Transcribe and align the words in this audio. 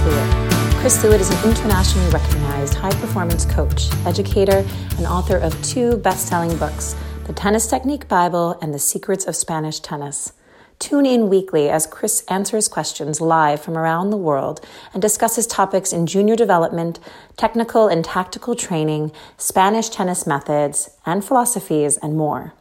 Lewit. 0.00 0.80
Chris 0.80 1.02
Lewit 1.02 1.20
is 1.20 1.30
an 1.30 1.50
internationally 1.50 2.10
recognized 2.10 2.74
high 2.74 2.92
performance 3.00 3.44
coach, 3.44 3.90
educator, 4.06 4.64
and 4.96 5.06
author 5.06 5.36
of 5.36 5.62
two 5.62 5.98
best 5.98 6.26
selling 6.26 6.56
books 6.56 6.96
The 7.26 7.34
Tennis 7.34 7.66
Technique 7.66 8.08
Bible 8.08 8.58
and 8.62 8.72
The 8.72 8.78
Secrets 8.78 9.26
of 9.26 9.36
Spanish 9.36 9.80
Tennis. 9.80 10.32
Tune 10.78 11.04
in 11.04 11.28
weekly 11.28 11.68
as 11.68 11.86
Chris 11.86 12.24
answers 12.28 12.66
questions 12.66 13.20
live 13.20 13.60
from 13.60 13.76
around 13.76 14.08
the 14.08 14.16
world 14.16 14.66
and 14.94 15.02
discusses 15.02 15.46
topics 15.46 15.92
in 15.92 16.06
junior 16.06 16.36
development, 16.36 16.98
technical 17.36 17.86
and 17.86 18.02
tactical 18.02 18.54
training, 18.54 19.12
Spanish 19.36 19.90
tennis 19.90 20.26
methods, 20.26 20.88
and 21.04 21.22
philosophies, 21.22 21.98
and 21.98 22.16
more. 22.16 22.54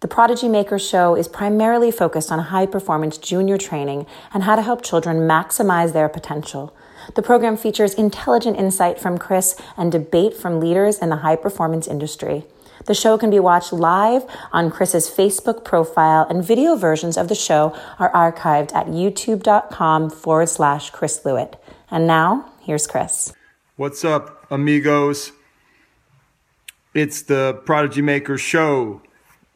The 0.00 0.06
Prodigy 0.06 0.46
Maker 0.46 0.78
Show 0.78 1.16
is 1.16 1.26
primarily 1.26 1.90
focused 1.90 2.30
on 2.30 2.38
high 2.38 2.66
performance 2.66 3.18
junior 3.18 3.58
training 3.58 4.06
and 4.32 4.44
how 4.44 4.54
to 4.54 4.62
help 4.62 4.80
children 4.80 5.26
maximize 5.26 5.92
their 5.92 6.08
potential. 6.08 6.72
The 7.16 7.22
program 7.22 7.56
features 7.56 7.94
intelligent 7.94 8.56
insight 8.56 9.00
from 9.00 9.18
Chris 9.18 9.60
and 9.76 9.90
debate 9.90 10.34
from 10.34 10.60
leaders 10.60 11.00
in 11.00 11.08
the 11.08 11.16
high 11.16 11.34
performance 11.34 11.88
industry. 11.88 12.44
The 12.86 12.94
show 12.94 13.18
can 13.18 13.28
be 13.28 13.40
watched 13.40 13.72
live 13.72 14.24
on 14.52 14.70
Chris's 14.70 15.10
Facebook 15.10 15.64
profile, 15.64 16.28
and 16.30 16.44
video 16.44 16.76
versions 16.76 17.16
of 17.16 17.26
the 17.26 17.34
show 17.34 17.76
are 17.98 18.12
archived 18.12 18.72
at 18.74 18.86
youtube.com 18.86 20.10
forward 20.10 20.48
slash 20.48 20.90
Chris 20.90 21.22
Lewit. 21.24 21.54
And 21.90 22.06
now, 22.06 22.52
here's 22.60 22.86
Chris. 22.86 23.32
What's 23.74 24.04
up, 24.04 24.46
amigos? 24.48 25.32
It's 26.94 27.22
the 27.22 27.60
Prodigy 27.66 28.00
Maker 28.00 28.38
Show 28.38 29.02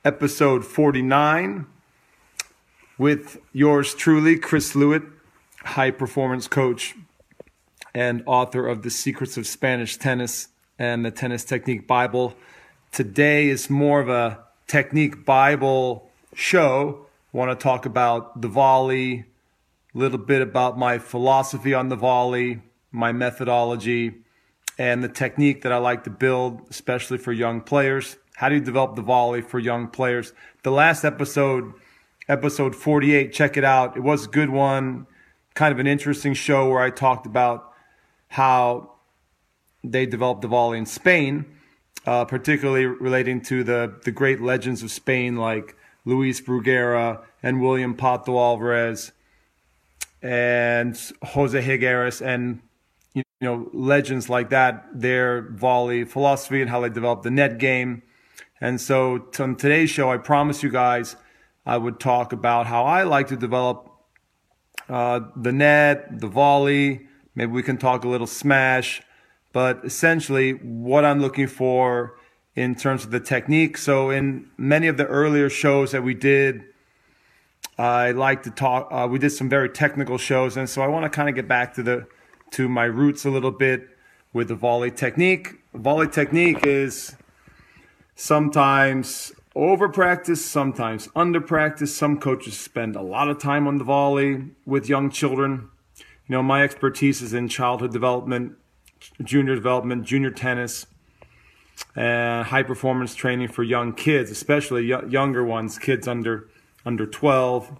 episode 0.04 0.64
49 0.64 1.64
with 2.98 3.38
yours 3.52 3.94
truly, 3.94 4.36
Chris 4.36 4.74
Lewit, 4.74 5.08
high 5.58 5.92
performance 5.92 6.48
coach 6.48 6.96
and 7.94 8.24
author 8.26 8.66
of 8.66 8.82
The 8.82 8.90
Secrets 8.90 9.36
of 9.36 9.46
Spanish 9.46 9.96
Tennis 9.96 10.48
and 10.76 11.04
the 11.04 11.12
Tennis 11.12 11.44
Technique 11.44 11.86
Bible. 11.86 12.34
Today 12.90 13.48
is 13.48 13.70
more 13.70 14.00
of 14.00 14.08
a 14.08 14.40
technique 14.66 15.24
Bible 15.24 16.10
show. 16.34 17.06
I 17.32 17.36
want 17.36 17.56
to 17.56 17.62
talk 17.62 17.86
about 17.86 18.40
the 18.40 18.48
volley, 18.48 19.26
a 19.94 19.98
little 19.98 20.18
bit 20.18 20.42
about 20.42 20.76
my 20.76 20.98
philosophy 20.98 21.74
on 21.74 21.90
the 21.90 21.96
volley, 21.96 22.60
my 22.90 23.12
methodology, 23.12 24.14
and 24.78 25.04
the 25.04 25.08
technique 25.08 25.62
that 25.62 25.70
I 25.70 25.76
like 25.76 26.02
to 26.04 26.10
build, 26.10 26.62
especially 26.70 27.18
for 27.18 27.32
young 27.32 27.60
players. 27.60 28.16
How 28.42 28.48
do 28.48 28.56
you 28.56 28.60
develop 28.60 28.96
the 28.96 29.02
volley 29.02 29.40
for 29.40 29.60
young 29.60 29.86
players? 29.86 30.32
The 30.64 30.72
last 30.72 31.04
episode, 31.04 31.74
episode 32.28 32.74
48, 32.74 33.32
check 33.32 33.56
it 33.56 33.62
out. 33.62 33.96
It 33.96 34.00
was 34.00 34.24
a 34.24 34.28
good 34.28 34.50
one, 34.50 35.06
kind 35.54 35.70
of 35.70 35.78
an 35.78 35.86
interesting 35.86 36.34
show 36.34 36.68
where 36.68 36.80
I 36.80 36.90
talked 36.90 37.24
about 37.24 37.72
how 38.26 38.94
they 39.84 40.06
developed 40.06 40.42
the 40.42 40.48
volley 40.48 40.78
in 40.78 40.86
Spain, 40.86 41.44
uh, 42.04 42.24
particularly 42.24 42.84
relating 42.84 43.42
to 43.42 43.62
the, 43.62 43.94
the 44.04 44.10
great 44.10 44.40
legends 44.40 44.82
of 44.82 44.90
Spain 44.90 45.36
like 45.36 45.76
Luis 46.04 46.40
Bruguera 46.40 47.20
and 47.44 47.62
William 47.62 47.96
Pato 47.96 48.36
Alvarez 48.36 49.12
and 50.20 51.00
Jose 51.22 51.62
Higueras 51.62 52.20
and 52.20 52.60
you 53.14 53.22
know 53.40 53.70
legends 53.72 54.28
like 54.28 54.50
that, 54.50 54.84
their 54.92 55.42
volley 55.42 56.02
philosophy 56.02 56.60
and 56.60 56.68
how 56.68 56.80
they 56.80 56.88
developed 56.88 57.22
the 57.22 57.30
net 57.30 57.58
game 57.58 58.02
and 58.62 58.80
so 58.80 59.26
on 59.40 59.56
today's 59.56 59.90
show, 59.90 60.08
I 60.12 60.18
promise 60.18 60.62
you 60.62 60.70
guys 60.70 61.16
I 61.66 61.76
would 61.76 61.98
talk 61.98 62.32
about 62.32 62.68
how 62.68 62.84
I 62.84 63.02
like 63.02 63.26
to 63.28 63.36
develop 63.36 63.90
uh, 64.88 65.18
the 65.34 65.50
net, 65.50 66.20
the 66.20 66.28
volley. 66.28 67.08
Maybe 67.34 67.50
we 67.50 67.64
can 67.64 67.76
talk 67.76 68.04
a 68.04 68.08
little 68.08 68.28
smash, 68.28 69.02
but 69.52 69.80
essentially 69.84 70.52
what 70.52 71.04
I'm 71.04 71.20
looking 71.20 71.48
for 71.48 72.16
in 72.54 72.76
terms 72.76 73.04
of 73.04 73.10
the 73.10 73.18
technique. 73.18 73.76
So 73.78 74.10
in 74.10 74.48
many 74.56 74.86
of 74.86 74.96
the 74.96 75.06
earlier 75.06 75.50
shows 75.50 75.90
that 75.90 76.04
we 76.04 76.14
did, 76.14 76.62
I 77.78 78.12
like 78.12 78.44
to 78.44 78.52
talk. 78.52 78.86
Uh, 78.92 79.08
we 79.10 79.18
did 79.18 79.30
some 79.30 79.48
very 79.48 79.70
technical 79.70 80.18
shows, 80.18 80.56
and 80.56 80.70
so 80.70 80.82
I 80.82 80.86
want 80.86 81.02
to 81.02 81.10
kind 81.10 81.28
of 81.28 81.34
get 81.34 81.48
back 81.48 81.74
to 81.74 81.82
the 81.82 82.06
to 82.52 82.68
my 82.68 82.84
roots 82.84 83.24
a 83.24 83.30
little 83.30 83.50
bit 83.50 83.88
with 84.32 84.46
the 84.46 84.54
volley 84.54 84.92
technique. 84.92 85.48
Volley 85.74 86.06
technique 86.06 86.64
is 86.64 87.16
sometimes 88.14 89.32
over 89.54 89.88
practice, 89.88 90.44
sometimes 90.44 91.08
under 91.14 91.40
practice. 91.40 91.94
Some 91.94 92.18
coaches 92.18 92.58
spend 92.58 92.96
a 92.96 93.02
lot 93.02 93.28
of 93.28 93.38
time 93.38 93.66
on 93.66 93.78
the 93.78 93.84
volley 93.84 94.44
with 94.64 94.88
young 94.88 95.10
children. 95.10 95.68
You 95.96 96.36
know, 96.36 96.42
my 96.42 96.62
expertise 96.62 97.20
is 97.20 97.34
in 97.34 97.48
childhood 97.48 97.92
development, 97.92 98.54
junior 99.22 99.54
development, 99.54 100.04
junior 100.04 100.30
tennis, 100.30 100.86
and 101.94 102.46
high 102.46 102.62
performance 102.62 103.14
training 103.14 103.48
for 103.48 103.62
young 103.62 103.92
kids, 103.92 104.30
especially 104.30 104.86
younger 104.86 105.44
ones, 105.44 105.78
kids 105.78 106.08
under 106.08 106.48
under 106.84 107.06
12. 107.06 107.78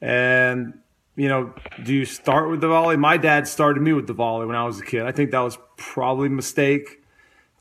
And 0.00 0.74
you 1.14 1.28
know, 1.28 1.54
do 1.82 1.94
you 1.94 2.04
start 2.04 2.50
with 2.50 2.60
the 2.60 2.68
volley? 2.68 2.96
My 2.96 3.16
dad 3.16 3.46
started 3.46 3.82
me 3.82 3.92
with 3.92 4.06
the 4.06 4.14
volley 4.14 4.46
when 4.46 4.56
I 4.56 4.64
was 4.64 4.80
a 4.80 4.84
kid. 4.84 5.02
I 5.02 5.12
think 5.12 5.30
that 5.30 5.40
was 5.40 5.58
probably 5.76 6.28
a 6.28 6.30
mistake 6.30 7.01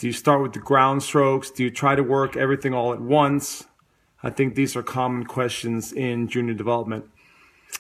do 0.02 0.08
you 0.08 0.14
start 0.14 0.42
with 0.42 0.54
the 0.54 0.60
ground 0.60 1.04
strokes? 1.04 1.52
Do 1.52 1.64
you 1.64 1.70
try 1.70 1.94
to 1.94 2.02
work 2.02 2.36
everything 2.36 2.74
all 2.74 2.92
at 2.92 3.00
once? 3.00 3.68
I 4.24 4.32
think 4.32 4.56
these 4.56 4.76
are 4.76 4.82
common 4.82 5.26
questions 5.26 5.94
in 5.94 6.28
junior 6.28 6.56
development. 6.56 7.06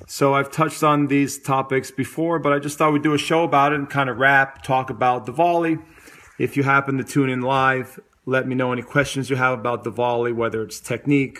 So 0.06 0.36
I've 0.36 0.52
touched 0.52 0.84
on 0.84 1.08
these 1.08 1.40
topics 1.40 1.90
before, 1.90 2.38
but 2.38 2.54
I 2.54 2.60
just 2.60 2.78
thought 2.78 2.94
we'd 2.94 3.02
do 3.02 3.16
a 3.16 3.18
show 3.18 3.44
about 3.44 3.74
it 3.74 3.80
and 3.80 3.90
kind 3.90 4.08
of 4.08 4.20
wrap, 4.20 4.62
talk 4.62 4.92
about 4.92 5.26
the 5.26 5.31
volley. 5.31 5.80
If 6.38 6.56
you 6.56 6.62
happen 6.62 7.00
to 7.00 7.04
tune 7.04 7.28
in 7.31 7.42
live, 7.42 8.00
let 8.28 8.48
me 8.48 8.54
know 8.54 8.72
any 8.72 8.84
questions 8.84 9.31
you 9.31 9.36
have 9.38 9.58
about 9.58 9.84
the 9.84 9.90
volley, 9.90 10.31
whether 10.31 10.62
it's 10.62 10.80
technique 10.80 11.40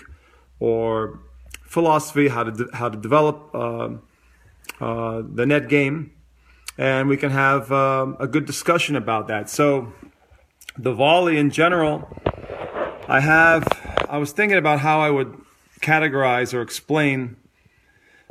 or 0.60 1.20
philosophy, 1.62 2.28
how 2.28 2.46
to 2.46 2.52
de- 2.52 2.76
how 2.76 2.90
to 2.90 2.98
develop 2.98 3.52
uh, 3.54 3.90
uh, 4.80 5.22
the 5.32 5.46
net 5.46 5.70
game, 5.70 6.12
and 6.76 7.08
we 7.08 7.18
can 7.18 7.30
have 7.30 7.72
um, 7.72 8.18
a 8.20 8.26
good 8.26 8.46
discussion 8.46 8.96
about 8.96 9.28
that. 9.28 9.48
So 9.48 9.94
the 10.78 10.94
volley 10.94 11.38
in 11.38 11.50
general, 11.50 12.08
I 13.08 13.20
have, 13.20 13.68
I 14.10 14.18
was 14.18 14.32
thinking 14.32 14.58
about 14.58 14.80
how 14.80 15.00
I 15.00 15.10
would 15.10 15.40
categorize 15.82 16.54
or 16.54 16.62
explain 16.62 17.36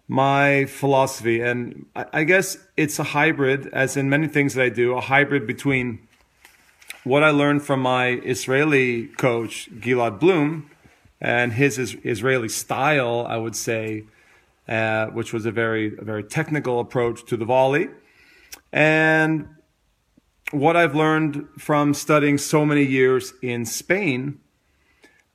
my 0.08 0.64
philosophy. 0.64 1.40
And 1.40 1.86
I 1.94 2.24
guess 2.24 2.56
it's 2.76 2.98
a 2.98 3.04
hybrid, 3.04 3.68
as 3.72 3.96
in 3.96 4.08
many 4.08 4.26
things 4.26 4.54
that 4.54 4.64
I 4.64 4.68
do, 4.68 4.96
a 4.96 5.00
hybrid 5.00 5.46
between 5.46 6.00
what 7.04 7.22
I 7.22 7.30
learned 7.30 7.62
from 7.62 7.80
my 7.80 8.08
Israeli 8.08 9.06
coach, 9.06 9.70
Gilad 9.78 10.18
Bloom, 10.18 10.70
and 11.20 11.52
his 11.52 11.78
Israeli 11.78 12.48
style, 12.48 13.26
I 13.28 13.36
would 13.36 13.54
say, 13.54 14.04
uh, 14.68 15.06
which 15.06 15.32
was 15.32 15.46
a 15.46 15.52
very, 15.52 15.96
a 15.98 16.02
very 16.02 16.24
technical 16.24 16.80
approach 16.80 17.24
to 17.26 17.36
the 17.36 17.44
volley. 17.44 17.88
And 18.72 19.48
what 20.50 20.76
I've 20.76 20.94
learned 20.94 21.48
from 21.58 21.94
studying 21.94 22.38
so 22.38 22.66
many 22.66 22.84
years 22.84 23.32
in 23.42 23.64
Spain 23.64 24.40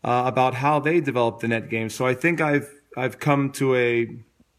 uh, 0.04 0.24
about 0.26 0.56
how 0.56 0.80
they 0.80 1.00
developed 1.00 1.42
the 1.42 1.48
net 1.48 1.70
game. 1.70 1.90
So 1.90 2.06
I 2.06 2.14
think 2.14 2.42
I've 2.42 2.70
I've 2.98 3.20
come 3.20 3.52
to 3.54 3.76
a 3.76 4.08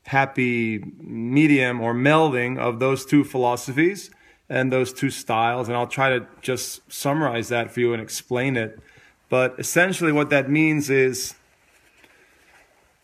happy 0.07 0.85
medium 0.99 1.81
or 1.81 1.95
melding 1.95 2.59
of 2.59 2.79
those 2.79 3.05
two 3.05 3.25
philosophies 3.25 4.11
and 4.49 4.73
those 4.73 4.93
two 4.93 5.11
styles, 5.11 5.69
and 5.69 5.77
I'll 5.77 5.87
try 5.87 6.11
to 6.19 6.27
just 6.41 6.81
summarize 6.93 7.49
that 7.49 7.71
for 7.71 7.81
you 7.81 7.93
and 7.93 8.01
explain 8.03 8.57
it. 8.57 8.79
But 9.29 9.57
essentially, 9.59 10.13
what 10.13 10.31
that 10.31 10.49
means 10.49 10.89
is 10.91 11.35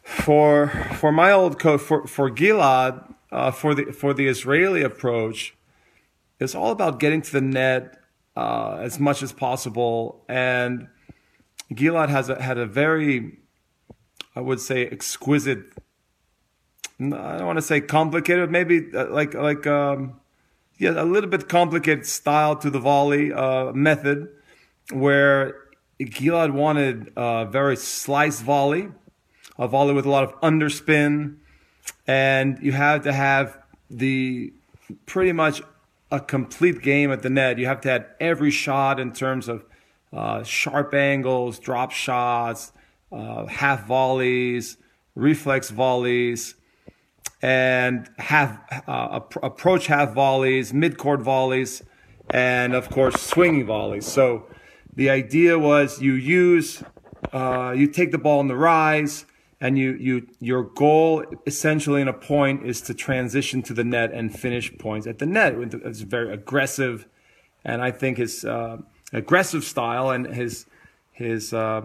for 0.02 0.68
for 0.94 1.12
my 1.12 1.32
old 1.32 1.58
coach 1.58 1.80
for 1.80 2.06
for 2.06 2.30
Gilad 2.30 3.14
uh, 3.30 3.50
for 3.50 3.74
the 3.74 3.86
for 3.86 4.14
the 4.14 4.26
Israeli 4.26 4.82
approach 4.82 5.54
it's 6.42 6.54
all 6.54 6.70
about 6.70 6.98
getting 6.98 7.22
to 7.22 7.32
the 7.32 7.40
net 7.40 7.98
uh, 8.36 8.78
as 8.80 8.98
much 8.98 9.22
as 9.22 9.32
possible. 9.32 10.24
And 10.28 10.88
Gilad 11.72 12.08
has 12.08 12.28
a, 12.28 12.40
had 12.40 12.58
a 12.58 12.66
very, 12.66 13.38
I 14.34 14.40
would 14.40 14.60
say, 14.60 14.86
exquisite. 14.86 15.64
I 17.00 17.38
don't 17.38 17.46
want 17.46 17.58
to 17.58 17.62
say 17.62 17.80
complicated, 17.80 18.50
maybe 18.50 18.88
uh, 18.94 19.06
like 19.10 19.34
like 19.34 19.66
um, 19.66 20.20
yeah, 20.78 20.90
a 20.90 21.04
little 21.04 21.30
bit 21.30 21.48
complicated 21.48 22.06
style 22.06 22.56
to 22.56 22.70
the 22.70 22.78
volley 22.78 23.32
uh, 23.32 23.72
method, 23.72 24.28
where 24.92 25.56
Gilad 26.00 26.52
wanted 26.52 27.12
a 27.16 27.46
very 27.46 27.76
slice 27.76 28.40
volley, 28.40 28.88
a 29.58 29.68
volley 29.68 29.94
with 29.94 30.06
a 30.06 30.10
lot 30.10 30.24
of 30.24 30.40
underspin, 30.40 31.36
and 32.06 32.58
you 32.62 32.72
have 32.72 33.02
to 33.02 33.12
have 33.12 33.58
the 33.90 34.52
pretty 35.06 35.32
much 35.32 35.62
a 36.12 36.20
complete 36.20 36.82
game 36.82 37.10
at 37.10 37.22
the 37.22 37.30
net. 37.30 37.58
You 37.58 37.66
have 37.66 37.80
to 37.80 37.88
have 37.88 38.06
every 38.20 38.50
shot 38.50 39.00
in 39.00 39.12
terms 39.12 39.48
of 39.48 39.64
uh, 40.12 40.44
sharp 40.44 40.92
angles, 40.92 41.58
drop 41.58 41.90
shots, 41.90 42.72
uh, 43.10 43.46
half 43.46 43.86
volleys, 43.86 44.76
reflex 45.14 45.70
volleys, 45.70 46.54
and 47.40 48.10
half 48.18 48.58
uh, 48.86 49.20
approach 49.42 49.86
half 49.86 50.12
volleys, 50.12 50.74
mid 50.74 50.98
court 50.98 51.22
volleys, 51.22 51.82
and 52.28 52.74
of 52.74 52.90
course 52.90 53.20
swinging 53.20 53.66
volleys. 53.66 54.06
So 54.06 54.46
the 54.94 55.08
idea 55.08 55.58
was 55.58 56.02
you 56.02 56.12
use 56.12 56.82
uh, 57.32 57.72
you 57.74 57.86
take 57.86 58.12
the 58.12 58.18
ball 58.18 58.42
in 58.42 58.48
the 58.48 58.56
rise, 58.56 59.24
and 59.62 59.78
you 59.78 59.92
you 59.92 60.26
your 60.40 60.64
goal 60.64 61.24
essentially 61.46 62.02
in 62.02 62.08
a 62.08 62.12
point 62.12 62.66
is 62.66 62.82
to 62.82 62.92
transition 62.92 63.62
to 63.62 63.72
the 63.72 63.84
net 63.84 64.12
and 64.12 64.36
finish 64.36 64.76
points 64.76 65.06
at 65.06 65.20
the 65.20 65.24
net. 65.24 65.54
It's 65.56 66.00
very 66.00 66.34
aggressive, 66.34 67.06
and 67.64 67.80
I 67.80 67.92
think 67.92 68.18
his 68.18 68.44
uh, 68.44 68.78
aggressive 69.12 69.62
style 69.62 70.10
and 70.10 70.26
his 70.26 70.66
his 71.12 71.54
uh, 71.54 71.82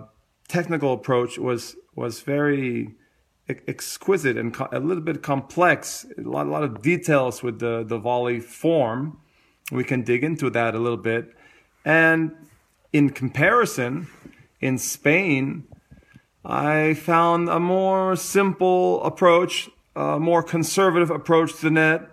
technical 0.47 0.91
approach 0.91 1.38
was 1.38 1.75
was 1.95 2.21
very 2.21 2.95
exquisite 3.47 4.38
and 4.38 4.57
a 4.71 4.79
little 4.79 5.03
bit 5.03 5.21
complex. 5.21 6.06
A 6.18 6.21
lot, 6.21 6.47
a 6.47 6.50
lot 6.50 6.63
of 6.63 6.81
details 6.81 7.44
with 7.44 7.59
the 7.59 7.85
the 7.88 8.00
volley 8.00 8.39
form. 8.39 9.19
We 9.71 9.83
can 9.83 10.01
dig 10.01 10.24
into 10.24 10.50
that 10.50 10.74
a 10.74 10.79
little 10.79 11.03
bit, 11.12 11.35
and 11.85 12.31
in 12.91 13.12
comparison, 13.12 14.07
in 14.62 14.79
Spain, 14.79 15.68
I 16.45 16.94
found 16.94 17.50
a 17.50 17.60
more 17.60 18.16
simple 18.16 19.04
approach, 19.04 19.69
a 19.95 20.19
more 20.19 20.44
conservative 20.44 21.12
approach 21.12 21.56
to 21.56 21.62
the 21.62 21.72
net. 21.72 22.10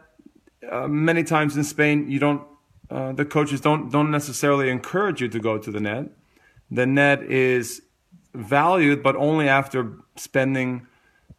Uh, 0.70 0.88
many 0.88 1.22
times 1.22 1.56
in 1.56 1.64
Spain, 1.64 2.10
you 2.10 2.18
don't, 2.18 2.42
uh, 2.90 3.12
the 3.12 3.24
coaches 3.24 3.60
don't 3.60 3.90
don't 3.90 4.10
necessarily 4.10 4.70
encourage 4.70 5.20
you 5.20 5.28
to 5.28 5.38
go 5.38 5.58
to 5.58 5.70
the 5.70 5.80
net. 5.80 6.06
The 6.70 6.86
net 6.86 7.22
is 7.22 7.82
valued, 8.34 9.02
but 9.02 9.14
only 9.16 9.48
after 9.48 9.92
spending 10.16 10.86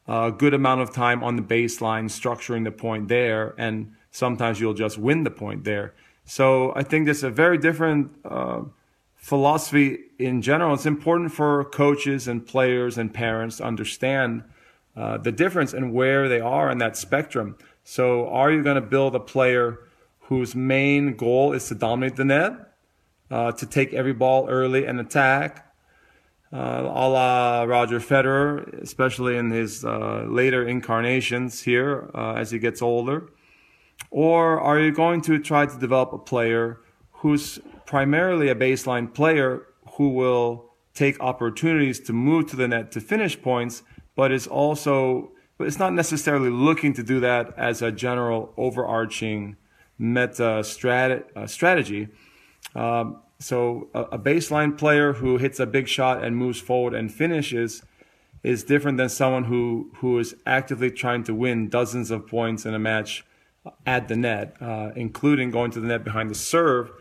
a 0.08 0.32
good 0.32 0.54
amount 0.54 0.82
of 0.82 0.94
time 0.94 1.24
on 1.24 1.36
the 1.36 1.42
baseline, 1.42 2.06
structuring 2.06 2.64
the 2.64 2.72
point 2.72 3.08
there, 3.08 3.56
and 3.58 3.94
sometimes 4.12 4.60
you'll 4.60 4.74
just 4.74 4.98
win 4.98 5.24
the 5.24 5.32
point 5.32 5.64
there. 5.64 5.94
So 6.26 6.74
I 6.76 6.84
think 6.84 7.06
there's 7.06 7.24
a 7.24 7.30
very 7.30 7.58
different 7.58 8.12
uh, 8.24 8.62
philosophy 9.25 9.98
in 10.19 10.39
general. 10.39 10.75
It's 10.75 10.86
important 10.86 11.31
for 11.31 11.63
coaches 11.66 12.27
and 12.27 12.45
players 12.45 12.95
and 13.00 13.12
parents 13.12 13.57
to 13.57 13.63
understand 13.63 14.44
uh, 14.95 15.18
the 15.18 15.31
difference 15.31 15.74
and 15.74 15.94
where 15.94 16.30
they 16.30 16.39
are 16.39 16.69
in 16.69 16.77
that 16.77 16.95
spectrum. 16.95 17.57
So, 17.83 18.30
are 18.30 18.51
you 18.51 18.62
going 18.62 18.75
to 18.75 18.88
build 18.88 19.16
a 19.16 19.19
player 19.19 19.80
whose 20.30 20.54
main 20.54 21.16
goal 21.16 21.54
is 21.54 21.68
to 21.69 21.75
dominate 21.75 22.18
the 22.18 22.25
net, 22.25 22.54
uh, 23.31 23.51
to 23.54 23.66
take 23.66 23.94
every 23.94 24.13
ball 24.13 24.48
early 24.48 24.86
and 24.86 25.00
attack, 25.00 25.74
uh, 26.54 26.83
a 26.83 27.07
la 27.10 27.63
Roger 27.63 28.00
Federer, 28.00 28.80
especially 28.80 29.38
in 29.38 29.50
his 29.50 29.83
uh, 29.83 30.25
later 30.27 30.68
incarnations 30.68 31.63
here 31.63 32.12
uh, 32.13 32.33
as 32.33 32.51
he 32.51 32.60
gets 32.60 32.80
older? 32.80 33.31
Or 34.12 34.62
are 34.62 34.80
you 34.80 34.92
going 34.92 35.22
to 35.22 35.39
try 35.39 35.66
to 35.66 35.80
develop 35.80 36.13
a 36.13 36.19
player 36.19 36.80
who's 37.12 37.60
primarily 37.86 38.50
a 38.50 38.56
baseline 38.56 39.14
player 39.14 39.68
who 39.94 40.10
will 40.10 40.72
take 40.94 41.20
opportunities 41.20 42.00
to 42.00 42.14
move 42.14 42.50
to 42.50 42.56
the 42.56 42.68
net 42.68 42.92
to 42.94 43.02
finish 43.02 43.40
points, 43.42 43.84
but 44.16 44.32
is 44.32 44.48
also, 44.48 45.32
but 45.58 45.68
it's 45.68 45.80
not 45.80 45.94
necessarily 45.94 46.50
looking 46.50 46.94
to 46.94 47.04
do 47.04 47.20
that 47.20 47.54
as 47.58 47.82
a 47.82 47.92
general 47.92 48.54
overarching 48.58 49.58
meta 49.98 50.62
strat, 50.62 51.26
uh, 51.36 51.46
strategy. 51.48 52.08
Um, 52.74 53.22
so 53.40 53.90
a, 53.94 54.02
a 54.04 54.20
baseline 54.20 54.78
player 54.78 55.14
who 55.14 55.38
hits 55.38 55.60
a 55.60 55.66
big 55.66 55.88
shot 55.88 56.24
and 56.24 56.36
moves 56.36 56.60
forward 56.60 56.94
and 56.94 57.14
finishes 57.14 57.84
is 58.44 58.64
different 58.64 58.98
than 58.98 59.10
someone 59.10 59.46
who, 59.46 59.92
who 59.98 60.20
is 60.20 60.36
actively 60.46 60.92
trying 60.92 61.24
to 61.24 61.34
win 61.34 61.68
dozens 61.68 62.12
of 62.12 62.28
points 62.28 62.66
in 62.66 62.74
a 62.74 62.80
match 62.80 63.26
at 63.86 64.08
the 64.08 64.16
net, 64.16 64.56
uh, 64.62 64.92
including 64.96 65.52
going 65.52 65.72
to 65.72 65.80
the 65.80 65.88
net 65.88 66.04
behind 66.04 66.30
the 66.30 66.36
serve, 66.36 66.92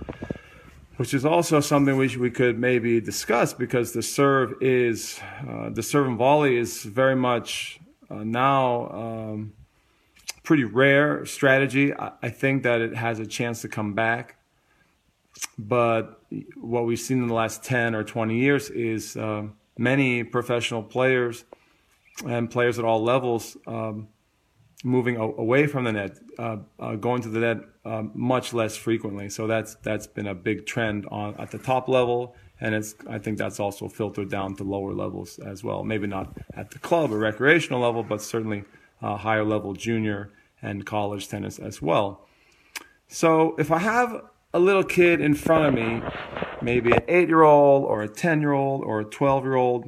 which 0.97 1.15
is 1.15 1.25
also 1.25 1.61
something 1.61 1.97
we, 1.97 2.17
we 2.17 2.31
could 2.31 2.59
maybe 2.59 3.01
discuss 3.01 3.53
because 3.53 3.93
the 3.93 4.03
serve 4.03 4.55
is, 4.61 5.21
uh, 5.49 5.71
the 5.71 5.83
serve 5.83 6.07
and 6.07 6.19
volley 6.19 6.57
is 6.57 6.83
very 6.83 7.17
much 7.17 7.81
uh, 8.11 8.23
now 8.23 8.89
um, 8.91 9.53
pretty 10.43 10.65
rare 10.65 11.25
strategy. 11.27 11.93
I, 11.93 12.13
I 12.23 12.29
think 12.29 12.63
that 12.63 12.81
it 12.81 12.95
has 12.95 13.19
a 13.19 13.27
chance 13.27 13.63
to 13.63 13.69
come 13.69 13.95
back 13.95 14.37
but 15.59 16.21
what 16.57 16.87
we've 16.87 16.99
seen 16.99 17.23
in 17.23 17.29
the 17.29 17.35
last 17.35 17.63
10 17.65 17.95
or 17.95 18.05
20 18.05 18.37
years 18.37 18.71
is 18.71 19.17
uh, 19.17 19.45
many 19.79 20.25
professional 20.25 20.83
players 20.83 21.45
and 22.27 22.51
players 22.51 22.79
at 22.79 22.85
all 22.85 23.03
levels 23.03 23.57
um, 23.67 24.09
moving 24.85 25.17
away 25.17 25.67
from 25.67 25.85
the 25.85 25.93
net, 25.93 26.19
uh, 26.39 26.59
uh, 26.79 26.95
going 26.95 27.23
to 27.23 27.29
the 27.31 27.41
net 27.41 27.59
um, 27.85 28.13
much 28.15 28.53
less 28.53 28.77
frequently. 28.77 29.29
So 29.31 29.47
that's 29.47 29.75
that's 29.77 30.07
been 30.07 30.29
a 30.29 30.35
big 30.35 30.67
trend 30.67 31.07
on 31.11 31.35
at 31.41 31.51
the 31.51 31.59
top 31.59 31.89
level, 31.89 32.37
and 32.61 32.75
it's 32.75 32.95
I 33.09 33.19
think 33.19 33.39
that's 33.39 33.59
also 33.59 33.89
filtered 33.89 34.31
down 34.31 34.55
to 34.57 34.65
lower 34.65 34.93
levels 34.93 35.39
as 35.41 35.65
well. 35.65 35.83
Maybe 35.83 36.07
not 36.07 36.37
at 36.55 36.71
the 36.71 36.79
club 36.79 37.13
or 37.13 37.19
recreational 37.19 37.81
level, 37.81 38.03
but 38.03 38.23
certainly 38.23 38.65
uh, 39.03 39.17
higher 39.17 39.45
level 39.45 39.73
junior 39.73 40.31
and 40.63 40.87
college 40.87 41.29
tennis 41.29 41.59
as 41.59 41.83
well. 41.83 42.29
So 43.09 43.57
if 43.59 43.71
I 43.71 43.79
have 43.79 44.23
a 44.53 44.59
little 44.59 44.85
kid 44.85 45.21
in 45.21 45.35
front 45.35 45.67
of 45.67 45.75
me, 45.75 46.03
maybe 46.63 46.93
an 46.93 47.03
eight 47.09 47.29
year 47.29 47.43
old 47.43 47.85
or 47.85 48.03
a 48.03 48.09
10 48.09 48.41
year 48.41 48.53
old 48.53 48.85
or 48.85 49.01
a 49.01 49.05
12 49.05 49.45
year 49.45 49.55
old, 49.55 49.85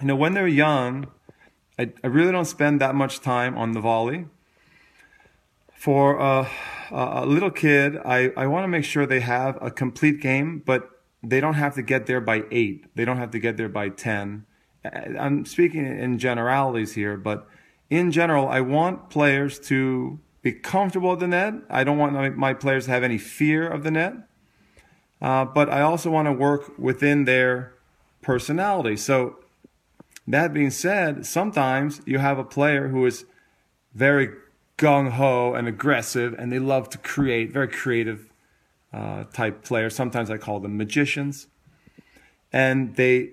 you 0.00 0.06
know, 0.06 0.16
when 0.16 0.34
they're 0.34 0.48
young, 0.48 1.06
I, 1.78 1.92
I 2.02 2.06
really 2.06 2.32
don't 2.32 2.46
spend 2.46 2.80
that 2.80 2.94
much 2.94 3.20
time 3.20 3.56
on 3.56 3.72
the 3.72 3.80
volley. 3.80 4.26
For 5.74 6.18
a, 6.18 6.48
a 6.90 7.26
little 7.26 7.50
kid, 7.50 7.98
I, 7.98 8.32
I 8.36 8.46
want 8.46 8.64
to 8.64 8.68
make 8.68 8.84
sure 8.84 9.06
they 9.06 9.20
have 9.20 9.58
a 9.60 9.70
complete 9.70 10.20
game, 10.20 10.62
but 10.64 10.90
they 11.22 11.40
don't 11.40 11.54
have 11.54 11.74
to 11.74 11.82
get 11.82 12.06
there 12.06 12.20
by 12.20 12.44
eight. 12.50 12.86
They 12.94 13.04
don't 13.04 13.18
have 13.18 13.30
to 13.32 13.38
get 13.38 13.56
there 13.56 13.68
by 13.68 13.90
10. 13.90 14.46
I'm 15.18 15.44
speaking 15.44 15.84
in 15.84 16.18
generalities 16.18 16.94
here, 16.94 17.16
but 17.16 17.46
in 17.90 18.10
general, 18.10 18.48
I 18.48 18.60
want 18.60 19.10
players 19.10 19.58
to 19.60 20.18
be 20.42 20.52
comfortable 20.52 21.12
at 21.12 21.18
the 21.18 21.26
net. 21.26 21.54
I 21.68 21.84
don't 21.84 21.98
want 21.98 22.36
my 22.36 22.54
players 22.54 22.86
to 22.86 22.92
have 22.92 23.02
any 23.02 23.18
fear 23.18 23.68
of 23.68 23.82
the 23.82 23.90
net. 23.90 24.14
Uh, 25.20 25.44
but 25.44 25.68
I 25.68 25.82
also 25.82 26.10
want 26.10 26.26
to 26.26 26.32
work 26.32 26.78
within 26.78 27.24
their 27.24 27.74
personality. 28.22 28.96
So, 28.96 29.38
that 30.26 30.52
being 30.52 30.70
said, 30.70 31.26
sometimes 31.26 32.00
you 32.06 32.18
have 32.18 32.38
a 32.38 32.44
player 32.44 32.88
who 32.88 33.06
is 33.06 33.24
very 33.94 34.30
gung 34.76 35.12
ho 35.12 35.54
and 35.54 35.68
aggressive, 35.68 36.34
and 36.38 36.52
they 36.52 36.58
love 36.58 36.90
to 36.90 36.98
create, 36.98 37.52
very 37.52 37.68
creative 37.68 38.30
uh, 38.92 39.24
type 39.24 39.62
players. 39.62 39.94
Sometimes 39.94 40.30
I 40.30 40.36
call 40.36 40.60
them 40.60 40.76
magicians. 40.76 41.46
And 42.52 42.96
they, 42.96 43.30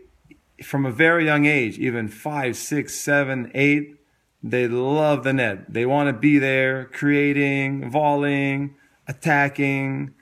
from 0.64 0.86
a 0.86 0.92
very 0.92 1.26
young 1.26 1.46
age, 1.46 1.78
even 1.80 2.08
five, 2.08 2.56
six, 2.56 2.96
seven, 2.96 3.52
eight, 3.54 3.96
they 4.42 4.68
love 4.68 5.24
the 5.24 5.34
net. 5.34 5.72
They 5.72 5.86
want 5.86 6.08
to 6.10 6.14
be 6.14 6.38
there, 6.38 6.86
creating, 6.86 7.90
volleying, 7.90 8.76
attacking. 9.08 10.14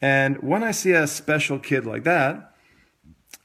And 0.00 0.42
when 0.42 0.62
I 0.62 0.70
see 0.70 0.92
a 0.92 1.06
special 1.06 1.58
kid 1.58 1.86
like 1.86 2.04
that, 2.04 2.53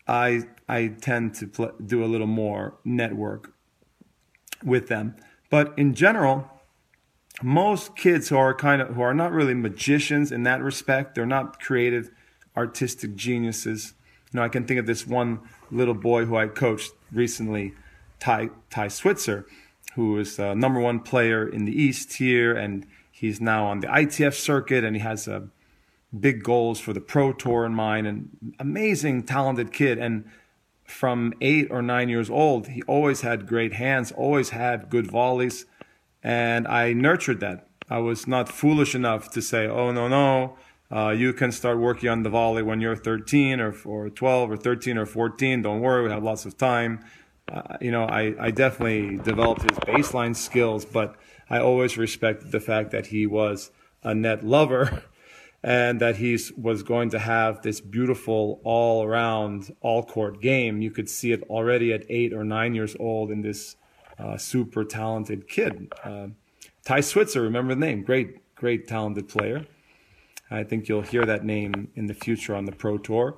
I 0.09 0.43
I 0.67 0.87
tend 0.87 1.35
to 1.35 1.47
play, 1.47 1.69
do 1.85 2.03
a 2.03 2.07
little 2.07 2.27
more 2.27 2.77
network 2.83 3.53
with 4.63 4.87
them. 4.87 5.15
But 5.49 5.73
in 5.77 5.93
general, 5.93 6.49
most 7.41 7.95
kids 7.95 8.29
who 8.29 8.37
are 8.37 8.53
kind 8.53 8.81
of 8.81 8.89
who 8.95 9.01
are 9.01 9.13
not 9.13 9.31
really 9.31 9.53
magicians 9.53 10.31
in 10.31 10.43
that 10.43 10.61
respect, 10.61 11.15
they're 11.15 11.25
not 11.25 11.61
creative, 11.61 12.11
artistic 12.57 13.15
geniuses. 13.15 13.93
You 14.31 14.39
know, 14.39 14.43
I 14.43 14.49
can 14.49 14.65
think 14.65 14.79
of 14.79 14.85
this 14.85 15.07
one 15.07 15.39
little 15.71 15.93
boy 15.93 16.25
who 16.25 16.35
I 16.35 16.47
coached 16.47 16.91
recently, 17.11 17.73
Ty 18.19 18.49
Ty 18.69 18.89
Switzer 18.89 19.45
who 19.95 20.17
is 20.17 20.39
a 20.39 20.55
number 20.55 20.79
one 20.79 20.99
player 20.99 21.47
in 21.47 21.65
the 21.65 21.71
East 21.71 22.13
here, 22.13 22.53
and 22.53 22.85
he's 23.11 23.41
now 23.41 23.65
on 23.65 23.79
the 23.79 23.87
ITF 23.87 24.33
circuit, 24.33 24.83
and 24.83 24.95
he 24.95 25.01
has 25.01 25.27
uh, 25.27 25.41
big 26.17 26.43
goals 26.43 26.79
for 26.79 26.93
the 26.93 27.01
Pro 27.01 27.33
Tour 27.33 27.65
in 27.65 27.73
mind. 27.73 28.07
And 28.07 28.53
amazing, 28.59 29.23
talented 29.23 29.71
kid. 29.73 29.97
And 29.97 30.25
from 30.83 31.33
eight 31.41 31.67
or 31.69 31.81
nine 31.81 32.09
years 32.09 32.29
old, 32.29 32.67
he 32.67 32.81
always 32.83 33.21
had 33.21 33.47
great 33.47 33.73
hands, 33.73 34.11
always 34.11 34.49
had 34.49 34.89
good 34.89 35.09
volleys, 35.09 35.65
and 36.23 36.67
I 36.67 36.93
nurtured 36.93 37.39
that. 37.41 37.67
I 37.89 37.99
was 37.99 38.27
not 38.27 38.49
foolish 38.49 38.93
enough 38.95 39.29
to 39.31 39.41
say, 39.41 39.67
"Oh 39.67 39.91
no, 39.91 40.07
no." 40.07 40.57
Uh, 40.91 41.09
you 41.11 41.33
can 41.33 41.51
start 41.51 41.77
working 41.77 42.09
on 42.09 42.23
the 42.23 42.31
volley 42.31 42.63
when 42.63 42.81
you're 42.81 42.95
13 42.95 43.59
or, 43.59 43.75
or 43.85 44.09
12 44.09 44.49
or 44.49 44.57
13 44.57 44.97
or 44.97 45.05
14. 45.05 45.61
Don't 45.61 45.81
worry, 45.81 46.03
we 46.03 46.09
have 46.09 46.23
lots 46.23 46.45
of 46.47 46.57
time 46.57 47.05
uh, 47.51 47.77
you 47.81 47.91
know, 47.91 48.03
I, 48.03 48.35
I 48.39 48.51
definitely 48.51 49.17
developed 49.17 49.63
his 49.63 49.77
baseline 49.79 50.35
skills, 50.35 50.85
but 50.85 51.15
I 51.49 51.59
always 51.59 51.97
respected 51.97 52.51
the 52.51 52.59
fact 52.59 52.91
that 52.91 53.07
he 53.07 53.25
was 53.25 53.71
a 54.03 54.13
net 54.13 54.45
lover 54.45 55.03
and 55.63 55.99
that 55.99 56.17
he 56.17 56.37
was 56.57 56.83
going 56.83 57.09
to 57.09 57.19
have 57.19 57.61
this 57.61 57.81
beautiful 57.81 58.61
all 58.63 59.03
around, 59.03 59.75
all 59.81 60.03
court 60.03 60.41
game. 60.41 60.81
You 60.81 60.91
could 60.91 61.09
see 61.09 61.31
it 61.31 61.43
already 61.43 61.91
at 61.91 62.05
eight 62.09 62.33
or 62.33 62.43
nine 62.43 62.75
years 62.75 62.95
old 62.99 63.29
in 63.29 63.41
this 63.41 63.75
uh, 64.17 64.37
super 64.37 64.83
talented 64.83 65.47
kid. 65.47 65.91
Uh, 66.03 66.27
Ty 66.85 67.01
Switzer, 67.01 67.41
remember 67.41 67.75
the 67.75 67.79
name? 67.81 68.03
Great, 68.03 68.55
great 68.55 68.87
talented 68.87 69.27
player. 69.27 69.65
I 70.49 70.63
think 70.63 70.87
you'll 70.87 71.01
hear 71.01 71.25
that 71.25 71.45
name 71.45 71.89
in 71.95 72.07
the 72.07 72.13
future 72.13 72.55
on 72.55 72.65
the 72.65 72.71
Pro 72.71 72.97
Tour, 72.97 73.37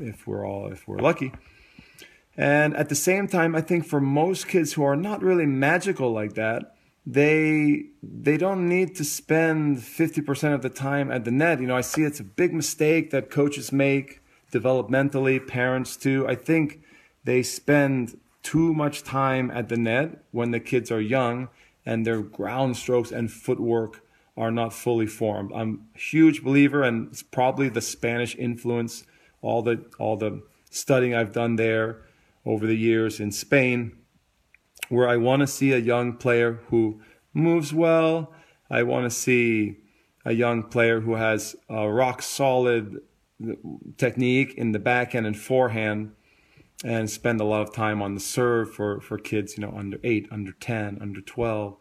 if 0.00 0.26
we're 0.26 0.46
all 0.46 0.72
if 0.72 0.88
we're 0.88 0.98
lucky. 0.98 1.32
And 2.36 2.76
at 2.76 2.88
the 2.88 2.94
same 2.94 3.28
time, 3.28 3.54
I 3.54 3.60
think 3.60 3.86
for 3.86 4.00
most 4.00 4.48
kids 4.48 4.74
who 4.74 4.84
are 4.84 4.96
not 4.96 5.22
really 5.22 5.46
magical 5.46 6.12
like 6.12 6.34
that, 6.34 6.75
they 7.06 7.84
they 8.02 8.36
don't 8.36 8.68
need 8.68 8.96
to 8.96 9.04
spend 9.04 9.78
50% 9.78 10.54
of 10.54 10.62
the 10.62 10.68
time 10.68 11.10
at 11.10 11.24
the 11.24 11.30
net. 11.30 11.60
You 11.60 11.68
know, 11.68 11.76
I 11.76 11.80
see 11.80 12.02
it's 12.02 12.20
a 12.20 12.24
big 12.24 12.52
mistake 12.52 13.10
that 13.10 13.30
coaches 13.30 13.70
make 13.70 14.22
developmentally, 14.52 15.46
parents 15.46 15.96
too. 15.96 16.26
I 16.28 16.34
think 16.34 16.80
they 17.24 17.42
spend 17.42 18.18
too 18.42 18.74
much 18.74 19.04
time 19.04 19.50
at 19.50 19.68
the 19.68 19.76
net 19.76 20.24
when 20.32 20.50
the 20.50 20.60
kids 20.60 20.90
are 20.90 21.00
young 21.00 21.48
and 21.84 22.04
their 22.04 22.22
ground 22.22 22.76
strokes 22.76 23.12
and 23.12 23.30
footwork 23.30 24.02
are 24.36 24.50
not 24.50 24.72
fully 24.72 25.06
formed. 25.06 25.52
I'm 25.54 25.86
a 25.94 25.98
huge 25.98 26.42
believer 26.42 26.82
and 26.82 27.08
it's 27.08 27.22
probably 27.22 27.68
the 27.68 27.80
Spanish 27.80 28.34
influence, 28.36 29.04
all 29.42 29.62
the 29.62 29.84
all 29.98 30.16
the 30.16 30.42
studying 30.70 31.14
I've 31.14 31.32
done 31.32 31.56
there 31.56 32.02
over 32.44 32.66
the 32.66 32.76
years 32.76 33.20
in 33.20 33.30
Spain, 33.30 33.96
where 34.88 35.08
I 35.08 35.16
want 35.16 35.40
to 35.40 35.46
see 35.46 35.72
a 35.72 35.78
young 35.78 36.14
player 36.14 36.60
who 36.68 37.00
moves 37.34 37.72
well. 37.72 38.32
I 38.70 38.82
want 38.82 39.04
to 39.04 39.10
see 39.10 39.78
a 40.24 40.32
young 40.32 40.64
player 40.64 41.00
who 41.00 41.14
has 41.14 41.56
a 41.68 41.88
rock 41.88 42.22
solid 42.22 43.00
technique 43.96 44.54
in 44.54 44.72
the 44.72 44.78
backhand 44.78 45.26
and 45.26 45.36
forehand 45.36 46.12
and 46.84 47.08
spend 47.08 47.40
a 47.40 47.44
lot 47.44 47.62
of 47.62 47.72
time 47.72 48.02
on 48.02 48.14
the 48.14 48.20
serve 48.20 48.72
for, 48.72 49.00
for 49.00 49.18
kids, 49.18 49.56
you 49.56 49.64
know, 49.64 49.74
under 49.76 49.98
eight, 50.04 50.28
under 50.30 50.52
10, 50.52 50.98
under 51.00 51.20
12. 51.20 51.76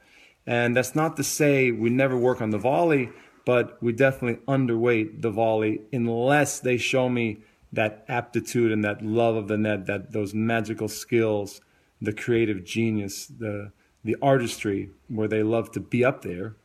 And 0.47 0.75
that's 0.75 0.95
not 0.95 1.17
to 1.17 1.24
say 1.24 1.71
we 1.71 1.89
never 1.89 2.15
work 2.15 2.41
on 2.41 2.51
the 2.51 2.57
volley, 2.57 3.09
but 3.45 3.81
we 3.81 3.91
definitely 3.93 4.41
underweight 4.47 5.21
the 5.21 5.31
volley 5.31 5.81
unless 5.91 6.59
they 6.59 6.77
show 6.77 7.09
me 7.09 7.39
that 7.74 8.05
aptitude 8.07 8.71
and 8.71 8.83
that 8.83 9.03
love 9.03 9.35
of 9.35 9.47
the 9.47 9.57
net, 9.57 9.85
that 9.88 10.12
those 10.12 10.33
magical 10.33 10.88
skills, 10.88 11.62
the 12.05 12.13
creative 12.13 12.63
genius, 12.63 13.25
the 13.27 13.71
the 14.03 14.15
artistry, 14.21 14.91
where 15.07 15.27
they 15.27 15.41
love 15.41 15.71
to 15.71 15.79
be 15.79 16.05
up 16.05 16.21
there. 16.21 16.55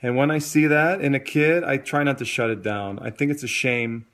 And 0.00 0.16
when 0.16 0.30
I 0.30 0.38
see 0.38 0.66
that 0.66 1.02
in 1.02 1.14
a 1.14 1.20
kid, 1.20 1.62
I 1.62 1.76
try 1.76 2.02
not 2.02 2.18
to 2.18 2.24
shut 2.24 2.50
it 2.50 2.62
down. 2.62 2.98
I 2.98 3.10
think 3.10 3.30
it's 3.30 3.42
a 3.42 3.48
shame 3.48 4.06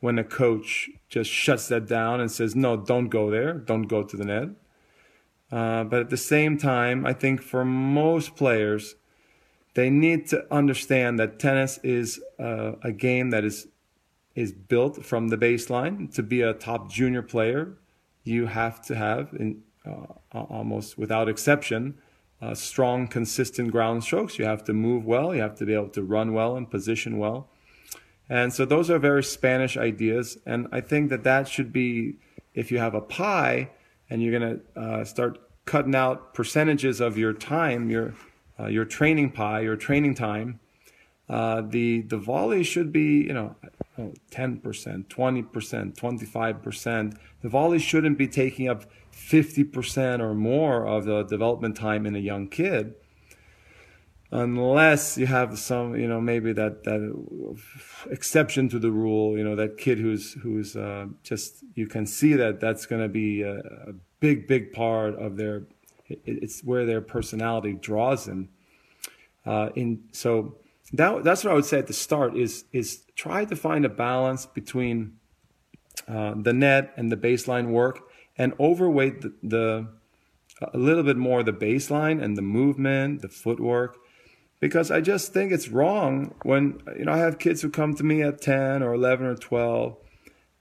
when 0.00 0.18
a 0.18 0.24
coach 0.24 0.88
just 1.08 1.30
shuts 1.30 1.68
that 1.68 1.86
down 1.86 2.20
and 2.20 2.30
says, 2.30 2.54
"No, 2.54 2.76
don't 2.76 3.08
go 3.08 3.30
there. 3.30 3.52
Don't 3.52 3.88
go 3.88 4.02
to 4.02 4.16
the 4.16 4.24
net." 4.24 4.48
Uh, 5.52 5.84
but 5.84 6.00
at 6.00 6.10
the 6.10 6.16
same 6.16 6.56
time, 6.56 7.06
I 7.06 7.12
think 7.12 7.42
for 7.42 7.64
most 7.64 8.34
players, 8.34 8.96
they 9.74 9.90
need 9.90 10.26
to 10.28 10.46
understand 10.52 11.18
that 11.18 11.38
tennis 11.38 11.78
is 11.82 12.20
uh, 12.38 12.72
a 12.82 12.92
game 12.92 13.30
that 13.30 13.44
is 13.44 13.68
is 14.34 14.52
built 14.52 15.04
from 15.04 15.28
the 15.28 15.36
baseline. 15.36 16.12
To 16.14 16.22
be 16.22 16.40
a 16.40 16.54
top 16.54 16.90
junior 16.90 17.22
player, 17.22 17.76
you 18.24 18.46
have 18.46 18.84
to 18.86 18.96
have, 18.96 19.32
uh, 19.34 19.50
almost 20.32 20.98
without 20.98 21.28
exception, 21.28 21.94
uh, 22.40 22.54
strong, 22.54 23.06
consistent 23.06 23.70
ground 23.70 24.04
strokes. 24.04 24.38
You 24.38 24.44
have 24.44 24.64
to 24.64 24.72
move 24.72 25.04
well. 25.04 25.34
You 25.34 25.42
have 25.42 25.56
to 25.56 25.66
be 25.66 25.74
able 25.74 25.90
to 25.90 26.02
run 26.02 26.32
well 26.32 26.56
and 26.56 26.70
position 26.70 27.18
well. 27.18 27.48
And 28.28 28.52
so 28.52 28.64
those 28.64 28.90
are 28.90 28.98
very 28.98 29.22
Spanish 29.22 29.76
ideas. 29.76 30.38
And 30.46 30.66
I 30.72 30.80
think 30.80 31.10
that 31.10 31.24
that 31.24 31.48
should 31.48 31.72
be, 31.72 32.16
if 32.54 32.72
you 32.72 32.78
have 32.78 32.94
a 32.94 33.00
pie 33.00 33.70
and 34.08 34.22
you're 34.22 34.38
going 34.38 34.60
to 34.60 34.80
uh, 34.80 35.04
start 35.04 35.38
cutting 35.64 35.94
out 35.94 36.34
percentages 36.34 37.00
of 37.00 37.16
your 37.18 37.32
time, 37.32 37.90
your 37.90 38.14
uh, 38.58 38.66
your 38.66 38.84
training 38.84 39.32
pie, 39.32 39.60
your 39.60 39.76
training 39.76 40.14
time, 40.14 40.60
uh, 41.28 41.62
the 41.62 42.02
the 42.02 42.16
volley 42.16 42.62
should 42.62 42.92
be 42.92 43.22
you 43.22 43.32
know 43.32 43.56
10%, 43.98 44.60
20%, 45.08 45.94
25%. 45.94 47.16
The 47.42 47.48
volley 47.48 47.78
shouldn't 47.78 48.18
be 48.18 48.28
taking 48.28 48.68
up 48.68 48.84
50% 49.12 50.20
or 50.20 50.34
more 50.34 50.86
of 50.86 51.04
the 51.04 51.22
development 51.22 51.76
time 51.76 52.06
in 52.06 52.16
a 52.16 52.20
young 52.20 52.48
kid 52.48 52.94
unless 54.34 55.16
you 55.16 55.26
have 55.26 55.56
some 55.56 55.94
you 55.94 56.08
know 56.08 56.20
maybe 56.20 56.52
that 56.52 56.82
that 56.82 57.00
exception 58.10 58.68
to 58.68 58.80
the 58.80 58.90
rule 58.90 59.38
you 59.38 59.44
know 59.44 59.54
that 59.54 59.78
kid 59.78 59.98
who's 59.98 60.32
who's 60.34 60.76
uh, 60.76 61.06
just 61.22 61.64
you 61.74 61.86
can 61.86 62.04
see 62.04 62.34
that 62.34 62.58
that's 62.60 62.84
going 62.84 63.00
to 63.00 63.08
be 63.08 63.42
a, 63.42 63.58
a, 63.58 63.92
big 64.20 64.48
big 64.48 64.72
part 64.72 65.14
of 65.16 65.36
their 65.36 65.66
it, 66.08 66.20
it's 66.24 66.62
where 66.64 66.84
their 66.84 67.00
personality 67.00 67.74
draws 67.74 68.24
them 68.24 68.48
uh, 69.46 69.68
in 69.76 70.02
so 70.10 70.56
that 70.96 71.24
that's 71.24 71.44
what 71.44 71.52
I 71.52 71.54
would 71.54 71.64
say 71.64 71.78
at 71.78 71.86
the 71.86 71.92
start 71.92 72.36
is 72.36 72.64
is 72.72 73.04
try 73.16 73.44
to 73.44 73.56
find 73.56 73.84
a 73.84 73.88
balance 73.88 74.46
between 74.46 75.18
uh, 76.08 76.34
the 76.36 76.52
net 76.52 76.92
and 76.96 77.10
the 77.10 77.16
baseline 77.16 77.68
work 77.68 78.00
and 78.36 78.52
overweight 78.58 79.20
the, 79.20 79.32
the 79.42 79.88
a 80.72 80.78
little 80.78 81.02
bit 81.02 81.16
more 81.16 81.42
the 81.42 81.52
baseline 81.52 82.22
and 82.22 82.36
the 82.36 82.42
movement 82.42 83.22
the 83.22 83.28
footwork 83.28 83.98
because 84.60 84.90
I 84.90 85.00
just 85.00 85.32
think 85.32 85.52
it's 85.52 85.68
wrong 85.68 86.34
when 86.42 86.80
you 86.98 87.04
know 87.04 87.12
I 87.12 87.18
have 87.18 87.38
kids 87.38 87.62
who 87.62 87.70
come 87.70 87.94
to 87.94 88.04
me 88.04 88.22
at 88.22 88.40
10 88.40 88.82
or 88.82 88.94
11 88.94 89.26
or 89.26 89.34
12 89.34 89.96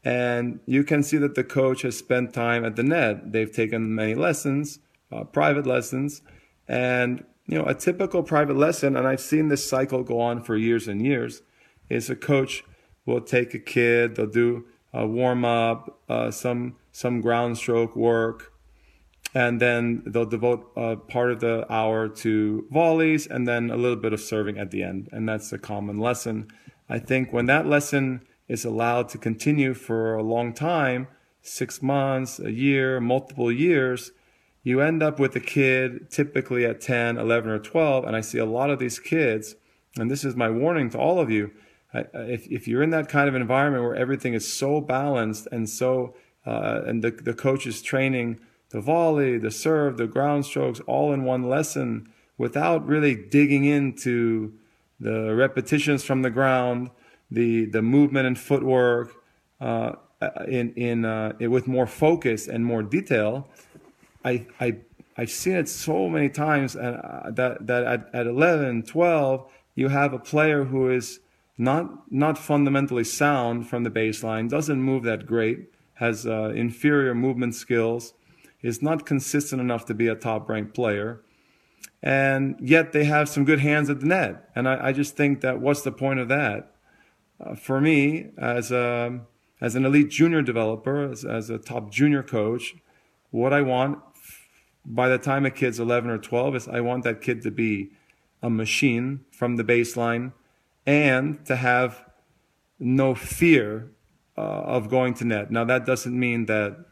and 0.03 0.59
you 0.65 0.83
can 0.83 1.03
see 1.03 1.17
that 1.17 1.35
the 1.35 1.43
coach 1.43 1.83
has 1.83 1.97
spent 1.97 2.33
time 2.33 2.65
at 2.65 2.75
the 2.75 2.83
net. 2.83 3.31
They've 3.31 3.51
taken 3.51 3.95
many 3.95 4.15
lessons, 4.15 4.79
uh, 5.11 5.23
private 5.23 5.65
lessons, 5.65 6.21
and 6.67 7.23
you 7.47 7.57
know 7.57 7.65
a 7.65 7.73
typical 7.73 8.23
private 8.23 8.55
lesson 8.55 8.95
and 8.95 9.07
I've 9.07 9.21
seen 9.21 9.47
this 9.49 9.67
cycle 9.67 10.03
go 10.03 10.19
on 10.19 10.43
for 10.43 10.55
years 10.55 10.87
and 10.87 11.05
years 11.05 11.41
is 11.89 12.09
a 12.09 12.15
coach 12.15 12.63
will 13.05 13.21
take 13.21 13.53
a 13.53 13.59
kid, 13.59 14.15
they'll 14.15 14.27
do 14.27 14.65
a 14.93 15.05
warm 15.05 15.43
up, 15.43 15.99
uh, 16.09 16.31
some 16.31 16.77
some 16.91 17.21
ground 17.21 17.57
stroke 17.57 17.95
work, 17.95 18.53
and 19.33 19.59
then 19.59 20.03
they'll 20.05 20.25
devote 20.25 20.71
uh, 20.77 20.95
part 20.95 21.31
of 21.31 21.39
the 21.39 21.65
hour 21.71 22.07
to 22.07 22.67
volleys 22.71 23.25
and 23.25 23.47
then 23.47 23.71
a 23.71 23.77
little 23.77 23.97
bit 23.97 24.13
of 24.13 24.21
serving 24.21 24.57
at 24.57 24.71
the 24.71 24.83
end 24.83 25.09
and 25.11 25.27
that's 25.27 25.51
a 25.51 25.57
common 25.57 25.97
lesson. 25.99 26.47
I 26.89 26.99
think 26.99 27.33
when 27.33 27.47
that 27.47 27.65
lesson 27.65 28.21
is 28.47 28.65
allowed 28.65 29.09
to 29.09 29.17
continue 29.17 29.73
for 29.73 30.15
a 30.15 30.23
long 30.23 30.53
time 30.53 31.07
six 31.41 31.81
months 31.81 32.39
a 32.39 32.51
year 32.51 32.99
multiple 33.01 33.51
years 33.51 34.11
you 34.63 34.81
end 34.81 35.03
up 35.03 35.19
with 35.19 35.35
a 35.35 35.39
kid 35.39 36.09
typically 36.09 36.65
at 36.65 36.81
10 36.81 37.17
11 37.17 37.49
or 37.49 37.59
12 37.59 38.05
and 38.05 38.15
i 38.15 38.21
see 38.21 38.37
a 38.37 38.45
lot 38.45 38.69
of 38.69 38.79
these 38.79 38.99
kids 38.99 39.55
and 39.97 40.09
this 40.09 40.23
is 40.23 40.35
my 40.35 40.49
warning 40.49 40.89
to 40.89 40.97
all 40.97 41.19
of 41.19 41.29
you 41.29 41.51
if, 41.93 42.47
if 42.47 42.67
you're 42.67 42.81
in 42.81 42.89
that 42.89 43.07
kind 43.07 43.29
of 43.29 43.35
environment 43.35 43.83
where 43.83 43.95
everything 43.95 44.33
is 44.33 44.51
so 44.51 44.81
balanced 44.81 45.47
and 45.51 45.69
so 45.69 46.15
uh, 46.45 46.81
and 46.85 47.03
the, 47.03 47.11
the 47.11 47.33
coach 47.33 47.65
is 47.65 47.81
training 47.81 48.39
the 48.73 48.81
volley, 48.81 49.37
the 49.37 49.51
serve, 49.51 49.97
the 49.97 50.07
ground 50.07 50.45
strokes, 50.45 50.81
all 50.81 51.13
in 51.13 51.23
one 51.23 51.43
lesson 51.43 52.09
without 52.39 52.85
really 52.85 53.15
digging 53.15 53.65
into 53.65 54.51
the 54.99 55.33
repetitions 55.35 56.03
from 56.03 56.23
the 56.23 56.31
ground, 56.31 56.89
the 57.29 57.65
the 57.65 57.83
movement 57.83 58.25
and 58.25 58.37
footwork, 58.37 59.13
uh, 59.61 59.93
in 60.47 60.73
in 60.73 61.05
uh, 61.05 61.33
with 61.39 61.67
more 61.67 61.85
focus 61.85 62.47
and 62.47 62.65
more 62.65 62.81
detail. 62.81 63.47
I 64.23 64.47
I 64.59 64.77
I've 65.17 65.31
seen 65.31 65.55
it 65.55 65.69
so 65.69 66.09
many 66.09 66.29
times, 66.29 66.75
and 66.75 66.97
uh, 66.97 67.31
that 67.31 67.67
that 67.67 67.83
at, 67.83 68.09
at 68.13 68.27
11, 68.27 68.83
12, 68.83 69.51
you 69.75 69.89
have 69.89 70.13
a 70.13 70.19
player 70.19 70.65
who 70.65 70.89
is 70.89 71.19
not 71.57 72.11
not 72.11 72.37
fundamentally 72.37 73.03
sound 73.03 73.67
from 73.67 73.83
the 73.83 73.91
baseline, 73.91 74.49
doesn't 74.49 74.81
move 74.81 75.03
that 75.03 75.25
great, 75.25 75.69
has 75.95 76.25
uh, 76.25 76.51
inferior 76.55 77.13
movement 77.13 77.55
skills 77.55 78.13
is 78.63 78.81
not 78.81 79.05
consistent 79.05 79.61
enough 79.61 79.85
to 79.85 79.93
be 79.93 80.07
a 80.07 80.15
top 80.15 80.49
ranked 80.49 80.73
player. 80.73 81.21
And 82.01 82.55
yet 82.59 82.93
they 82.93 83.03
have 83.03 83.29
some 83.29 83.45
good 83.45 83.59
hands 83.59 83.89
at 83.89 83.99
the 83.99 84.05
net. 84.07 84.49
And 84.55 84.67
I, 84.67 84.87
I 84.87 84.91
just 84.93 85.15
think 85.15 85.41
that 85.41 85.59
what's 85.59 85.81
the 85.81 85.91
point 85.91 86.19
of 86.19 86.29
that? 86.29 86.73
Uh, 87.39 87.55
for 87.55 87.81
me, 87.81 88.31
as, 88.37 88.71
a, 88.71 89.19
as 89.61 89.75
an 89.75 89.85
elite 89.85 90.09
junior 90.09 90.41
developer, 90.41 91.11
as, 91.11 91.25
as 91.25 91.49
a 91.49 91.57
top 91.57 91.91
junior 91.91 92.23
coach, 92.23 92.75
what 93.31 93.53
I 93.53 93.61
want 93.61 93.99
by 94.85 95.09
the 95.09 95.17
time 95.17 95.45
a 95.45 95.51
kid's 95.51 95.79
11 95.79 96.09
or 96.09 96.17
12 96.17 96.55
is 96.55 96.67
I 96.67 96.81
want 96.81 97.03
that 97.03 97.21
kid 97.21 97.41
to 97.43 97.51
be 97.51 97.91
a 98.41 98.49
machine 98.49 99.21
from 99.31 99.55
the 99.55 99.63
baseline 99.63 100.33
and 100.85 101.45
to 101.45 101.55
have 101.55 102.05
no 102.79 103.15
fear 103.15 103.91
uh, 104.37 104.41
of 104.41 104.89
going 104.89 105.13
to 105.15 105.25
net. 105.25 105.51
Now, 105.51 105.63
that 105.65 105.85
doesn't 105.85 106.17
mean 106.17 106.45
that 106.47 106.85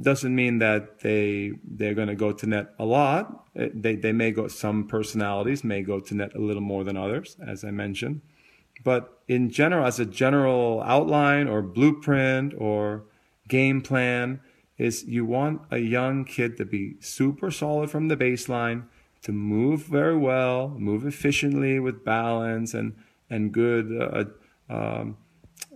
doesn't 0.00 0.34
mean 0.34 0.58
that 0.58 1.00
they 1.00 1.52
they're 1.62 1.94
going 1.94 2.08
to 2.08 2.16
go 2.16 2.32
to 2.32 2.46
net 2.46 2.74
a 2.78 2.84
lot. 2.84 3.46
They 3.54 3.94
they 3.94 4.12
may 4.12 4.32
go. 4.32 4.48
Some 4.48 4.88
personalities 4.88 5.62
may 5.62 5.82
go 5.82 6.00
to 6.00 6.14
net 6.14 6.34
a 6.34 6.40
little 6.40 6.62
more 6.62 6.84
than 6.84 6.96
others, 6.96 7.36
as 7.44 7.64
I 7.64 7.70
mentioned. 7.70 8.20
But 8.82 9.20
in 9.28 9.50
general, 9.50 9.86
as 9.86 10.00
a 10.00 10.04
general 10.04 10.82
outline 10.82 11.46
or 11.46 11.62
blueprint 11.62 12.54
or 12.58 13.04
game 13.48 13.80
plan, 13.80 14.40
is 14.78 15.04
you 15.04 15.24
want 15.24 15.62
a 15.70 15.78
young 15.78 16.24
kid 16.24 16.56
to 16.56 16.64
be 16.64 16.96
super 17.00 17.50
solid 17.50 17.90
from 17.90 18.08
the 18.08 18.16
baseline, 18.16 18.84
to 19.22 19.32
move 19.32 19.84
very 19.84 20.16
well, 20.16 20.68
move 20.68 21.06
efficiently 21.06 21.78
with 21.78 22.04
balance 22.04 22.74
and 22.74 22.94
and 23.30 23.52
good 23.52 23.90
uh, 23.90 24.24
um, 24.72 25.16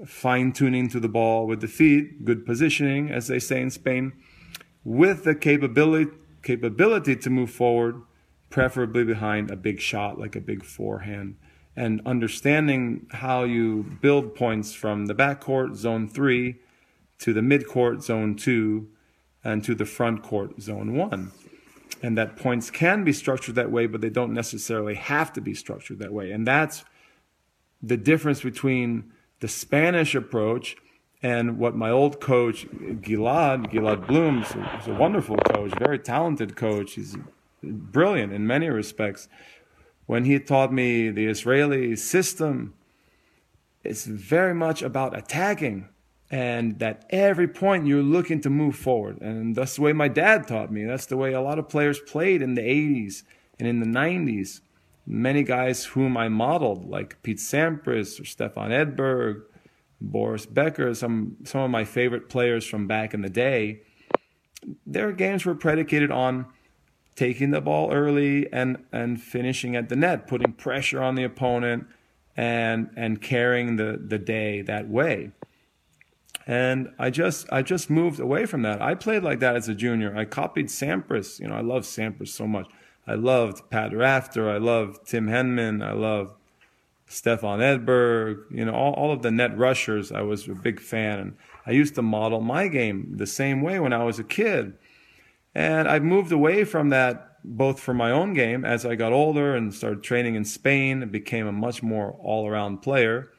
fine 0.06 0.52
tuning 0.52 0.88
to 0.88 1.00
the 1.00 1.08
ball 1.08 1.46
with 1.46 1.60
the 1.60 1.68
feet, 1.68 2.24
good 2.24 2.44
positioning, 2.44 3.10
as 3.10 3.26
they 3.28 3.38
say 3.38 3.60
in 3.60 3.70
Spain, 3.70 4.12
with 4.84 5.24
the 5.24 5.34
capability 5.34 6.10
capability 6.42 7.16
to 7.16 7.30
move 7.30 7.50
forward, 7.50 8.02
preferably 8.50 9.04
behind 9.04 9.50
a 9.50 9.56
big 9.56 9.80
shot 9.80 10.18
like 10.18 10.36
a 10.36 10.40
big 10.40 10.64
forehand, 10.64 11.36
and 11.76 12.00
understanding 12.04 13.06
how 13.10 13.44
you 13.44 13.84
build 14.00 14.34
points 14.34 14.72
from 14.72 15.06
the 15.06 15.14
backcourt 15.14 15.74
zone 15.76 16.08
three 16.08 16.56
to 17.18 17.32
the 17.32 17.40
midcourt 17.40 18.02
zone 18.02 18.36
two 18.36 18.88
and 19.44 19.64
to 19.64 19.74
the 19.74 19.86
front 19.86 20.22
court 20.22 20.60
zone 20.60 20.94
one. 20.94 21.32
And 22.02 22.16
that 22.16 22.36
points 22.36 22.70
can 22.70 23.02
be 23.02 23.12
structured 23.12 23.56
that 23.56 23.70
way, 23.70 23.86
but 23.86 24.00
they 24.00 24.10
don't 24.10 24.32
necessarily 24.32 24.94
have 24.94 25.32
to 25.32 25.40
be 25.40 25.54
structured 25.54 25.98
that 25.98 26.12
way. 26.12 26.30
And 26.30 26.46
that's 26.46 26.84
the 27.82 27.96
difference 27.96 28.42
between 28.42 29.12
the 29.40 29.48
Spanish 29.48 30.14
approach 30.14 30.76
and 31.22 31.58
what 31.58 31.74
my 31.74 31.90
old 31.90 32.20
coach 32.20 32.66
Gilad 32.68 33.72
Gilad 33.72 34.06
Bloom 34.06 34.42
is 34.42 34.86
a 34.86 34.94
wonderful 34.94 35.36
coach, 35.36 35.72
very 35.78 35.98
talented 35.98 36.54
coach. 36.54 36.92
He's 36.94 37.16
brilliant 37.62 38.32
in 38.32 38.46
many 38.46 38.68
respects. 38.68 39.28
When 40.06 40.24
he 40.24 40.38
taught 40.38 40.72
me 40.72 41.10
the 41.10 41.26
Israeli 41.26 41.96
system, 41.96 42.74
it's 43.82 44.06
very 44.06 44.54
much 44.54 44.82
about 44.82 45.16
attacking 45.16 45.88
and 46.30 46.78
that 46.78 47.06
every 47.10 47.48
point 47.48 47.86
you're 47.86 48.02
looking 48.02 48.40
to 48.42 48.50
move 48.50 48.76
forward. 48.76 49.20
And 49.20 49.56
that's 49.56 49.76
the 49.76 49.82
way 49.82 49.92
my 49.92 50.08
dad 50.08 50.46
taught 50.46 50.70
me. 50.70 50.84
That's 50.84 51.06
the 51.06 51.16
way 51.16 51.32
a 51.32 51.40
lot 51.40 51.58
of 51.58 51.68
players 51.68 51.98
played 52.00 52.42
in 52.42 52.54
the 52.54 52.62
80s 52.62 53.22
and 53.58 53.66
in 53.66 53.80
the 53.80 53.86
90s 53.86 54.60
many 55.08 55.42
guys 55.42 55.86
whom 55.86 56.16
I 56.16 56.28
modeled, 56.28 56.88
like 56.88 57.22
Pete 57.22 57.38
Sampras 57.38 58.20
or 58.20 58.24
Stefan 58.24 58.70
Edberg, 58.70 59.42
Boris 60.00 60.46
Becker, 60.46 60.94
some 60.94 61.38
some 61.44 61.62
of 61.62 61.70
my 61.70 61.84
favorite 61.84 62.28
players 62.28 62.64
from 62.64 62.86
back 62.86 63.14
in 63.14 63.22
the 63.22 63.30
day, 63.30 63.80
their 64.86 65.10
games 65.12 65.44
were 65.44 65.54
predicated 65.54 66.12
on 66.12 66.46
taking 67.16 67.50
the 67.50 67.60
ball 67.60 67.90
early 67.90 68.52
and 68.52 68.84
and 68.92 69.20
finishing 69.20 69.74
at 69.74 69.88
the 69.88 69.96
net, 69.96 70.28
putting 70.28 70.52
pressure 70.52 71.02
on 71.02 71.14
the 71.14 71.24
opponent 71.24 71.86
and 72.36 72.90
and 72.96 73.20
carrying 73.20 73.76
the 73.76 74.00
the 74.00 74.18
day 74.18 74.62
that 74.62 74.88
way. 74.88 75.32
And 76.48 76.88
I 76.98 77.10
just 77.10 77.46
I 77.52 77.60
just 77.60 77.90
moved 77.90 78.18
away 78.18 78.46
from 78.46 78.62
that. 78.62 78.80
I 78.80 78.94
played 78.94 79.22
like 79.22 79.38
that 79.40 79.54
as 79.54 79.68
a 79.68 79.74
junior. 79.74 80.16
I 80.16 80.24
copied 80.24 80.68
Sampras. 80.68 81.38
You 81.38 81.48
know, 81.48 81.54
I 81.54 81.60
love 81.60 81.82
Sampras 81.82 82.28
so 82.28 82.46
much. 82.46 82.66
I 83.06 83.14
loved 83.14 83.68
Pat 83.68 83.94
Rafter. 83.94 84.50
I 84.50 84.56
loved 84.56 85.06
Tim 85.06 85.26
Henman. 85.26 85.86
I 85.86 85.92
loved 85.92 86.32
Stefan 87.06 87.60
Edberg. 87.60 88.44
You 88.50 88.64
know, 88.64 88.72
all, 88.72 88.94
all 88.94 89.12
of 89.12 89.20
the 89.20 89.30
net 89.30 89.58
rushers. 89.58 90.10
I 90.10 90.22
was 90.22 90.48
a 90.48 90.54
big 90.54 90.80
fan. 90.80 91.18
And 91.18 91.36
I 91.66 91.72
used 91.72 91.94
to 91.96 92.02
model 92.02 92.40
my 92.40 92.68
game 92.68 93.12
the 93.16 93.26
same 93.26 93.60
way 93.60 93.78
when 93.78 93.92
I 93.92 94.04
was 94.04 94.18
a 94.18 94.24
kid. 94.24 94.72
And 95.54 95.86
I've 95.86 96.02
moved 96.02 96.32
away 96.32 96.64
from 96.64 96.88
that 96.88 97.36
both 97.44 97.78
for 97.78 97.92
my 97.92 98.10
own 98.10 98.32
game 98.32 98.64
as 98.64 98.86
I 98.86 98.94
got 98.94 99.12
older 99.12 99.54
and 99.54 99.72
started 99.74 100.02
training 100.02 100.34
in 100.34 100.46
Spain. 100.46 101.02
and 101.02 101.12
became 101.12 101.46
a 101.46 101.52
much 101.52 101.82
more 101.82 102.12
all 102.22 102.48
around 102.48 102.78
player. 102.78 103.32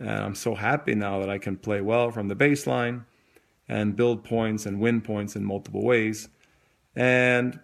And 0.00 0.10
I'm 0.10 0.34
so 0.34 0.54
happy 0.54 0.94
now 0.94 1.20
that 1.20 1.28
I 1.28 1.38
can 1.38 1.56
play 1.56 1.80
well 1.80 2.10
from 2.10 2.28
the 2.28 2.36
baseline 2.36 3.04
and 3.68 3.96
build 3.96 4.24
points 4.24 4.66
and 4.66 4.80
win 4.80 5.00
points 5.00 5.36
in 5.36 5.44
multiple 5.44 5.84
ways. 5.84 6.28
And 6.94 7.58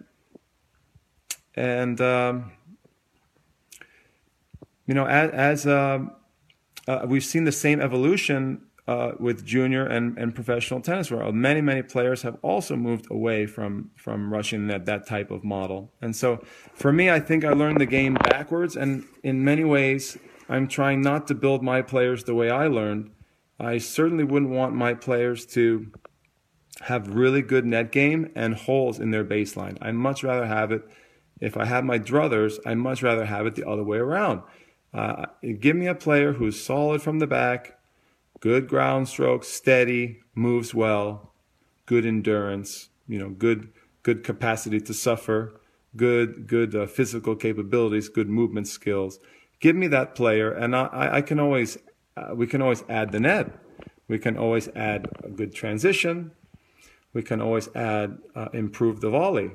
and 1.55 1.99
um, 2.01 2.51
you 4.85 4.93
know, 4.93 5.05
as, 5.07 5.31
as 5.31 5.67
uh, 5.67 5.99
uh, 6.87 7.05
we've 7.07 7.23
seen 7.25 7.45
the 7.45 7.51
same 7.51 7.81
evolution 7.81 8.61
uh, 8.87 9.13
with 9.19 9.43
junior 9.45 9.85
and, 9.85 10.15
and 10.17 10.35
professional 10.35 10.79
tennis, 10.79 11.09
where 11.09 11.31
many 11.31 11.59
many 11.61 11.81
players 11.81 12.21
have 12.21 12.37
also 12.43 12.75
moved 12.75 13.09
away 13.09 13.47
from 13.47 13.89
from 13.95 14.31
rushing 14.31 14.67
that 14.67 14.85
that 14.85 15.07
type 15.07 15.31
of 15.31 15.43
model. 15.43 15.91
And 16.01 16.15
so, 16.15 16.43
for 16.73 16.93
me, 16.93 17.09
I 17.09 17.19
think 17.19 17.43
I 17.43 17.53
learned 17.53 17.79
the 17.79 17.87
game 17.87 18.13
backwards, 18.13 18.75
and 18.75 19.05
in 19.23 19.43
many 19.43 19.63
ways, 19.63 20.17
I'm 20.47 20.67
trying 20.67 21.01
not 21.01 21.27
to 21.27 21.35
build 21.35 21.63
my 21.63 21.81
players 21.81 22.23
the 22.23 22.35
way 22.35 22.49
I 22.49 22.67
learned. 22.67 23.11
I 23.59 23.77
certainly 23.77 24.23
wouldn't 24.23 24.51
want 24.51 24.75
my 24.75 24.93
players 24.93 25.45
to 25.47 25.91
have 26.81 27.15
really 27.15 27.41
good 27.41 27.65
net 27.65 27.91
game 27.91 28.31
and 28.35 28.53
holes 28.53 28.99
in 28.99 29.11
their 29.11 29.23
baseline. 29.23 29.77
I'd 29.81 29.95
much 29.95 30.23
rather 30.23 30.45
have 30.45 30.71
it 30.71 30.83
if 31.39 31.57
I 31.57 31.65
have 31.65 31.83
my 31.83 31.99
druthers, 31.99 32.59
I 32.65 32.75
much 32.75 33.03
rather 33.03 33.25
have 33.25 33.45
it 33.45 33.55
the 33.55 33.67
other 33.67 33.83
way 33.83 33.97
around. 33.97 34.41
Uh, 34.93 35.25
give 35.59 35.75
me 35.75 35.87
a 35.87 35.95
player 35.95 36.33
who's 36.33 36.61
solid 36.61 37.01
from 37.01 37.19
the 37.19 37.27
back, 37.27 37.77
good 38.39 38.67
ground 38.67 39.09
strokes, 39.09 39.49
steady, 39.49 40.21
moves 40.33 40.73
well, 40.73 41.33
good 41.85 42.05
endurance, 42.05 42.89
you 43.07 43.19
know, 43.19 43.29
good 43.29 43.71
good 44.03 44.23
capacity 44.23 44.79
to 44.79 44.93
suffer, 44.93 45.59
good 45.97 46.47
good 46.47 46.73
uh, 46.73 46.87
physical 46.87 47.35
capabilities, 47.35 48.07
good 48.07 48.29
movement 48.29 48.67
skills. 48.67 49.19
Give 49.65 49.75
me 49.75 49.87
that 49.87 50.13
player, 50.13 50.51
and 50.51 50.75
I, 50.75 51.09
I 51.13 51.21
can 51.21 51.39
always 51.39 51.79
uh, 52.15 52.35
we 52.35 52.45
can 52.45 52.61
always 52.61 52.83
add 52.87 53.11
the 53.11 53.19
net. 53.19 53.51
We 54.07 54.19
can 54.19 54.37
always 54.37 54.67
add 54.75 55.07
a 55.23 55.29
good 55.29 55.55
transition. 55.55 56.33
We 57.13 57.23
can 57.23 57.41
always 57.41 57.67
add 57.73 58.19
uh, 58.35 58.49
improve 58.53 59.01
the 59.01 59.09
volley. 59.09 59.53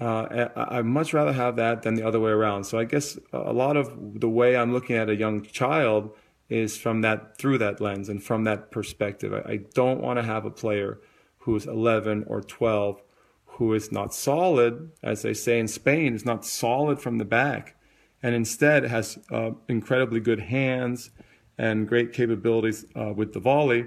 Uh, 0.00 0.48
I'd 0.56 0.84
much 0.84 1.14
rather 1.14 1.32
have 1.32 1.54
that 1.54 1.84
than 1.84 1.94
the 1.94 2.02
other 2.02 2.18
way 2.18 2.32
around. 2.32 2.64
So 2.64 2.76
I 2.76 2.82
guess 2.82 3.20
a 3.32 3.52
lot 3.52 3.76
of 3.76 4.18
the 4.18 4.28
way 4.28 4.56
I'm 4.56 4.72
looking 4.72 4.96
at 4.96 5.08
a 5.08 5.14
young 5.14 5.42
child 5.42 6.10
is 6.48 6.76
from 6.76 7.02
that 7.02 7.38
through 7.38 7.58
that 7.58 7.80
lens 7.80 8.08
and 8.08 8.20
from 8.20 8.42
that 8.42 8.72
perspective. 8.72 9.32
I, 9.32 9.52
I 9.52 9.56
don't 9.74 10.00
want 10.00 10.18
to 10.18 10.24
have 10.24 10.44
a 10.44 10.50
player 10.50 10.98
who's 11.44 11.66
11 11.66 12.24
or 12.26 12.40
12 12.40 13.00
who 13.44 13.74
is 13.74 13.92
not 13.92 14.12
solid, 14.12 14.90
as 15.04 15.22
they 15.22 15.34
say 15.34 15.60
in 15.60 15.68
Spain, 15.68 16.14
is 16.14 16.24
not 16.24 16.44
solid 16.44 16.98
from 16.98 17.18
the 17.18 17.24
back, 17.24 17.76
and 18.22 18.34
instead 18.34 18.84
has 18.84 19.18
uh, 19.30 19.52
incredibly 19.68 20.20
good 20.20 20.40
hands 20.40 21.10
and 21.58 21.88
great 21.88 22.12
capabilities 22.12 22.86
uh, 22.96 23.12
with 23.14 23.32
the 23.32 23.40
volley, 23.40 23.86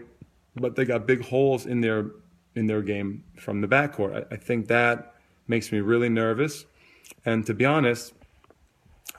but 0.56 0.76
they 0.76 0.86
got 0.86 1.08
big 1.08 1.24
holes 1.24 1.66
in 1.66 1.82
their 1.82 2.12
in 2.56 2.68
their 2.68 2.82
game 2.82 3.24
from 3.36 3.62
the 3.62 3.68
backcourt. 3.68 4.16
I, 4.32 4.36
I 4.36 4.38
think 4.38 4.68
that 4.68 5.16
makes 5.48 5.72
me 5.72 5.80
really 5.80 6.10
nervous. 6.10 6.66
And 7.26 7.46
to 7.48 7.54
be 7.54 7.66
honest, 7.66 8.14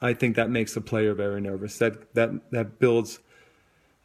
I 0.01 0.15
think 0.15 0.37
that 0.37 0.51
makes 0.51 0.77
a 0.77 0.81
player 0.81 1.15
very 1.15 1.41
nervous. 1.41 1.79
That 1.79 2.15
that 2.15 2.51
that 2.51 2.79
builds, 2.79 3.21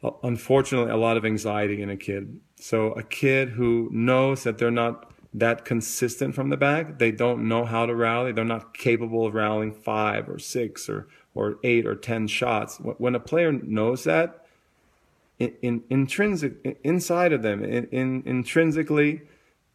uh, 0.02 0.10
unfortunately, 0.22 0.90
a 0.90 0.96
lot 0.96 1.16
of 1.16 1.24
anxiety 1.24 1.82
in 1.82 1.90
a 1.90 1.96
kid. 1.96 2.40
So 2.56 2.92
a 2.92 3.02
kid 3.02 3.50
who 3.50 3.88
knows 3.92 4.44
that 4.44 4.58
they're 4.58 4.70
not 4.70 5.09
that 5.32 5.64
consistent 5.64 6.34
from 6.34 6.50
the 6.50 6.56
back, 6.56 6.98
they 6.98 7.12
don't 7.12 7.46
know 7.48 7.64
how 7.64 7.86
to 7.86 7.94
rally. 7.94 8.32
They're 8.32 8.44
not 8.44 8.76
capable 8.76 9.26
of 9.26 9.34
rallying 9.34 9.72
five 9.72 10.28
or 10.28 10.38
six 10.38 10.88
or 10.88 11.08
or 11.34 11.58
eight 11.62 11.86
or 11.86 11.94
ten 11.94 12.26
shots. 12.26 12.78
When 12.78 13.14
a 13.14 13.20
player 13.20 13.52
knows 13.52 14.04
that, 14.04 14.44
in, 15.38 15.54
in 15.62 15.84
intrinsic 15.88 16.78
inside 16.82 17.32
of 17.32 17.42
them, 17.42 17.62
in, 17.62 17.86
in 17.86 18.22
intrinsically, 18.26 19.22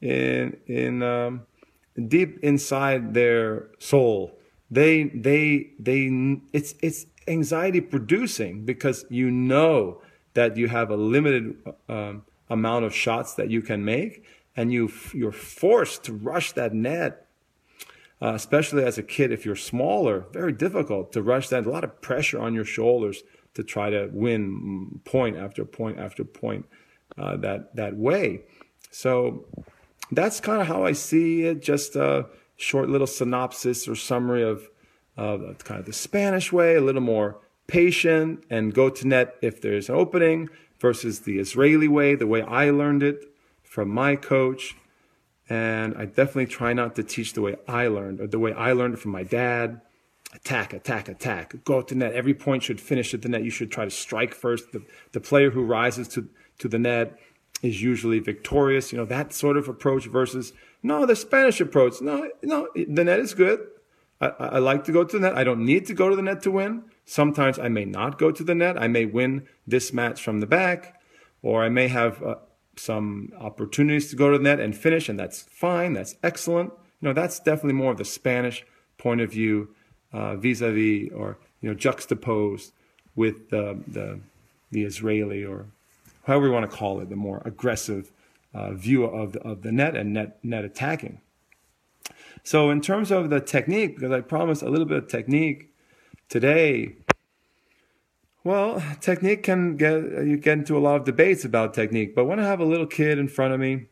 in 0.01 0.57
in 0.67 1.01
um, 1.01 1.45
deep 2.07 2.39
inside 2.43 3.13
their 3.13 3.67
soul 3.79 4.37
they 4.69 5.03
they 5.03 5.69
they 5.79 6.39
it's 6.53 6.75
it's 6.81 7.05
anxiety 7.27 7.81
producing 7.81 8.65
because 8.65 9.05
you 9.09 9.29
know 9.31 10.01
that 10.33 10.57
you 10.57 10.67
have 10.67 10.89
a 10.89 10.95
limited 10.95 11.55
um, 11.87 12.23
amount 12.49 12.85
of 12.85 12.93
shots 12.93 13.33
that 13.35 13.49
you 13.49 13.61
can 13.61 13.85
make 13.85 14.23
and 14.55 14.71
you 14.71 14.91
you're 15.13 15.31
forced 15.31 16.03
to 16.03 16.13
rush 16.13 16.51
that 16.53 16.73
net 16.73 17.25
uh, 18.21 18.33
especially 18.33 18.83
as 18.83 18.97
a 18.97 19.03
kid 19.03 19.31
if 19.31 19.45
you're 19.45 19.55
smaller 19.55 20.25
very 20.31 20.53
difficult 20.53 21.11
to 21.13 21.21
rush 21.21 21.49
that. 21.49 21.65
A 21.65 21.69
lot 21.69 21.83
of 21.83 22.01
pressure 22.01 22.39
on 22.39 22.53
your 22.53 22.65
shoulders 22.65 23.23
to 23.53 23.63
try 23.63 23.89
to 23.89 24.09
win 24.11 25.01
point 25.05 25.37
after 25.37 25.65
point 25.65 25.99
after 25.99 26.23
point 26.23 26.65
uh, 27.17 27.37
that 27.37 27.75
that 27.75 27.95
way. 27.95 28.41
So 28.91 29.45
that's 30.11 30.39
kind 30.39 30.61
of 30.61 30.67
how 30.67 30.85
I 30.85 30.93
see 30.93 31.43
it. 31.43 31.61
Just 31.61 31.95
a 31.95 32.27
short 32.55 32.89
little 32.89 33.07
synopsis 33.07 33.87
or 33.87 33.95
summary 33.95 34.43
of, 34.43 34.69
of 35.17 35.57
kind 35.63 35.79
of 35.79 35.85
the 35.85 35.93
Spanish 35.93 36.53
way, 36.53 36.75
a 36.75 36.81
little 36.81 37.01
more 37.01 37.37
patient 37.67 38.43
and 38.49 38.73
go 38.73 38.89
to 38.89 39.07
net 39.07 39.35
if 39.41 39.61
there's 39.61 39.89
an 39.89 39.95
opening 39.95 40.49
versus 40.79 41.21
the 41.21 41.39
Israeli 41.39 41.87
way, 41.87 42.15
the 42.15 42.27
way 42.27 42.41
I 42.41 42.69
learned 42.69 43.03
it 43.03 43.34
from 43.75 43.89
my 43.89 44.15
coach. 44.15 44.77
And 45.49 45.95
I 45.97 46.05
definitely 46.05 46.47
try 46.47 46.71
not 46.71 46.95
to 46.95 47.03
teach 47.03 47.33
the 47.33 47.41
way 47.41 47.57
I 47.67 47.87
learned 47.87 48.21
or 48.21 48.27
the 48.27 48.39
way 48.39 48.53
I 48.53 48.71
learned 48.71 48.97
from 48.99 49.11
my 49.11 49.23
dad. 49.23 49.81
Attack, 50.33 50.73
attack, 50.73 51.09
attack. 51.09 51.53
Go 51.65 51.81
to 51.81 51.93
the 51.93 51.99
net. 51.99 52.13
Every 52.13 52.33
point 52.33 52.63
should 52.63 52.79
finish 52.79 53.13
at 53.13 53.21
the 53.21 53.29
net. 53.29 53.43
You 53.43 53.51
should 53.51 53.71
try 53.71 53.83
to 53.83 53.91
strike 53.91 54.33
first. 54.33 54.71
The, 54.71 54.81
the 55.11 55.19
player 55.19 55.51
who 55.51 55.63
rises 55.63 56.07
to, 56.09 56.29
to 56.59 56.69
the 56.69 56.79
net 56.79 57.19
is 57.61 57.81
usually 57.81 58.19
victorious. 58.19 58.93
You 58.93 58.97
know, 58.97 59.05
that 59.05 59.33
sort 59.33 59.57
of 59.57 59.67
approach 59.67 60.05
versus, 60.05 60.53
no, 60.81 61.05
the 61.05 61.15
Spanish 61.15 61.59
approach. 61.59 62.01
No, 62.01 62.29
no, 62.41 62.69
the 62.75 63.03
net 63.03 63.19
is 63.19 63.33
good. 63.33 63.59
I, 64.21 64.27
I, 64.39 64.59
like 64.59 64.85
to 64.85 64.93
go 64.93 65.03
to 65.03 65.19
the 65.19 65.27
net. 65.27 65.37
I 65.37 65.43
don't 65.43 65.65
need 65.65 65.85
to 65.87 65.93
go 65.93 66.09
to 66.09 66.15
the 66.15 66.21
net 66.21 66.41
to 66.43 66.51
win. 66.51 66.85
Sometimes 67.03 67.59
I 67.59 67.67
may 67.67 67.83
not 67.83 68.17
go 68.17 68.31
to 68.31 68.43
the 68.43 68.55
net. 68.55 68.81
I 68.81 68.87
may 68.87 69.05
win 69.05 69.47
this 69.67 69.91
match 69.91 70.23
from 70.23 70.39
the 70.39 70.47
back, 70.47 71.01
or 71.41 71.63
I 71.63 71.69
may 71.69 71.89
have 71.89 72.23
some 72.77 73.31
opportunities 73.39 74.09
to 74.09 74.15
go 74.15 74.31
to 74.31 74.37
the 74.37 74.43
net 74.43 74.59
and 74.59 74.75
finish, 74.75 75.09
and 75.09 75.19
that's 75.19 75.43
fine. 75.43 75.93
That's 75.93 76.15
excellent. 76.23 76.71
You 77.01 77.09
know, 77.09 77.13
that's 77.13 77.39
definitely 77.39 77.73
more 77.73 77.91
of 77.91 77.97
the 77.97 78.05
Spanish 78.05 78.65
point 78.97 79.21
of 79.21 79.31
view, 79.31 79.69
uh, 80.13 80.35
vis-a-vis 80.35 81.11
or 81.13 81.37
you 81.61 81.69
know 81.69 81.75
juxtaposed 81.75 82.73
with 83.15 83.49
the 83.49 83.79
the, 83.87 84.19
the 84.71 84.83
Israeli 84.83 85.43
or 85.43 85.67
however 86.23 86.47
you 86.47 86.53
want 86.53 86.69
to 86.69 86.75
call 86.75 86.99
it, 86.99 87.09
the 87.09 87.15
more 87.15 87.41
aggressive 87.45 88.11
uh, 88.53 88.73
view 88.73 89.03
of 89.05 89.33
the, 89.33 89.39
of 89.41 89.61
the 89.61 89.71
net 89.71 89.95
and 89.95 90.13
net 90.13 90.39
net 90.43 90.65
attacking. 90.65 91.21
So 92.43 92.69
in 92.69 92.81
terms 92.81 93.11
of 93.11 93.29
the 93.29 93.39
technique, 93.39 93.95
because 93.95 94.11
I 94.11 94.21
promised 94.21 94.61
a 94.61 94.69
little 94.69 94.85
bit 94.85 94.97
of 94.97 95.07
technique 95.07 95.71
today. 96.29 96.95
Well, 98.45 98.79
technique 99.01 99.41
can 99.41 99.75
get 99.75 100.03
you 100.23 100.37
get 100.37 100.59
into 100.59 100.77
a 100.77 100.83
lot 100.87 100.97
of 100.97 101.03
debates 101.03 101.45
about 101.45 101.73
technique, 101.73 102.13
but 102.13 102.25
when 102.25 102.39
I 102.39 102.43
have 102.43 102.59
a 102.59 102.63
little 102.63 102.85
kid 102.85 103.17
in 103.17 103.27
front 103.27 103.55
of 103.55 103.59
me, 103.59 103.87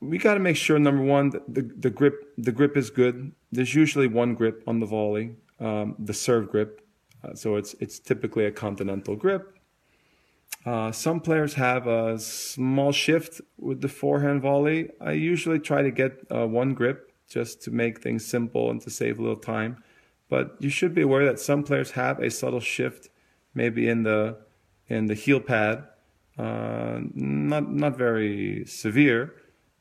we 0.00 0.18
got 0.18 0.34
to 0.34 0.40
make 0.40 0.56
sure 0.56 0.80
number 0.80 1.04
one 1.04 1.30
the, 1.30 1.62
the 1.62 1.90
grip 1.90 2.34
the 2.36 2.50
grip 2.50 2.76
is 2.76 2.90
good. 2.90 3.30
There's 3.52 3.72
usually 3.72 4.08
one 4.08 4.34
grip 4.34 4.64
on 4.66 4.80
the 4.80 4.86
volley, 4.86 5.36
um, 5.60 5.94
the 5.96 6.12
serve 6.12 6.50
grip, 6.50 6.84
uh, 7.22 7.36
so 7.36 7.54
it's 7.54 7.76
it's 7.78 8.00
typically 8.00 8.46
a 8.46 8.50
continental 8.50 9.14
grip. 9.14 9.56
Uh, 10.66 10.90
some 10.90 11.20
players 11.20 11.54
have 11.54 11.86
a 11.86 12.18
small 12.18 12.90
shift 12.90 13.40
with 13.56 13.80
the 13.80 13.88
forehand 13.88 14.42
volley. 14.42 14.90
I 15.00 15.12
usually 15.12 15.60
try 15.60 15.82
to 15.82 15.92
get 15.92 16.18
uh, 16.32 16.48
one 16.48 16.74
grip 16.74 17.12
just 17.28 17.62
to 17.62 17.70
make 17.70 18.02
things 18.02 18.26
simple 18.26 18.72
and 18.72 18.80
to 18.80 18.90
save 18.90 19.20
a 19.20 19.22
little 19.22 19.36
time. 19.36 19.84
But 20.28 20.56
you 20.58 20.70
should 20.70 20.94
be 20.94 21.02
aware 21.02 21.24
that 21.26 21.40
some 21.40 21.62
players 21.62 21.92
have 21.92 22.18
a 22.18 22.30
subtle 22.30 22.60
shift, 22.60 23.08
maybe 23.54 23.88
in 23.88 24.02
the 24.02 24.38
in 24.88 25.06
the 25.06 25.14
heel 25.14 25.40
pad, 25.40 25.84
uh, 26.38 27.00
not 27.14 27.70
not 27.72 27.96
very 27.96 28.64
severe, 28.66 29.34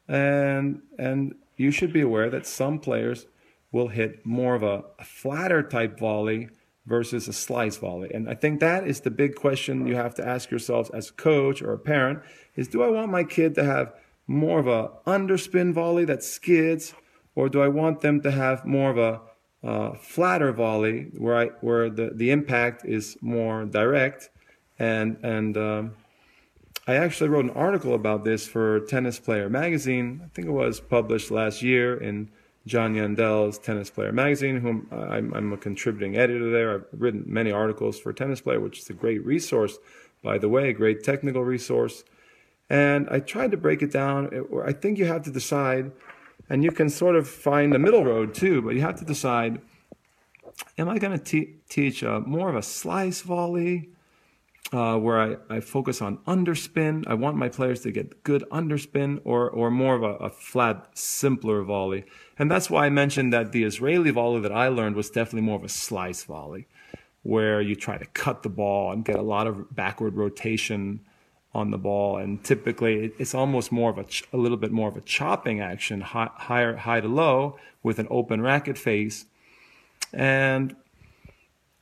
and 0.08 0.82
and 0.98 1.36
you 1.58 1.72
should 1.72 1.94
be 1.94 2.02
aware 2.02 2.30
that 2.30 2.46
some 2.46 2.80
players 2.80 3.26
will 3.72 3.88
hit 3.88 4.26
more 4.26 4.56
of 4.56 4.64
a, 4.64 4.84
a 5.00 5.04
flatter 5.04 5.64
type 5.64 6.00
volley 6.00 6.50
versus 6.86 7.28
a 7.28 7.34
slice 7.34 7.78
volley. 7.78 8.12
And 8.14 8.30
I 8.30 8.36
think 8.36 8.60
that 8.60 8.88
is 8.88 9.02
the 9.02 9.12
big 9.12 9.36
question 9.36 9.88
you 9.88 9.96
have 9.96 10.16
to 10.16 10.28
ask 10.28 10.52
yourselves 10.52 10.90
as 10.92 11.10
a 11.10 11.14
coach 11.14 11.62
or 11.62 11.74
a 11.74 11.80
parent 11.80 12.20
is 12.56 12.68
do 12.68 12.84
I 12.84 12.90
want 12.90 13.12
my 13.12 13.24
kid 13.24 13.56
to 13.56 13.64
have 13.64 13.94
more 14.28 14.60
of 14.60 14.68
a 14.68 14.92
underspin 15.08 15.74
volley 15.74 16.06
that 16.06 16.24
skids 16.24 16.94
or 17.36 17.50
do 17.50 17.62
I 17.62 17.68
want 17.68 18.02
them 18.02 18.22
to 18.22 18.32
have 18.32 18.66
more 18.66 18.92
of 18.92 18.98
a 18.98 19.22
uh, 19.64 19.94
flatter 19.94 20.52
volley 20.52 21.12
where 21.18 21.38
I 21.38 21.46
where 21.62 21.90
the, 21.90 22.12
the 22.14 22.32
impact 22.32 22.86
is 22.86 23.18
more 23.22 23.66
direct 23.66 24.30
and 24.78 25.18
and 25.24 25.58
um, 25.58 25.96
I 26.86 26.96
actually 26.96 27.30
wrote 27.30 27.46
an 27.46 27.52
article 27.52 27.94
about 27.94 28.26
this 28.26 28.46
for 28.46 28.82
Tennis 28.82 29.18
Player 29.18 29.50
magazine. 29.50 30.22
I 30.24 30.28
think 30.36 30.48
it 30.48 30.52
was 30.52 30.82
published 30.82 31.32
last 31.32 31.62
year 31.62 31.96
in 31.96 32.30
John 32.66 32.94
Yandell's 32.96 33.58
Tennis 33.58 33.90
Player 33.90 34.12
magazine, 34.12 34.58
whom 34.60 34.88
I'm, 34.92 35.34
I'm, 35.34 35.54
a 35.54 35.58
contributing 35.58 36.18
editor 36.18 36.50
there. 36.52 36.74
I've 36.76 36.86
written 36.92 37.24
many 37.26 37.52
articles 37.52 38.00
for 38.00 38.12
Tennis 38.12 38.42
Player, 38.42 38.60
which 38.60 38.80
is 38.80 38.90
a 38.90 38.94
great 38.94 39.26
resource, 39.26 39.78
by 40.22 40.38
the 40.38 40.50
way, 40.50 40.70
a 40.70 40.74
great 40.74 41.04
technical 41.04 41.44
resource. 41.44 42.04
And 42.70 43.08
I 43.10 43.20
tried 43.20 43.52
to 43.52 43.58
break 43.58 43.82
it 43.82 43.92
down. 43.92 44.30
I 44.66 44.74
think 44.74 44.98
you 44.98 45.06
have 45.06 45.24
to 45.24 45.32
decide, 45.32 45.92
and 46.50 46.64
you 46.64 46.72
can 46.72 46.90
sort 46.90 47.16
of 47.16 47.28
find 47.28 47.74
the 47.74 47.80
middle 47.80 48.04
road 48.04 48.34
too, 48.34 48.62
but 48.62 48.76
you 48.76 48.82
have 48.82 49.00
to 49.00 49.06
decide 49.06 49.62
am 50.78 50.88
I 50.88 51.00
going 51.00 51.18
to 51.18 51.24
te- 51.24 51.56
teach 51.68 52.04
a, 52.04 52.20
more 52.22 52.50
of 52.50 52.56
a 52.56 52.62
slice 52.62 53.22
volley? 53.22 53.90
uh, 54.74 54.98
where 54.98 55.20
I, 55.20 55.56
I 55.56 55.60
focus 55.60 56.02
on 56.02 56.18
underspin. 56.20 57.04
I 57.08 57.14
want 57.14 57.38
my 57.38 57.48
players 57.48 57.82
to 57.82 57.92
get 57.92 58.24
good 58.24 58.44
underspin 58.52 59.22
or, 59.24 59.50
or 59.50 59.70
more 59.70 59.96
of 59.96 60.04
a, 60.04 60.16
a, 60.26 60.30
flat, 60.30 60.90
simpler 60.98 61.62
volley. 61.64 62.06
And 62.40 62.50
that's 62.50 62.70
why 62.70 62.88
I 62.88 62.90
mentioned 62.90 63.32
that 63.34 63.52
the 63.52 63.64
Israeli 63.64 64.10
volley 64.10 64.42
that 64.42 64.52
I 64.52 64.70
learned 64.70 64.96
was 64.96 65.10
definitely 65.10 65.42
more 65.42 65.58
of 65.58 65.64
a 65.64 65.70
slice 65.70 66.24
volley, 66.24 66.68
where 67.22 67.62
you 67.62 67.76
try 67.76 67.98
to 67.98 68.06
cut 68.06 68.42
the 68.42 68.50
ball 68.50 68.92
and 68.92 69.06
get 69.06 69.16
a 69.16 69.22
lot 69.22 69.46
of 69.46 69.76
backward 69.76 70.16
rotation 70.16 71.02
on 71.54 71.72
the 71.72 71.78
ball. 71.78 72.18
And 72.18 72.44
typically 72.44 73.14
it's 73.18 73.36
almost 73.36 73.72
more 73.72 73.90
of 73.92 73.98
a, 73.98 74.04
ch- 74.04 74.24
a 74.34 74.38
little 74.38 74.58
bit 74.58 74.72
more 74.72 74.90
of 74.90 74.98
a 74.98 75.02
chopping 75.02 75.60
action, 75.60 76.02
high, 76.02 76.32
higher, 76.34 76.76
high 76.76 77.02
to 77.02 77.08
low 77.08 77.58
with 77.84 78.00
an 78.00 78.08
open 78.10 78.42
racket 78.42 78.78
face. 78.78 79.26
And 80.12 80.76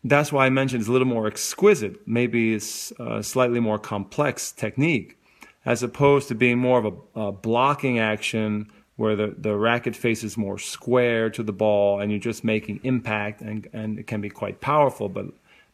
that's 0.03 0.31
why 0.31 0.45
I 0.45 0.49
mentioned 0.49 0.81
it's 0.81 0.89
a 0.89 0.91
little 0.91 1.07
more 1.07 1.27
exquisite. 1.27 2.07
Maybe 2.07 2.53
it's 2.53 2.91
a 2.99 3.21
slightly 3.23 3.59
more 3.59 3.77
complex 3.77 4.51
technique, 4.51 5.17
as 5.65 5.83
opposed 5.83 6.27
to 6.29 6.35
being 6.35 6.57
more 6.57 6.79
of 6.79 6.85
a, 7.15 7.19
a 7.27 7.31
blocking 7.31 7.99
action 7.99 8.71
where 8.95 9.15
the, 9.15 9.35
the 9.37 9.55
racket 9.55 9.95
face 9.95 10.23
is 10.23 10.37
more 10.37 10.59
square 10.59 11.29
to 11.29 11.43
the 11.43 11.53
ball 11.53 11.99
and 11.99 12.11
you're 12.11 12.19
just 12.19 12.43
making 12.43 12.79
impact 12.83 13.41
and, 13.41 13.67
and 13.73 13.97
it 13.97 14.05
can 14.05 14.21
be 14.21 14.29
quite 14.29 14.61
powerful, 14.61 15.09
but, 15.09 15.25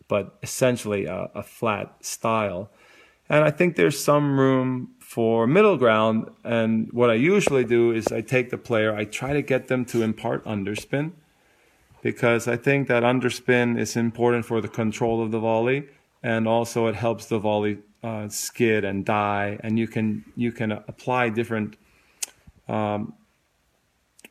but 0.07 0.37
essentially 0.43 1.05
a, 1.05 1.29
a 1.35 1.43
flat 1.43 1.93
style. 2.01 2.69
And 3.29 3.43
I 3.43 3.51
think 3.51 3.75
there's 3.75 3.99
some 3.99 4.39
room 4.39 4.95
for 4.99 5.47
middle 5.47 5.77
ground. 5.77 6.29
And 6.43 6.91
what 6.93 7.09
I 7.09 7.15
usually 7.15 7.65
do 7.65 7.91
is 7.91 8.07
I 8.07 8.21
take 8.21 8.49
the 8.49 8.57
player, 8.57 8.95
I 8.95 9.05
try 9.05 9.33
to 9.33 9.41
get 9.41 9.67
them 9.67 9.85
to 9.85 10.01
impart 10.01 10.45
underspin 10.45 11.11
because 12.01 12.47
I 12.47 12.57
think 12.57 12.87
that 12.87 13.03
underspin 13.03 13.77
is 13.77 13.95
important 13.95 14.45
for 14.45 14.61
the 14.61 14.67
control 14.67 15.21
of 15.21 15.31
the 15.31 15.39
volley, 15.39 15.87
and 16.23 16.47
also 16.47 16.87
it 16.87 16.95
helps 16.95 17.25
the 17.25 17.39
volley 17.39 17.79
uh, 18.03 18.29
skid 18.29 18.85
and 18.85 19.03
die, 19.03 19.59
and 19.61 19.77
you 19.79 19.87
can 19.87 20.23
you 20.35 20.51
can 20.51 20.71
apply 20.71 21.29
different. 21.29 21.75
Um, 22.67 23.13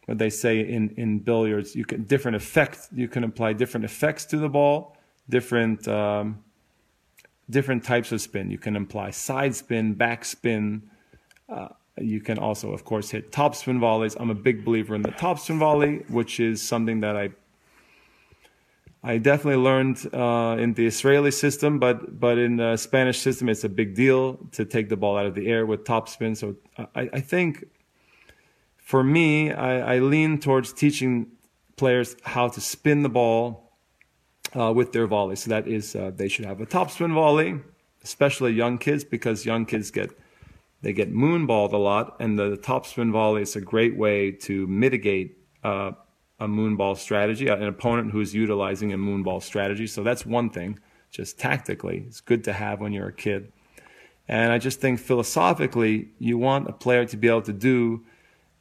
what 0.06 0.18
they 0.18 0.30
say 0.30 0.60
in, 0.60 0.90
in 0.96 1.18
billiards, 1.18 1.74
you 1.74 1.84
can 1.84 2.04
different 2.04 2.36
effects. 2.36 2.88
You 2.92 3.08
can 3.08 3.24
apply 3.24 3.54
different 3.54 3.84
effects 3.84 4.24
to 4.26 4.36
the 4.38 4.48
ball, 4.48 4.96
different 5.28 5.88
um, 5.88 6.44
different 7.48 7.84
types 7.84 8.12
of 8.12 8.20
spin. 8.20 8.50
You 8.50 8.58
can 8.58 8.76
apply 8.76 9.10
side 9.10 9.54
spin, 9.54 9.94
back 9.94 10.24
spin. 10.24 10.90
Uh, 11.48 11.68
you 11.98 12.20
can 12.20 12.38
also, 12.38 12.72
of 12.72 12.84
course, 12.84 13.10
hit 13.10 13.32
topspin 13.32 13.80
volleys. 13.80 14.16
I'm 14.18 14.30
a 14.30 14.34
big 14.34 14.64
believer 14.64 14.94
in 14.94 15.02
the 15.02 15.12
topspin 15.12 15.58
volley, 15.58 16.04
which 16.08 16.40
is 16.40 16.60
something 16.60 17.00
that 17.00 17.16
I 17.16 17.30
I 19.02 19.18
definitely 19.18 19.62
learned 19.62 20.04
uh, 20.12 20.56
in 20.58 20.74
the 20.74 20.84
Israeli 20.86 21.30
system, 21.30 21.78
but 21.78 22.18
but 22.18 22.38
in 22.38 22.56
the 22.56 22.76
Spanish 22.76 23.20
system, 23.20 23.48
it's 23.48 23.62
a 23.62 23.68
big 23.68 23.94
deal 23.94 24.38
to 24.52 24.64
take 24.64 24.88
the 24.88 24.96
ball 24.96 25.16
out 25.16 25.26
of 25.26 25.34
the 25.34 25.46
air 25.46 25.64
with 25.64 25.84
topspin. 25.84 26.36
So 26.36 26.56
I, 26.94 27.08
I 27.12 27.20
think 27.20 27.64
for 28.76 29.04
me, 29.04 29.52
I, 29.52 29.96
I, 29.96 29.98
lean 29.98 30.38
towards 30.38 30.72
teaching 30.72 31.26
players 31.76 32.16
how 32.22 32.48
to 32.48 32.60
spin 32.60 33.02
the 33.02 33.08
ball 33.08 33.65
uh, 34.58 34.72
with 34.72 34.92
their 34.92 35.06
volley. 35.06 35.36
So 35.36 35.50
that 35.50 35.68
is, 35.68 35.94
uh, 35.94 36.10
they 36.14 36.28
should 36.28 36.46
have 36.46 36.60
a 36.60 36.66
topspin 36.66 37.12
volley, 37.14 37.60
especially 38.02 38.52
young 38.52 38.78
kids, 38.78 39.04
because 39.04 39.44
young 39.44 39.66
kids 39.66 39.90
get 39.90 40.10
they 40.82 40.92
get 40.92 41.12
moonballed 41.12 41.72
a 41.72 41.78
lot, 41.78 42.16
and 42.20 42.38
the 42.38 42.56
topspin 42.58 43.10
volley 43.10 43.42
is 43.42 43.56
a 43.56 43.60
great 43.60 43.96
way 43.96 44.30
to 44.30 44.66
mitigate 44.66 45.38
uh, 45.64 45.92
a 46.38 46.46
moonball 46.46 46.96
strategy, 46.96 47.48
an 47.48 47.62
opponent 47.62 48.12
who's 48.12 48.34
utilizing 48.34 48.92
a 48.92 48.98
moonball 48.98 49.42
strategy. 49.42 49.86
So 49.86 50.02
that's 50.02 50.26
one 50.26 50.50
thing, 50.50 50.78
just 51.10 51.38
tactically. 51.38 52.04
It's 52.06 52.20
good 52.20 52.44
to 52.44 52.52
have 52.52 52.80
when 52.80 52.92
you're 52.92 53.08
a 53.08 53.12
kid. 53.12 53.50
And 54.28 54.52
I 54.52 54.58
just 54.58 54.80
think 54.80 55.00
philosophically, 55.00 56.10
you 56.18 56.36
want 56.36 56.68
a 56.68 56.72
player 56.72 57.06
to 57.06 57.16
be 57.16 57.28
able 57.28 57.42
to 57.42 57.52
do 57.52 58.04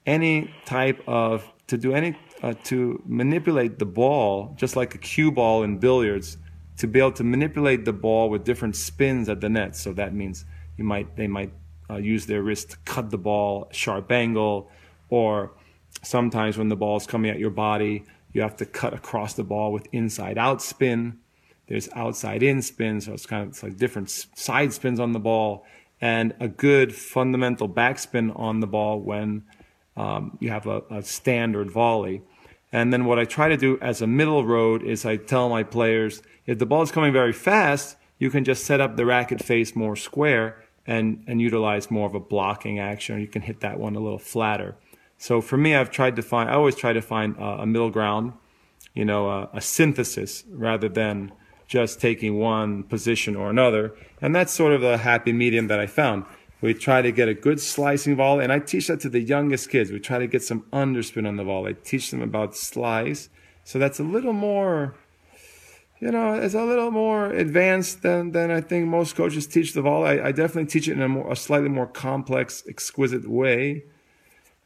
any 0.05 0.51
type 0.65 1.03
of, 1.07 1.51
to 1.67 1.77
do 1.77 1.93
any, 1.93 2.17
uh, 2.45 2.53
to 2.63 3.01
manipulate 3.05 3.79
the 3.79 3.85
ball, 3.85 4.53
just 4.55 4.75
like 4.75 4.95
a 4.95 4.97
cue 4.97 5.31
ball 5.31 5.63
in 5.63 5.77
billiards, 5.77 6.37
to 6.77 6.87
be 6.87 6.99
able 6.99 7.11
to 7.11 7.23
manipulate 7.23 7.83
the 7.83 7.93
ball 7.93 8.29
with 8.29 8.43
different 8.43 8.75
spins 8.75 9.27
at 9.27 9.41
the 9.41 9.49
net. 9.49 9.75
So 9.75 9.91
that 9.93 10.13
means 10.13 10.45
you 10.77 10.85
might, 10.85 11.07
they 11.17 11.27
might 11.27 11.51
uh, 11.89 11.97
use 11.97 12.25
their 12.25 12.41
wrist 12.41 12.71
to 12.71 12.77
cut 12.85 13.09
the 13.09 13.17
ball 13.17 13.67
sharp 13.71 14.11
angle 14.11 14.69
or 15.09 15.51
Sometimes 16.03 16.57
when 16.57 16.69
the 16.69 16.75
ball 16.75 16.97
is 16.97 17.07
coming 17.07 17.31
at 17.31 17.39
your 17.39 17.49
body, 17.49 18.03
you 18.33 18.41
have 18.41 18.57
to 18.57 18.65
cut 18.65 18.93
across 18.93 19.33
the 19.33 19.43
ball 19.43 19.71
with 19.71 19.87
inside 19.91 20.37
out 20.37 20.61
spin. 20.61 21.19
There's 21.67 21.89
outside 21.95 22.43
in 22.43 22.61
spin, 22.61 23.01
so 23.01 23.13
it's 23.13 23.25
kind 23.25 23.43
of 23.43 23.49
it's 23.49 23.63
like 23.63 23.77
different 23.77 24.09
side 24.09 24.71
spins 24.71 24.99
on 24.99 25.13
the 25.13 25.19
ball, 25.19 25.65
and 25.99 26.35
a 26.39 26.47
good 26.47 26.93
fundamental 26.93 27.67
backspin 27.67 28.37
on 28.39 28.59
the 28.59 28.67
ball 28.67 28.99
when 28.99 29.45
um, 29.97 30.37
you 30.39 30.49
have 30.49 30.67
a, 30.67 30.83
a 30.91 31.01
standard 31.01 31.71
volley. 31.71 32.21
And 32.75 32.91
then 32.91 33.05
what 33.05 33.19
I 33.19 33.25
try 33.25 33.47
to 33.47 33.57
do 33.57 33.79
as 33.81 34.01
a 34.01 34.07
middle 34.07 34.45
road 34.45 34.83
is 34.83 35.05
I 35.05 35.15
tell 35.15 35.47
my 35.47 35.63
players 35.63 36.21
if 36.45 36.59
the 36.59 36.65
ball 36.65 36.81
is 36.81 36.91
coming 36.91 37.13
very 37.13 37.33
fast, 37.33 37.95
you 38.19 38.29
can 38.29 38.43
just 38.43 38.65
set 38.65 38.81
up 38.81 38.97
the 38.97 39.05
racket 39.05 39.41
face 39.41 39.75
more 39.75 39.95
square 39.95 40.61
and, 40.85 41.23
and 41.25 41.41
utilize 41.41 41.89
more 41.89 42.07
of 42.07 42.15
a 42.15 42.19
blocking 42.19 42.77
action. 42.79 43.21
You 43.21 43.27
can 43.27 43.43
hit 43.43 43.61
that 43.61 43.79
one 43.79 43.95
a 43.95 43.99
little 43.99 44.19
flatter. 44.19 44.75
So 45.17 45.39
for 45.39 45.57
me, 45.57 45.73
I've 45.73 45.89
tried 45.89 46.15
to 46.17 46.21
find, 46.21 46.49
I 46.49 46.53
always 46.53 46.75
try 46.75 46.91
to 46.91 47.01
find 47.01 47.35
a 47.39 47.65
middle 47.65 47.91
ground 47.91 48.33
you 48.95 49.05
know, 49.05 49.29
a, 49.29 49.49
a 49.53 49.61
synthesis 49.61 50.43
rather 50.49 50.89
than 50.89 51.31
just 51.67 51.99
taking 51.99 52.39
one 52.39 52.83
position 52.83 53.35
or 53.35 53.49
another. 53.49 53.93
And 54.21 54.33
that's 54.33 54.53
sort 54.53 54.73
of 54.73 54.81
the 54.81 54.97
happy 54.97 55.33
medium 55.33 55.67
that 55.67 55.79
I 55.79 55.85
found. 55.85 56.25
We 56.65 56.73
try 56.73 57.01
to 57.01 57.11
get 57.11 57.27
a 57.27 57.33
good 57.33 57.59
slicing 57.59 58.15
volley, 58.15 58.43
and 58.43 58.51
I 58.51 58.59
teach 58.59 58.87
that 58.87 58.99
to 59.01 59.09
the 59.09 59.19
youngest 59.19 59.69
kids. 59.69 59.91
We 59.91 59.99
try 59.99 60.19
to 60.19 60.27
get 60.27 60.43
some 60.43 60.61
underspin 60.73 61.27
on 61.27 61.35
the 61.35 61.43
volley. 61.43 61.71
I 61.71 61.75
teach 61.83 62.11
them 62.11 62.21
about 62.21 62.55
slice. 62.55 63.29
So 63.63 63.79
that's 63.79 63.99
a 63.99 64.03
little 64.03 64.33
more, 64.33 64.95
you 65.99 66.11
know, 66.11 66.33
it's 66.33 66.53
a 66.53 66.63
little 66.63 66.91
more 66.91 67.31
advanced 67.31 68.01
than, 68.01 68.31
than 68.31 68.51
I 68.51 68.61
think 68.61 68.87
most 68.87 69.15
coaches 69.15 69.47
teach 69.47 69.73
the 69.73 69.81
volley. 69.81 70.19
I, 70.19 70.27
I 70.27 70.31
definitely 70.31 70.65
teach 70.65 70.87
it 70.87 70.93
in 70.93 71.01
a, 71.01 71.07
more, 71.07 71.31
a 71.31 71.35
slightly 71.35 71.69
more 71.69 71.87
complex, 71.87 72.63
exquisite 72.67 73.29
way 73.29 73.83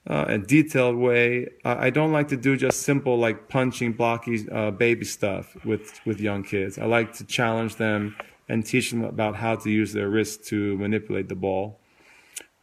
uh, 0.08 0.26
a 0.28 0.38
detailed 0.38 0.96
way. 0.96 1.48
Uh, 1.64 1.76
I 1.78 1.90
don't 1.90 2.12
like 2.12 2.30
to 2.30 2.38
do 2.38 2.58
just 2.58 2.82
simple 2.82 3.18
like 3.18 3.48
punching, 3.48 3.94
blocky, 3.94 4.50
uh, 4.50 4.72
baby 4.72 5.06
stuff 5.06 5.56
with 5.66 6.00
with 6.06 6.20
young 6.20 6.44
kids. 6.44 6.78
I 6.80 6.86
like 6.86 7.14
to 7.18 7.26
challenge 7.26 7.76
them 7.76 8.16
and 8.48 8.66
teach 8.66 8.90
them 8.90 9.04
about 9.04 9.36
how 9.36 9.56
to 9.56 9.70
use 9.70 9.94
their 9.94 10.10
wrist 10.10 10.46
to 10.48 10.78
manipulate 10.78 11.30
the 11.30 11.36
ball. 11.36 11.79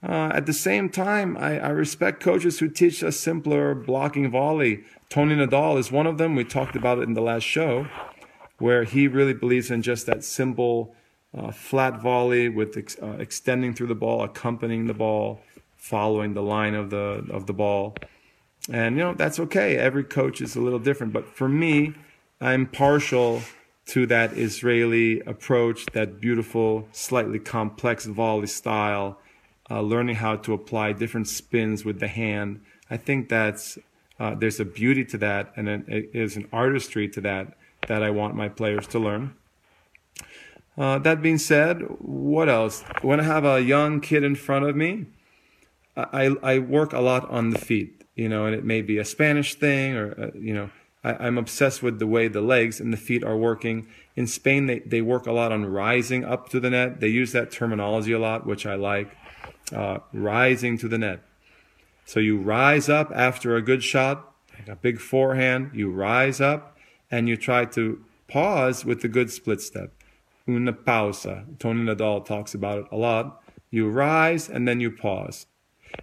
Uh, 0.02 0.30
at 0.34 0.46
the 0.46 0.52
same 0.52 0.88
time, 0.88 1.36
I, 1.36 1.58
I, 1.58 1.68
respect 1.70 2.20
coaches 2.20 2.58
who 2.58 2.68
teach 2.68 3.02
a 3.02 3.10
simpler 3.10 3.74
blocking 3.74 4.30
volley. 4.30 4.84
Tony 5.08 5.34
Nadal 5.34 5.78
is 5.78 5.90
one 5.90 6.06
of 6.06 6.18
them. 6.18 6.36
We 6.36 6.44
talked 6.44 6.76
about 6.76 6.98
it 6.98 7.02
in 7.02 7.14
the 7.14 7.22
last 7.22 7.44
show, 7.44 7.88
where 8.58 8.84
he 8.84 9.08
really 9.08 9.32
believes 9.32 9.70
in 9.70 9.82
just 9.82 10.06
that 10.06 10.22
simple 10.22 10.94
uh, 11.36 11.50
flat 11.50 12.00
volley 12.00 12.48
with 12.48 12.76
ex- 12.76 12.98
uh, 13.02 13.16
extending 13.18 13.74
through 13.74 13.86
the 13.88 13.94
ball, 13.94 14.22
accompanying 14.22 14.86
the 14.86 14.94
ball 14.94 15.40
following 15.76 16.34
the 16.34 16.42
line 16.42 16.74
of 16.74 16.90
the 16.90 17.24
of 17.30 17.46
the 17.46 17.52
ball. 17.52 17.94
And 18.70 18.96
you 18.96 19.04
know, 19.04 19.14
that's 19.14 19.38
okay. 19.38 19.76
Every 19.76 20.04
coach 20.04 20.40
is 20.40 20.56
a 20.56 20.60
little 20.60 20.78
different, 20.78 21.12
but 21.12 21.26
for 21.26 21.48
me, 21.48 21.94
I'm 22.40 22.66
partial 22.66 23.42
to 23.86 24.06
that 24.06 24.36
Israeli 24.36 25.20
approach, 25.20 25.86
that 25.92 26.20
beautiful, 26.20 26.88
slightly 26.90 27.38
complex 27.38 28.04
volley 28.06 28.48
style, 28.48 29.20
uh, 29.70 29.80
learning 29.80 30.16
how 30.16 30.36
to 30.36 30.52
apply 30.52 30.92
different 30.92 31.28
spins 31.28 31.84
with 31.84 32.00
the 32.00 32.08
hand. 32.08 32.60
I 32.90 32.96
think 32.96 33.28
that's 33.28 33.78
uh, 34.18 34.34
there's 34.34 34.60
a 34.60 34.64
beauty 34.64 35.04
to 35.04 35.18
that, 35.18 35.52
and 35.56 35.68
it 35.68 36.10
is 36.14 36.36
an 36.36 36.48
artistry 36.52 37.08
to 37.08 37.20
that 37.22 37.56
that 37.88 38.02
I 38.02 38.10
want 38.10 38.34
my 38.34 38.48
players 38.48 38.86
to 38.88 38.98
learn. 38.98 39.34
Uh, 40.78 40.98
that 40.98 41.22
being 41.22 41.38
said, 41.38 41.80
what 42.00 42.48
else? 42.48 42.82
When 43.02 43.20
I 43.20 43.22
have 43.22 43.44
a 43.44 43.60
young 43.60 44.00
kid 44.00 44.22
in 44.22 44.34
front 44.34 44.66
of 44.66 44.76
me, 44.76 45.06
I, 45.96 46.36
I 46.42 46.58
work 46.58 46.92
a 46.92 47.00
lot 47.00 47.28
on 47.30 47.50
the 47.50 47.58
feet, 47.58 48.04
you 48.14 48.28
know, 48.28 48.44
and 48.44 48.54
it 48.54 48.64
may 48.64 48.82
be 48.82 48.98
a 48.98 49.04
Spanish 49.04 49.54
thing 49.54 49.96
or, 49.96 50.20
uh, 50.20 50.30
you 50.38 50.52
know, 50.52 50.70
I, 51.02 51.26
am 51.26 51.38
obsessed 51.38 51.82
with 51.82 51.98
the 51.98 52.06
way 52.06 52.28
the 52.28 52.42
legs 52.42 52.80
and 52.80 52.92
the 52.92 52.98
feet 52.98 53.24
are 53.24 53.36
working. 53.36 53.86
In 54.16 54.26
Spain, 54.26 54.66
they, 54.66 54.80
they 54.80 55.00
work 55.00 55.26
a 55.26 55.32
lot 55.32 55.52
on 55.52 55.64
rising 55.64 56.24
up 56.24 56.48
to 56.50 56.60
the 56.60 56.68
net. 56.68 57.00
They 57.00 57.08
use 57.08 57.32
that 57.32 57.50
terminology 57.50 58.12
a 58.12 58.18
lot, 58.18 58.46
which 58.46 58.66
I 58.66 58.74
like. 58.74 59.16
Uh, 59.74 59.98
rising 60.12 60.78
to 60.78 60.88
the 60.88 60.98
net. 60.98 61.20
So 62.04 62.20
you 62.20 62.38
rise 62.38 62.88
up 62.88 63.10
after 63.12 63.56
a 63.56 63.62
good 63.62 63.82
shot, 63.82 64.32
like 64.56 64.68
a 64.68 64.76
big 64.76 65.00
forehand, 65.00 65.70
you 65.74 65.90
rise 65.90 66.40
up 66.40 66.76
and 67.10 67.28
you 67.28 67.36
try 67.36 67.64
to 67.64 68.04
pause 68.28 68.84
with 68.84 69.02
the 69.02 69.08
good 69.08 69.30
split 69.30 69.60
step. 69.60 69.92
Una 70.48 70.72
pausa. 70.72 71.58
Tony 71.58 71.82
Nadal 71.82 72.24
talks 72.24 72.54
about 72.54 72.78
it 72.78 72.86
a 72.92 72.96
lot. 72.96 73.42
You 73.70 73.88
rise 73.88 74.48
and 74.48 74.68
then 74.68 74.78
you 74.78 74.92
pause 74.92 75.46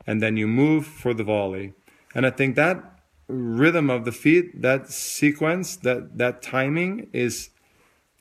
and 0.06 0.22
then 0.22 0.36
you 0.36 0.48
move 0.48 0.86
for 0.86 1.14
the 1.14 1.24
volley. 1.24 1.74
And 2.14 2.26
I 2.26 2.32
think 2.32 2.56
that 2.56 2.84
rhythm 3.28 3.90
of 3.90 4.04
the 4.04 4.12
feet, 4.12 4.62
that 4.62 4.90
sequence, 4.90 5.78
that, 5.78 6.18
that 6.18 6.42
timing 6.42 7.08
is 7.14 7.50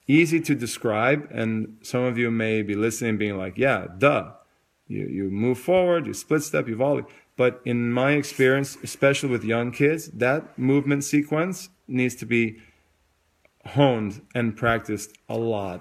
easy 0.07 0.40
to 0.40 0.55
describe. 0.55 1.28
And 1.33 1.78
some 1.83 2.05
of 2.05 2.16
you 2.16 2.31
may 2.31 2.62
be 2.62 2.76
listening 2.76 3.18
being 3.18 3.37
like, 3.37 3.59
yeah, 3.59 3.87
duh. 3.98 4.33
You, 4.92 5.07
you 5.07 5.31
move 5.31 5.59
forward, 5.59 6.07
you 6.07 6.12
split 6.12 6.42
step, 6.42 6.68
you 6.68 6.76
volley. 6.76 7.05
But 7.37 7.62
in 7.64 7.90
my 7.90 8.12
experience, 8.12 8.76
especially 8.83 9.31
with 9.31 9.42
young 9.42 9.72
kids, 9.72 10.09
that 10.09 10.59
movement 10.59 11.05
sequence 11.05 11.70
needs 11.88 12.14
to 12.16 12.26
be 12.26 12.59
honed 13.66 14.20
and 14.35 14.55
practiced 14.55 15.16
a 15.28 15.38
lot. 15.38 15.81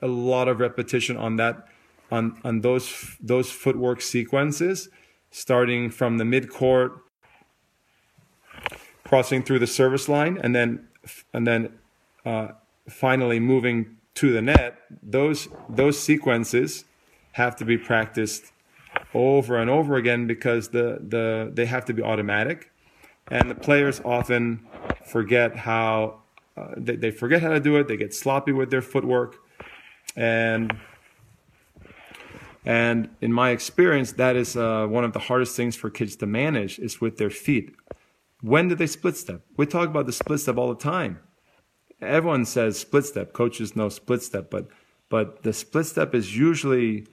A 0.00 0.06
lot 0.06 0.46
of 0.46 0.60
repetition 0.60 1.16
on 1.16 1.36
that, 1.36 1.66
on, 2.10 2.38
on 2.44 2.60
those, 2.60 3.16
those 3.20 3.50
footwork 3.50 4.00
sequences 4.00 4.88
starting 5.32 5.90
from 5.90 6.18
the 6.18 6.24
mid 6.24 6.48
court, 6.48 6.92
crossing 9.02 9.42
through 9.42 9.58
the 9.58 9.66
service 9.66 10.08
line, 10.08 10.38
and 10.40 10.54
then 10.54 10.86
and 11.32 11.46
then 11.46 11.72
uh, 12.24 12.48
finally 12.88 13.40
moving 13.40 13.96
to 14.14 14.32
the 14.32 14.42
net. 14.42 14.78
Those 15.02 15.48
those 15.68 15.98
sequences 15.98 16.84
have 17.32 17.56
to 17.56 17.64
be 17.64 17.78
practiced 17.78 18.52
over 19.14 19.58
and 19.58 19.70
over 19.70 19.96
again 19.96 20.26
because 20.26 20.68
the 20.68 20.98
the 21.06 21.50
they 21.52 21.66
have 21.66 21.84
to 21.86 21.92
be 21.92 22.02
automatic, 22.02 22.70
and 23.28 23.50
the 23.50 23.54
players 23.54 24.00
often 24.04 24.66
forget 25.06 25.56
how 25.56 26.20
uh, 26.56 26.68
they, 26.76 26.96
they 26.96 27.10
forget 27.10 27.42
how 27.42 27.50
to 27.50 27.60
do 27.60 27.76
it. 27.76 27.88
They 27.88 27.96
get 27.96 28.14
sloppy 28.14 28.52
with 28.52 28.70
their 28.70 28.82
footwork, 28.82 29.36
and 30.16 30.72
and 32.64 33.08
in 33.20 33.32
my 33.32 33.50
experience, 33.50 34.12
that 34.12 34.36
is 34.36 34.56
uh, 34.56 34.86
one 34.86 35.04
of 35.04 35.12
the 35.12 35.18
hardest 35.18 35.56
things 35.56 35.74
for 35.74 35.90
kids 35.90 36.16
to 36.16 36.26
manage 36.26 36.78
is 36.78 37.00
with 37.00 37.18
their 37.18 37.30
feet. 37.30 37.74
When 38.40 38.68
do 38.68 38.74
they 38.74 38.86
split 38.86 39.16
step? 39.16 39.42
We 39.56 39.66
talk 39.66 39.88
about 39.88 40.06
the 40.06 40.12
split 40.12 40.40
step 40.40 40.56
all 40.58 40.68
the 40.68 40.80
time. 40.80 41.20
Everyone 42.00 42.44
says 42.44 42.78
split 42.78 43.04
step. 43.04 43.32
Coaches 43.32 43.76
know 43.76 43.88
split 43.88 44.22
step, 44.22 44.50
but 44.50 44.68
but 45.12 45.42
the 45.46 45.52
split 45.52 45.86
step 45.86 46.10
is 46.20 46.26
usually 46.48 47.06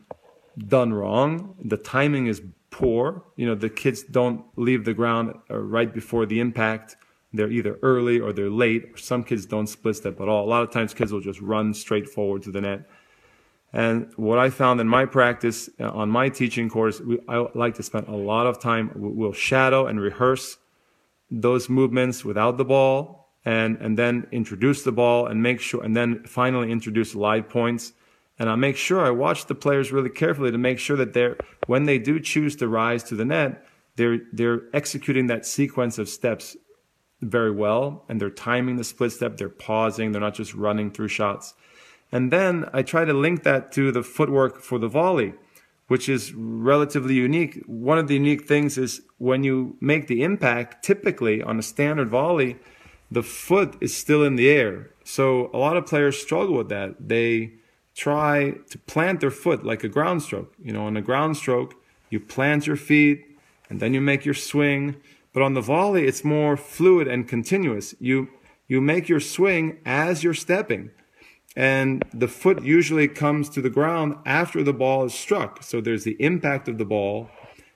done 0.57 0.91
wrong. 0.99 1.55
The 1.73 1.79
timing 1.95 2.25
is 2.33 2.41
poor. 2.71 3.01
You 3.35 3.45
know, 3.47 3.55
the 3.55 3.69
kids 3.83 3.99
don't 4.03 4.39
leave 4.67 4.81
the 4.85 4.95
ground 5.01 5.25
uh, 5.49 5.57
right 5.57 5.91
before 5.99 6.25
the 6.25 6.39
impact. 6.39 6.87
They're 7.35 7.51
either 7.59 7.77
early 7.91 8.17
or 8.19 8.29
they're 8.33 8.57
late. 8.65 8.97
Some 8.97 9.21
kids 9.29 9.45
don't 9.45 9.67
split 9.67 9.95
step 9.97 10.15
at 10.23 10.27
all. 10.29 10.41
A 10.45 10.49
lot 10.55 10.63
of 10.63 10.71
times, 10.71 10.93
kids 10.99 11.11
will 11.13 11.25
just 11.31 11.41
run 11.41 11.73
straight 11.73 12.07
forward 12.15 12.41
to 12.43 12.51
the 12.51 12.61
net 12.61 12.81
and 13.71 14.11
what 14.15 14.39
I 14.39 14.49
found 14.49 14.81
in 14.81 14.87
my 14.87 15.05
practice 15.05 15.69
uh, 15.79 15.89
on 15.91 16.09
my 16.09 16.29
teaching 16.29 16.69
course, 16.69 16.99
we, 16.99 17.19
I 17.27 17.45
like 17.53 17.75
to 17.75 17.83
spend 17.83 18.07
a 18.07 18.15
lot 18.15 18.47
of 18.47 18.59
time. 18.59 18.91
We'll 18.95 19.33
shadow 19.33 19.85
and 19.85 20.01
rehearse 20.01 20.57
those 21.29 21.69
movements 21.69 22.25
without 22.25 22.57
the 22.57 22.65
ball, 22.65 23.28
and 23.49 23.77
and 23.81 23.97
then 23.97 24.27
introduce 24.31 24.83
the 24.83 24.91
ball 24.91 25.25
and 25.25 25.41
make 25.41 25.59
sure, 25.59 25.83
and 25.83 25.95
then 25.95 26.23
finally 26.25 26.71
introduce 26.71 27.15
live 27.15 27.49
points. 27.49 27.93
And 28.37 28.47
I 28.47 28.55
make 28.55 28.77
sure 28.77 29.03
I 29.03 29.09
watch 29.09 29.47
the 29.47 29.55
players 29.55 29.91
really 29.91 30.11
carefully 30.11 30.51
to 30.51 30.57
make 30.57 30.77
sure 30.77 30.97
that 30.97 31.13
they're 31.13 31.35
when 31.65 31.85
they 31.85 31.97
do 31.97 32.19
choose 32.19 32.55
to 32.57 32.67
rise 32.67 33.03
to 33.05 33.15
the 33.15 33.25
net, 33.25 33.65
they're 33.95 34.19
they're 34.31 34.61
executing 34.71 35.27
that 35.27 35.47
sequence 35.47 35.97
of 35.97 36.07
steps 36.07 36.55
very 37.21 37.51
well, 37.51 38.05
and 38.07 38.21
they're 38.21 38.29
timing 38.29 38.77
the 38.77 38.83
split 38.83 39.11
step. 39.13 39.37
They're 39.37 39.49
pausing. 39.49 40.11
They're 40.11 40.21
not 40.21 40.35
just 40.35 40.53
running 40.53 40.91
through 40.91 41.09
shots. 41.09 41.55
And 42.11 42.31
then 42.31 42.69
I 42.71 42.83
try 42.83 43.03
to 43.03 43.13
link 43.13 43.43
that 43.43 43.71
to 43.73 43.91
the 43.91 44.03
footwork 44.03 44.61
for 44.61 44.77
the 44.79 44.87
volley, 44.87 45.33
which 45.87 46.07
is 46.07 46.33
relatively 46.35 47.15
unique. 47.15 47.63
One 47.65 47.97
of 47.97 48.07
the 48.07 48.15
unique 48.15 48.47
things 48.47 48.77
is 48.77 49.01
when 49.17 49.43
you 49.43 49.75
make 49.81 50.07
the 50.07 50.21
impact, 50.23 50.85
typically 50.85 51.41
on 51.41 51.59
a 51.59 51.63
standard 51.63 52.09
volley, 52.09 52.57
the 53.11 53.23
foot 53.23 53.75
is 53.81 53.95
still 53.95 54.23
in 54.23 54.35
the 54.35 54.49
air. 54.49 54.91
So 55.03 55.49
a 55.53 55.57
lot 55.57 55.77
of 55.77 55.85
players 55.85 56.21
struggle 56.21 56.55
with 56.55 56.69
that. 56.69 57.09
They 57.09 57.53
try 57.95 58.55
to 58.69 58.77
plant 58.77 59.19
their 59.19 59.31
foot 59.31 59.65
like 59.65 59.83
a 59.83 59.89
ground 59.89 60.21
stroke. 60.23 60.53
You 60.61 60.73
know, 60.73 60.85
on 60.85 60.95
a 60.95 61.01
ground 61.01 61.37
stroke, 61.37 61.75
you 62.09 62.19
plant 62.19 62.67
your 62.67 62.75
feet 62.75 63.25
and 63.69 63.79
then 63.79 63.93
you 63.93 64.01
make 64.01 64.25
your 64.25 64.33
swing. 64.33 64.95
But 65.33 65.43
on 65.43 65.53
the 65.53 65.61
volley, 65.61 66.05
it's 66.07 66.23
more 66.23 66.57
fluid 66.57 67.07
and 67.07 67.27
continuous. 67.27 67.95
You 67.99 68.29
you 68.67 68.81
make 68.81 69.09
your 69.09 69.19
swing 69.19 69.79
as 69.85 70.23
you're 70.23 70.35
stepping 70.35 70.91
and 71.55 72.03
the 72.13 72.27
foot 72.27 72.63
usually 72.63 73.07
comes 73.07 73.49
to 73.49 73.61
the 73.61 73.69
ground 73.69 74.15
after 74.25 74.63
the 74.63 74.73
ball 74.73 75.05
is 75.05 75.13
struck. 75.13 75.63
So 75.63 75.81
there's 75.81 76.03
the 76.03 76.15
impact 76.19 76.67
of 76.67 76.77
the 76.77 76.85
ball, 76.85 77.29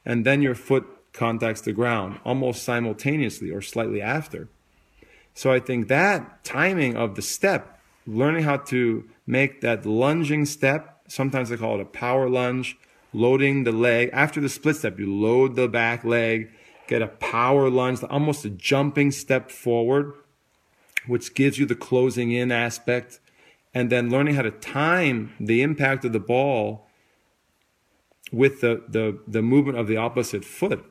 and 0.05 0.25
then 0.25 0.41
your 0.41 0.55
foot 0.55 0.85
contacts 1.11 1.61
the 1.61 1.73
ground 1.73 2.19
almost 2.23 2.63
simultaneously 2.63 3.51
or 3.51 3.61
slightly 3.61 4.01
after. 4.01 4.49
So 5.33 5.51
I 5.51 5.59
think 5.59 5.87
that 5.87 6.43
timing 6.43 6.95
of 6.95 7.15
the 7.15 7.21
step, 7.21 7.79
learning 8.05 8.43
how 8.43 8.57
to 8.57 9.09
make 9.25 9.61
that 9.61 9.85
lunging 9.85 10.45
step, 10.45 11.01
sometimes 11.07 11.49
they 11.49 11.57
call 11.57 11.75
it 11.75 11.81
a 11.81 11.85
power 11.85 12.29
lunge, 12.29 12.77
loading 13.13 13.63
the 13.63 13.71
leg. 13.71 14.09
After 14.13 14.41
the 14.41 14.49
split 14.49 14.75
step, 14.75 14.99
you 14.99 15.13
load 15.13 15.55
the 15.55 15.67
back 15.67 16.03
leg, 16.03 16.49
get 16.87 17.01
a 17.01 17.07
power 17.07 17.69
lunge, 17.69 18.03
almost 18.03 18.45
a 18.45 18.49
jumping 18.49 19.11
step 19.11 19.49
forward, 19.49 20.13
which 21.07 21.33
gives 21.33 21.57
you 21.57 21.65
the 21.65 21.75
closing 21.75 22.31
in 22.31 22.51
aspect 22.51 23.19
and 23.73 23.89
then 23.89 24.09
learning 24.09 24.35
how 24.35 24.43
to 24.43 24.51
time 24.51 25.33
the 25.39 25.61
impact 25.61 26.05
of 26.05 26.13
the 26.13 26.19
ball 26.19 26.87
with 28.31 28.61
the, 28.61 28.83
the, 28.87 29.19
the 29.27 29.41
movement 29.41 29.77
of 29.77 29.87
the 29.87 29.97
opposite 29.97 30.45
foot. 30.45 30.83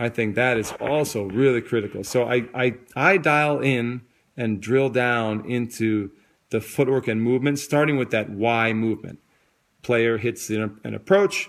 I 0.00 0.08
think 0.08 0.34
that 0.34 0.56
is 0.56 0.72
also 0.80 1.24
really 1.24 1.60
critical. 1.60 2.02
So 2.04 2.24
I, 2.24 2.48
I, 2.54 2.74
I 2.96 3.18
dial 3.18 3.60
in 3.60 4.00
and 4.36 4.60
drill 4.60 4.88
down 4.88 5.44
into 5.44 6.10
the 6.48 6.60
footwork 6.60 7.06
and 7.06 7.22
movement, 7.22 7.58
starting 7.58 7.96
with 7.96 8.10
that 8.10 8.30
Y 8.30 8.72
movement. 8.72 9.18
Player 9.82 10.18
hits 10.18 10.50
an, 10.50 10.80
an 10.84 10.94
approach, 10.94 11.48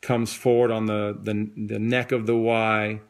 comes 0.00 0.34
forward 0.34 0.70
on 0.70 0.86
the, 0.86 1.18
the, 1.22 1.50
the 1.56 1.78
neck 1.78 2.12
of 2.12 2.26
the 2.26 2.36
Y, 2.36 3.00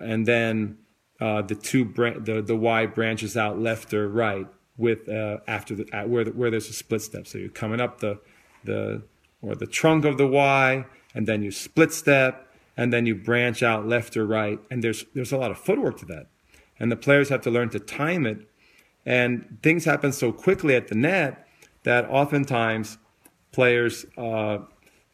and 0.00 0.26
then 0.26 0.78
uh, 1.20 1.42
the 1.42 1.54
two 1.54 1.84
bra- 1.84 2.18
the 2.18 2.42
the 2.42 2.56
Y 2.56 2.86
branches 2.86 3.36
out 3.36 3.58
left 3.58 3.94
or 3.94 4.08
right 4.08 4.46
with 4.76 5.08
uh, 5.08 5.38
after 5.46 5.74
the 5.74 5.84
where 6.06 6.24
the, 6.24 6.32
where 6.32 6.50
there's 6.50 6.68
a 6.68 6.72
split 6.72 7.02
step. 7.02 7.26
So 7.26 7.38
you're 7.38 7.48
coming 7.48 7.80
up 7.80 8.00
the 8.00 8.18
the 8.64 9.02
or 9.40 9.54
the 9.54 9.66
trunk 9.66 10.04
of 10.04 10.18
the 10.18 10.26
Y, 10.26 10.84
and 11.14 11.26
then 11.26 11.42
you 11.42 11.50
split 11.50 11.92
step, 11.92 12.51
and 12.76 12.92
then 12.92 13.06
you 13.06 13.14
branch 13.14 13.62
out 13.62 13.86
left 13.86 14.16
or 14.16 14.26
right. 14.26 14.58
And 14.70 14.82
there's 14.82 15.04
there's 15.14 15.32
a 15.32 15.36
lot 15.36 15.50
of 15.50 15.58
footwork 15.58 15.98
to 15.98 16.06
that, 16.06 16.26
and 16.78 16.90
the 16.90 16.96
players 16.96 17.28
have 17.28 17.42
to 17.42 17.50
learn 17.50 17.70
to 17.70 17.80
time 17.80 18.26
it. 18.26 18.48
And 19.04 19.58
things 19.62 19.84
happen 19.84 20.12
so 20.12 20.32
quickly 20.32 20.76
at 20.76 20.88
the 20.88 20.94
net 20.94 21.46
that 21.82 22.08
oftentimes 22.08 22.98
players, 23.50 24.06
uh, 24.16 24.58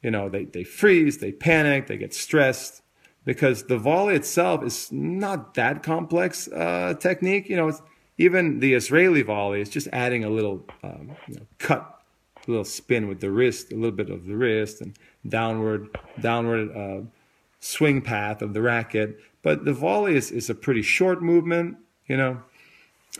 you 0.02 0.10
know, 0.10 0.28
they, 0.28 0.44
they 0.44 0.64
freeze, 0.64 1.18
they 1.18 1.32
panic, 1.32 1.86
they 1.86 1.96
get 1.96 2.14
stressed 2.14 2.82
because 3.24 3.64
the 3.64 3.78
volley 3.78 4.14
itself 4.14 4.62
is 4.64 4.90
not 4.92 5.54
that 5.54 5.82
complex 5.82 6.48
uh, 6.48 6.94
technique. 6.98 7.48
You 7.48 7.56
know, 7.56 7.78
even 8.16 8.60
the 8.60 8.74
Israeli 8.74 9.22
volley 9.22 9.60
is 9.60 9.68
just 9.68 9.88
adding 9.92 10.24
a 10.24 10.30
little 10.30 10.64
um, 10.82 11.16
you 11.26 11.34
know, 11.34 11.46
cut, 11.58 12.02
a 12.46 12.50
little 12.50 12.64
spin 12.64 13.08
with 13.08 13.20
the 13.20 13.30
wrist, 13.30 13.72
a 13.72 13.74
little 13.74 13.90
bit 13.90 14.10
of 14.10 14.26
the 14.26 14.36
wrist, 14.36 14.80
and 14.80 14.96
downward 15.28 15.88
downward 16.20 16.70
uh, 16.76 17.06
swing 17.60 18.02
path 18.02 18.42
of 18.42 18.54
the 18.54 18.62
racket. 18.62 19.18
But 19.42 19.64
the 19.64 19.72
volley 19.72 20.16
is, 20.16 20.30
is 20.30 20.50
a 20.50 20.54
pretty 20.54 20.82
short 20.82 21.22
movement, 21.22 21.78
you 22.06 22.16
know, 22.16 22.42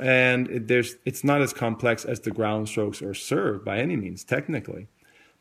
and 0.01 0.48
it, 0.48 0.68
there's 0.68 0.96
it's 1.05 1.24
not 1.24 1.40
as 1.40 1.53
complex 1.53 2.05
as 2.05 2.20
the 2.20 2.31
ground 2.31 2.68
strokes 2.68 3.03
or 3.03 3.14
serve 3.14 3.64
by 3.64 3.79
any 3.79 3.96
means 3.96 4.24
technically. 4.24 4.88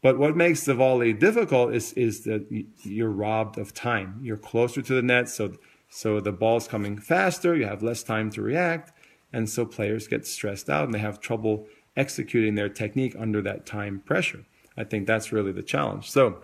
But 0.01 0.19
what 0.19 0.37
makes 0.37 0.63
the 0.63 0.75
volley 0.75 1.13
difficult 1.13 1.73
is 1.73 1.93
is 1.93 2.23
that 2.23 2.47
you're 2.83 3.11
robbed 3.11 3.57
of 3.57 3.73
time. 3.73 4.19
You're 4.21 4.37
closer 4.37 4.81
to 4.81 4.93
the 4.93 5.01
net, 5.01 5.29
so 5.29 5.53
so 5.89 6.19
the 6.19 6.31
ball's 6.31 6.67
coming 6.67 6.97
faster. 6.97 7.55
You 7.55 7.65
have 7.65 7.83
less 7.83 8.03
time 8.03 8.29
to 8.31 8.41
react, 8.41 8.93
and 9.33 9.49
so 9.49 9.65
players 9.65 10.07
get 10.07 10.25
stressed 10.25 10.69
out 10.69 10.85
and 10.85 10.93
they 10.93 10.99
have 10.99 11.19
trouble 11.19 11.67
executing 11.95 12.55
their 12.55 12.69
technique 12.69 13.15
under 13.17 13.41
that 13.41 13.65
time 13.65 13.99
pressure. 14.05 14.45
I 14.77 14.83
think 14.83 15.07
that's 15.07 15.31
really 15.31 15.51
the 15.51 15.63
challenge. 15.63 16.09
So, 16.09 16.41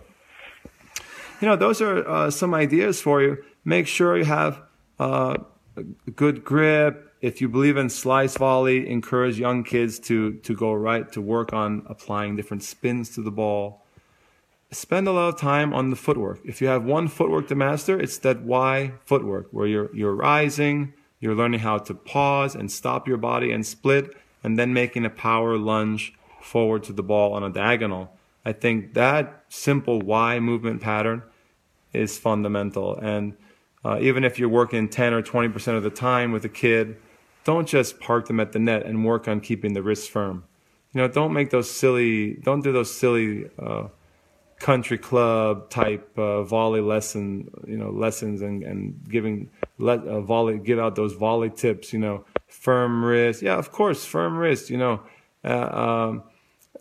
you 1.44 1.50
know, 1.50 1.56
those 1.56 1.82
are 1.82 2.08
uh, 2.08 2.30
some 2.30 2.54
ideas 2.54 3.02
for 3.02 3.20
you. 3.20 3.36
Make 3.66 3.86
sure 3.86 4.16
you 4.16 4.24
have 4.24 4.62
uh, 4.98 5.36
good 6.16 6.42
grip. 6.42 7.12
If 7.20 7.42
you 7.42 7.50
believe 7.50 7.76
in 7.76 7.90
slice 7.90 8.38
volley, 8.38 8.88
encourage 8.88 9.38
young 9.38 9.62
kids 9.62 9.98
to 10.08 10.36
to 10.36 10.56
go 10.56 10.72
right 10.72 11.12
to 11.12 11.20
work 11.20 11.52
on 11.52 11.82
applying 11.86 12.34
different 12.34 12.62
spins 12.62 13.10
to 13.16 13.20
the 13.20 13.30
ball. 13.30 13.84
Spend 14.70 15.06
a 15.06 15.12
lot 15.12 15.34
of 15.34 15.38
time 15.38 15.74
on 15.74 15.90
the 15.90 15.96
footwork. 15.96 16.40
If 16.46 16.62
you 16.62 16.68
have 16.68 16.82
one 16.82 17.08
footwork 17.08 17.48
to 17.48 17.54
master, 17.54 18.00
it's 18.00 18.16
that 18.18 18.40
Y 18.40 18.92
footwork 19.04 19.48
where 19.50 19.66
you're 19.66 19.94
you're 19.94 20.14
rising, 20.14 20.94
you're 21.20 21.34
learning 21.34 21.60
how 21.60 21.76
to 21.76 21.92
pause 21.92 22.54
and 22.54 22.72
stop 22.72 23.06
your 23.06 23.18
body 23.18 23.52
and 23.52 23.66
split, 23.66 24.16
and 24.42 24.58
then 24.58 24.72
making 24.72 25.04
a 25.04 25.10
power 25.10 25.58
lunge 25.58 26.14
forward 26.40 26.84
to 26.84 26.94
the 26.94 27.02
ball 27.02 27.34
on 27.34 27.42
a 27.44 27.50
diagonal. 27.50 28.16
I 28.46 28.52
think 28.52 28.94
that 28.94 29.44
simple 29.50 29.98
Y 30.00 30.40
movement 30.40 30.80
pattern 30.80 31.22
is 31.94 32.18
fundamental. 32.18 32.96
And 32.96 33.36
uh, 33.84 33.98
even 34.00 34.24
if 34.24 34.38
you're 34.38 34.48
working 34.48 34.88
10 34.88 35.12
or 35.12 35.22
20% 35.22 35.76
of 35.76 35.82
the 35.82 35.90
time 35.90 36.32
with 36.32 36.44
a 36.44 36.48
kid, 36.48 36.96
don't 37.44 37.68
just 37.68 38.00
park 38.00 38.26
them 38.26 38.40
at 38.40 38.52
the 38.52 38.58
net 38.58 38.86
and 38.86 39.04
work 39.04 39.28
on 39.28 39.40
keeping 39.40 39.74
the 39.74 39.82
wrists 39.82 40.08
firm. 40.08 40.44
You 40.92 41.02
know, 41.02 41.08
don't 41.08 41.32
make 41.32 41.50
those 41.50 41.70
silly, 41.70 42.34
don't 42.34 42.62
do 42.62 42.72
those 42.72 42.94
silly 42.94 43.50
uh, 43.58 43.88
country 44.58 44.96
club 44.96 45.68
type 45.68 46.18
uh, 46.18 46.42
volley 46.42 46.80
lesson, 46.80 47.50
you 47.66 47.76
know, 47.76 47.90
lessons 47.90 48.40
and, 48.40 48.62
and 48.62 48.98
giving 49.08 49.50
let 49.78 50.00
uh, 50.06 50.20
volley 50.20 50.58
give 50.58 50.78
out 50.78 50.94
those 50.94 51.12
volley 51.12 51.50
tips. 51.50 51.92
You 51.92 51.98
know, 51.98 52.24
firm 52.48 53.04
wrist. 53.04 53.42
Yeah, 53.42 53.56
of 53.56 53.72
course, 53.72 54.04
firm 54.04 54.38
wrist. 54.38 54.70
You 54.70 54.78
know, 54.78 55.02
uh, 55.44 56.08
um, 56.08 56.22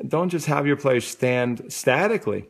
don't 0.07 0.29
just 0.29 0.45
have 0.45 0.65
your 0.65 0.77
players 0.77 1.05
stand 1.05 1.65
statically. 1.67 2.45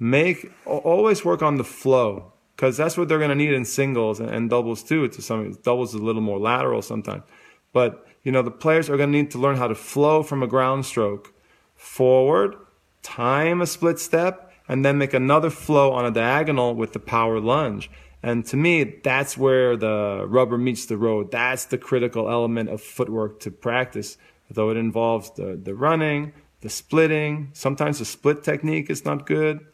Make 0.00 0.52
always 0.64 1.24
work 1.24 1.42
on 1.42 1.56
the 1.56 1.64
flow 1.64 2.32
because 2.54 2.76
that's 2.76 2.96
what 2.96 3.08
they're 3.08 3.18
going 3.18 3.30
to 3.30 3.34
need 3.34 3.52
in 3.52 3.64
singles 3.64 4.20
and, 4.20 4.48
doubles 4.48 4.82
too. 4.82 5.08
To 5.08 5.22
some 5.22 5.52
doubles 5.62 5.94
is 5.94 6.00
a 6.00 6.04
little 6.04 6.22
more 6.22 6.38
lateral 6.38 6.82
sometimes, 6.82 7.24
but 7.72 8.06
you 8.22 8.32
know 8.32 8.42
the 8.42 8.50
players 8.50 8.88
are 8.88 8.96
going 8.96 9.12
to 9.12 9.18
need 9.18 9.30
to 9.32 9.38
learn 9.38 9.56
how 9.56 9.68
to 9.68 9.74
flow 9.74 10.22
from 10.22 10.42
a 10.42 10.46
ground 10.46 10.86
stroke 10.86 11.32
forward, 11.74 12.54
time 13.02 13.60
a 13.60 13.66
split 13.66 13.98
step, 13.98 14.52
and 14.68 14.84
then 14.84 14.98
make 14.98 15.14
another 15.14 15.50
flow 15.50 15.92
on 15.92 16.04
a 16.04 16.10
diagonal 16.10 16.74
with 16.74 16.92
the 16.92 16.98
power 16.98 17.40
lunge. 17.40 17.90
And 18.22 18.44
to 18.46 18.56
me, 18.56 18.82
that's 18.84 19.38
where 19.38 19.76
the 19.76 20.26
rubber 20.28 20.58
meets 20.58 20.86
the 20.86 20.96
road. 20.96 21.30
That's 21.30 21.66
the 21.66 21.78
critical 21.78 22.28
element 22.28 22.68
of 22.68 22.82
footwork 22.82 23.40
to 23.40 23.50
practice, 23.50 24.18
though 24.50 24.70
it 24.70 24.76
involves 24.76 25.30
the, 25.30 25.58
the 25.62 25.74
running, 25.74 26.32
the 26.60 26.68
splitting. 26.68 27.50
Sometimes 27.52 28.00
the 28.00 28.04
split 28.04 28.42
technique 28.42 28.90
is 28.90 29.04
not 29.04 29.24
good, 29.24 29.64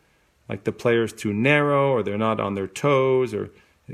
like 0.49 0.65
the 0.65 0.73
player's 0.73 1.13
too 1.13 1.33
narrow 1.33 1.91
or 1.91 2.03
they're 2.03 2.19
not 2.19 2.41
on 2.41 2.55
their 2.55 2.67
toes 2.67 3.33
or 3.33 3.51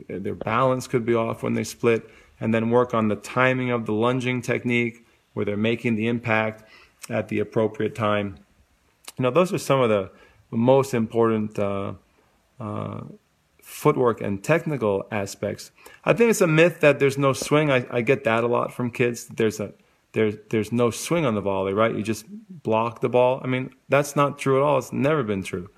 their 0.09 0.35
balance 0.35 0.87
could 0.87 1.05
be 1.05 1.15
off 1.15 1.43
when 1.43 1.55
they 1.55 1.65
split. 1.65 2.09
And 2.41 2.55
then 2.55 2.71
work 2.71 2.95
on 2.95 3.09
the 3.09 3.17
timing 3.17 3.71
of 3.71 3.85
the 3.85 3.93
lunging 3.93 4.41
technique 4.41 5.05
where 5.35 5.45
they're 5.45 5.57
making 5.57 5.97
the 5.97 6.09
impact 6.09 6.65
at 7.09 7.29
the 7.29 7.39
appropriate 7.39 7.95
time. 7.95 8.39
You 9.19 9.25
know, 9.25 9.31
those 9.31 9.53
are 9.53 9.59
some 9.59 9.81
of 9.81 9.91
the 9.91 10.11
most 10.51 10.95
important 10.95 11.59
uh, 11.59 11.95
uh, 12.59 13.01
footwork 13.63 14.21
and 14.21 14.43
technical 14.43 15.07
aspects. 15.11 15.71
I 16.05 16.13
think 16.13 16.31
it's 16.31 16.41
a 16.41 16.47
myth 16.47 16.81
that 16.81 16.99
there's 16.99 17.19
no 17.19 17.33
swing. 17.33 17.71
I, 17.71 17.87
I 17.91 18.01
get 18.01 18.25
that 18.25 18.43
a 18.43 18.47
lot 18.47 18.73
from 18.73 18.91
kids. 18.91 19.27
There's 19.27 19.61
a 19.61 19.73
there's 20.13 20.35
there's 20.51 20.73
no 20.73 20.91
swing 20.91 21.25
on 21.25 21.35
the 21.35 21.41
volley, 21.41 21.73
right? 21.73 21.95
You 21.95 22.03
just 22.03 22.25
block 22.63 23.01
the 23.01 23.09
ball. 23.09 23.41
I 23.45 23.47
mean, 23.47 23.71
that's 23.89 24.17
not 24.17 24.39
true 24.39 24.57
at 24.57 24.63
all. 24.63 24.79
It's 24.79 24.93
never 24.93 25.23
been 25.23 25.43
true. 25.43 25.71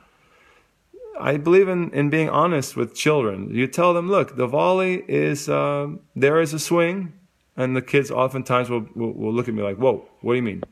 I 1.22 1.36
believe 1.36 1.68
in, 1.68 1.90
in 1.90 2.10
being 2.10 2.28
honest 2.28 2.76
with 2.76 2.94
children. 2.94 3.54
You 3.54 3.68
tell 3.68 3.94
them, 3.94 4.10
look, 4.10 4.36
the 4.36 4.48
volley 4.48 5.04
is 5.06 5.48
uh, 5.48 5.88
there 6.16 6.40
is 6.40 6.52
a 6.52 6.58
swing, 6.58 7.12
and 7.56 7.76
the 7.76 7.82
kids 7.82 8.10
oftentimes 8.10 8.68
will, 8.68 8.88
will, 8.96 9.12
will 9.12 9.32
look 9.32 9.48
at 9.48 9.54
me 9.54 9.62
like, 9.62 9.76
whoa, 9.76 10.04
what 10.20 10.32
do 10.32 10.36
you 10.36 10.42
mean? 10.42 10.64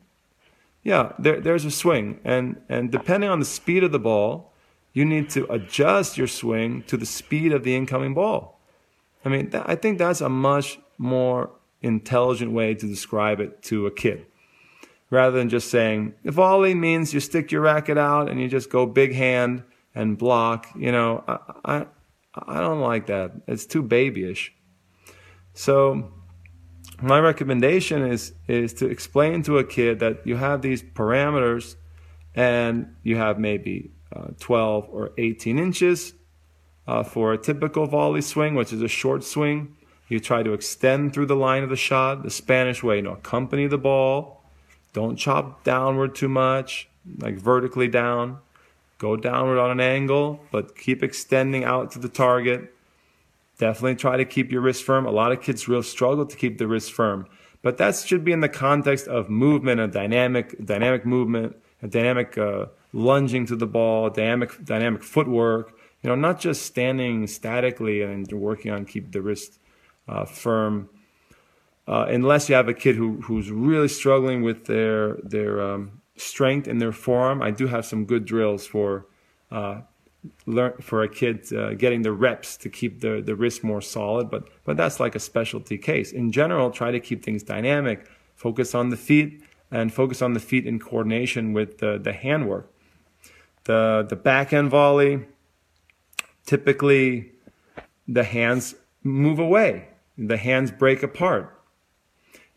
Yeah, 0.83 1.13
there, 1.17 1.39
there's 1.39 1.63
a 1.63 1.71
swing, 1.71 2.19
and 2.25 2.61
and 2.67 2.91
depending 2.91 3.29
on 3.29 3.39
the 3.39 3.45
speed 3.45 3.83
of 3.83 3.91
the 3.91 3.99
ball, 3.99 4.51
you 4.93 5.05
need 5.05 5.29
to 5.29 5.49
adjust 5.51 6.17
your 6.17 6.27
swing 6.27 6.83
to 6.83 6.97
the 6.97 7.05
speed 7.05 7.53
of 7.53 7.63
the 7.63 7.75
incoming 7.75 8.13
ball. 8.13 8.59
I 9.23 9.29
mean, 9.29 9.51
th- 9.51 9.63
I 9.65 9.75
think 9.75 9.99
that's 9.99 10.21
a 10.21 10.29
much 10.29 10.79
more 10.97 11.51
intelligent 11.81 12.51
way 12.51 12.73
to 12.73 12.85
describe 12.87 13.39
it 13.39 13.61
to 13.63 13.85
a 13.85 13.91
kid. 13.91 14.25
Rather 15.09 15.37
than 15.37 15.49
just 15.49 15.69
saying, 15.69 16.13
volley 16.25 16.73
means 16.73 17.13
you 17.13 17.19
stick 17.19 17.51
your 17.51 17.61
racket 17.61 17.97
out 17.97 18.29
and 18.29 18.39
you 18.39 18.47
just 18.47 18.69
go 18.69 18.85
big 18.85 19.13
hand 19.13 19.63
and 19.95 20.17
block. 20.17 20.67
You 20.75 20.91
know, 20.91 21.23
I, 21.27 21.37
I, 21.65 21.85
I 22.35 22.59
don't 22.59 22.81
like 22.81 23.07
that. 23.07 23.31
It's 23.47 23.65
too 23.65 23.81
babyish. 23.81 24.53
So, 25.53 26.11
my 27.01 27.19
recommendation 27.19 28.05
is, 28.05 28.33
is 28.47 28.73
to 28.75 28.87
explain 28.87 29.41
to 29.43 29.57
a 29.57 29.63
kid 29.63 29.99
that 29.99 30.25
you 30.25 30.35
have 30.35 30.61
these 30.61 30.83
parameters 30.83 31.75
and 32.35 32.95
you 33.03 33.17
have 33.17 33.39
maybe 33.39 33.91
uh, 34.15 34.27
12 34.39 34.87
or 34.89 35.11
18 35.17 35.57
inches. 35.57 36.13
Uh, 36.87 37.03
for 37.03 37.31
a 37.31 37.37
typical 37.37 37.85
volley 37.85 38.21
swing, 38.21 38.55
which 38.55 38.73
is 38.73 38.81
a 38.81 38.87
short 38.87 39.23
swing, 39.23 39.75
you 40.09 40.19
try 40.19 40.43
to 40.43 40.51
extend 40.51 41.13
through 41.13 41.27
the 41.27 41.35
line 41.35 41.63
of 41.63 41.69
the 41.69 41.75
shot 41.75 42.23
the 42.23 42.29
Spanish 42.29 42.83
way. 42.83 42.97
You 42.97 43.03
know, 43.03 43.13
accompany 43.13 43.67
the 43.67 43.77
ball. 43.77 44.43
Don't 44.91 45.15
chop 45.15 45.63
downward 45.63 46.15
too 46.15 46.27
much, 46.27 46.89
like 47.19 47.35
vertically 47.35 47.87
down. 47.87 48.39
Go 49.01 49.15
downward 49.15 49.57
on 49.57 49.71
an 49.71 49.79
angle, 49.79 50.39
but 50.51 50.77
keep 50.77 51.01
extending 51.01 51.63
out 51.63 51.89
to 51.93 51.97
the 51.97 52.07
target. 52.07 52.71
Definitely 53.57 53.95
try 53.95 54.15
to 54.15 54.25
keep 54.25 54.51
your 54.51 54.61
wrist 54.61 54.83
firm. 54.83 55.07
A 55.07 55.11
lot 55.11 55.31
of 55.31 55.41
kids 55.41 55.67
real 55.67 55.81
struggle 55.81 56.23
to 56.23 56.37
keep 56.37 56.59
the 56.59 56.67
wrist 56.67 56.93
firm, 56.93 57.25
but 57.63 57.79
that 57.79 57.95
should 57.95 58.23
be 58.23 58.31
in 58.31 58.41
the 58.41 58.47
context 58.47 59.07
of 59.07 59.27
movement, 59.27 59.79
a 59.79 59.87
dynamic, 59.87 60.55
dynamic 60.63 61.03
movement, 61.03 61.55
a 61.81 61.87
dynamic 61.87 62.37
uh, 62.37 62.67
lunging 62.93 63.47
to 63.47 63.55
the 63.55 63.65
ball, 63.65 64.11
dynamic 64.11 64.63
dynamic 64.63 65.01
footwork. 65.01 65.73
You 66.03 66.11
know, 66.11 66.15
not 66.15 66.39
just 66.39 66.67
standing 66.67 67.25
statically 67.25 68.03
and 68.03 68.31
working 68.31 68.71
on 68.71 68.85
keep 68.85 69.11
the 69.11 69.23
wrist 69.23 69.57
uh, 70.07 70.25
firm. 70.25 70.89
Uh, 71.87 72.05
unless 72.07 72.49
you 72.49 72.53
have 72.53 72.67
a 72.67 72.73
kid 72.75 72.97
who 72.97 73.19
who's 73.21 73.49
really 73.49 73.87
struggling 73.87 74.43
with 74.43 74.65
their 74.65 75.15
their 75.23 75.59
um, 75.59 76.00
strength 76.17 76.67
in 76.67 76.77
their 76.77 76.91
forearm, 76.91 77.41
I 77.41 77.51
do 77.51 77.67
have 77.67 77.85
some 77.85 78.05
good 78.05 78.25
drills 78.25 78.65
for 78.65 79.07
uh, 79.51 79.81
learn 80.45 80.73
for 80.81 81.03
a 81.03 81.09
kid 81.09 81.51
uh, 81.53 81.73
getting 81.73 82.03
the 82.03 82.11
reps 82.11 82.57
to 82.57 82.69
keep 82.69 83.01
the 83.01 83.21
the 83.21 83.35
wrist 83.35 83.63
more 83.63 83.81
solid. 83.81 84.29
But 84.29 84.49
but 84.63 84.77
that's 84.77 84.99
like 84.99 85.15
a 85.15 85.19
specialty 85.19 85.77
case. 85.77 86.11
In 86.11 86.31
general, 86.31 86.71
try 86.71 86.91
to 86.91 86.99
keep 86.99 87.23
things 87.23 87.43
dynamic. 87.43 88.07
Focus 88.35 88.73
on 88.73 88.89
the 88.89 88.97
feet 88.97 89.43
and 89.71 89.93
focus 89.93 90.21
on 90.21 90.33
the 90.33 90.39
feet 90.39 90.65
in 90.65 90.79
coordination 90.79 91.53
with 91.53 91.79
the 91.79 91.99
the 92.01 92.13
handwork. 92.13 92.71
The 93.65 94.05
the 94.07 94.15
backhand 94.15 94.69
volley. 94.69 95.25
Typically, 96.45 97.31
the 98.07 98.23
hands 98.23 98.75
move 99.03 99.39
away. 99.39 99.87
The 100.17 100.37
hands 100.37 100.71
break 100.71 101.03
apart. 101.03 101.60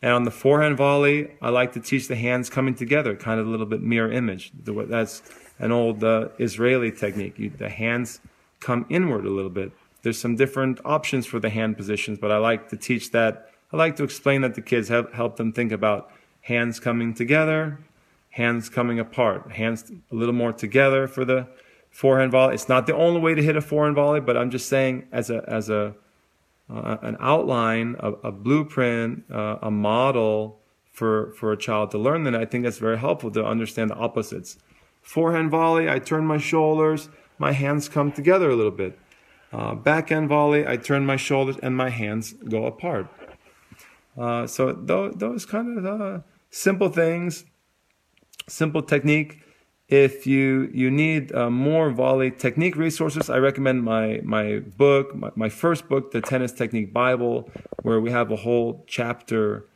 And 0.03 0.13
on 0.13 0.25
the 0.25 0.31
forehand 0.31 0.77
volley, 0.77 1.31
I 1.41 1.49
like 1.49 1.73
to 1.73 1.81
teach 1.81 2.09
the 2.09 2.17
hands 2.17 2.51
coming 2.51 2.75
together, 2.75 3.17
kind 3.17 3.41
of 3.41 3.47
a 3.47 3.51
little 3.51 3.67
bit 3.67 3.81
mirror 3.81 4.13
image. 4.13 4.53
That's 4.55 5.23
an 5.59 5.73
old 5.73 6.05
uh, 6.05 6.29
Israeli 6.39 6.93
technique. 6.93 7.39
You, 7.39 7.51
the 7.51 7.71
hands 7.71 8.21
come 8.61 8.87
inward 8.91 9.25
a 9.25 9.31
little 9.31 9.51
bit. 9.51 9.73
There's 10.03 10.19
some 10.19 10.37
different 10.37 10.81
options 10.85 11.25
for 11.27 11.41
the 11.41 11.49
hand 11.49 11.77
positions, 11.77 12.19
but 12.19 12.31
I 12.31 12.37
like 12.37 12.69
to 12.69 12.77
teach 12.77 13.13
that. 13.13 13.51
I 13.73 13.77
like 13.77 13.97
to 13.97 14.05
explain 14.05 14.43
that 14.43 14.55
to 14.57 14.63
kids, 14.63 14.89
help, 14.89 15.15
help 15.15 15.37
them 15.37 15.53
think 15.53 15.73
about 15.73 16.11
hands 16.43 16.79
coming 16.79 17.15
together, 17.15 17.79
hands 18.31 18.69
coming 18.69 19.01
apart, 19.01 19.53
hands 19.53 19.91
a 20.13 20.15
little 20.15 20.35
more 20.35 20.53
together 20.53 21.09
for 21.09 21.25
the 21.25 21.47
forehand 21.91 22.33
volley. 22.33 22.55
It's 22.55 22.69
not 22.69 22.87
the 22.87 22.95
only 22.95 23.21
way 23.21 23.35
to 23.35 23.43
hit 23.43 23.57
a 23.57 23.63
forehand 23.63 23.97
volley, 23.97 24.21
but 24.21 24.37
I'm 24.37 24.51
just 24.51 24.69
saying 24.69 25.07
as 25.13 25.31
a 25.31 25.45
as 25.49 25.71
a 25.71 25.95
uh, 26.71 26.97
an 27.03 27.17
outline, 27.21 27.97
a, 27.99 28.13
a 28.13 28.33
blueprint, 28.33 29.25
uh, 29.31 29.59
a 29.63 29.71
model 29.71 30.61
for 30.91 31.33
for 31.33 31.53
a 31.53 31.57
child 31.57 31.91
to 31.91 31.99
learn. 31.99 32.25
Then 32.25 32.35
I 32.35 32.45
think 32.45 32.65
that's 32.65 32.79
very 32.79 32.99
helpful 32.99 33.31
to 33.33 33.45
understand 33.45 33.91
the 33.91 33.97
opposites. 33.97 34.59
Forehand 35.03 35.51
volley, 35.51 35.91
I 35.91 35.99
turn 35.99 36.25
my 36.27 36.39
shoulders, 36.39 37.11
my 37.39 37.53
hands 37.53 37.89
come 37.89 38.11
together 38.11 38.49
a 38.49 38.57
little 38.57 38.73
bit. 38.73 38.99
Uh, 39.53 39.75
backhand 39.75 40.29
volley, 40.29 40.67
I 40.67 40.77
turn 40.77 41.05
my 41.07 41.17
shoulders 41.17 41.57
and 41.63 41.77
my 41.77 41.91
hands 41.91 42.33
go 42.33 42.65
apart. 42.67 43.07
Uh, 44.17 44.47
so 44.47 44.73
those, 44.73 45.15
those 45.17 45.45
kind 45.45 45.79
of 45.79 46.01
uh, 46.01 46.21
simple 46.51 46.89
things, 46.89 47.45
simple 48.49 48.83
technique. 48.83 49.44
If 49.89 50.27
you 50.27 50.71
you 50.73 50.91
need 50.91 51.35
uh, 51.35 51.51
more 51.51 51.91
volley 51.91 52.31
technique 52.31 52.75
resources, 52.75 53.29
I 53.29 53.37
recommend 53.37 53.85
my 53.85 54.21
my 54.25 54.61
book, 54.61 55.15
my, 55.15 55.31
my 55.37 55.49
first 55.51 55.89
book, 55.89 56.11
the 56.11 56.23
Tennis 56.23 56.53
Technique 56.53 56.93
Bible, 56.93 57.51
where 57.83 58.01
we 58.01 58.11
have 58.11 58.31
a 58.31 58.37
whole 58.37 58.85
chapter 58.87 59.67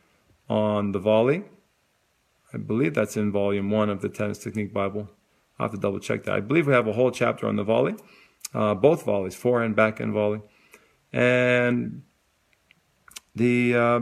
on 0.49 0.93
the 0.93 0.99
volley. 0.99 1.45
I 2.55 2.57
believe 2.57 2.95
that's 2.95 3.19
in 3.19 3.31
volume 3.31 3.71
one 3.71 3.91
of 3.91 4.01
the 4.01 4.09
Tennis 4.09 4.39
Technique 4.39 4.73
Bible. 4.73 5.11
I'll 5.59 5.65
have 5.65 5.73
to 5.73 5.81
double 5.81 6.01
check 6.01 6.25
that. 6.25 6.35
I 6.35 6.41
believe 6.41 6.67
we 6.67 6.73
have 6.73 6.87
a 6.87 6.93
whole 6.93 7.11
chapter 7.11 7.47
on 7.47 7.57
the 7.57 7.65
volley, 7.65 7.97
uh, 8.55 8.75
both 8.75 9.05
volleys, 9.05 9.35
forehand, 9.35 9.77
backhand 9.77 10.15
volley, 10.15 10.41
and 11.13 12.03
the 13.35 13.75
uh, 13.75 14.01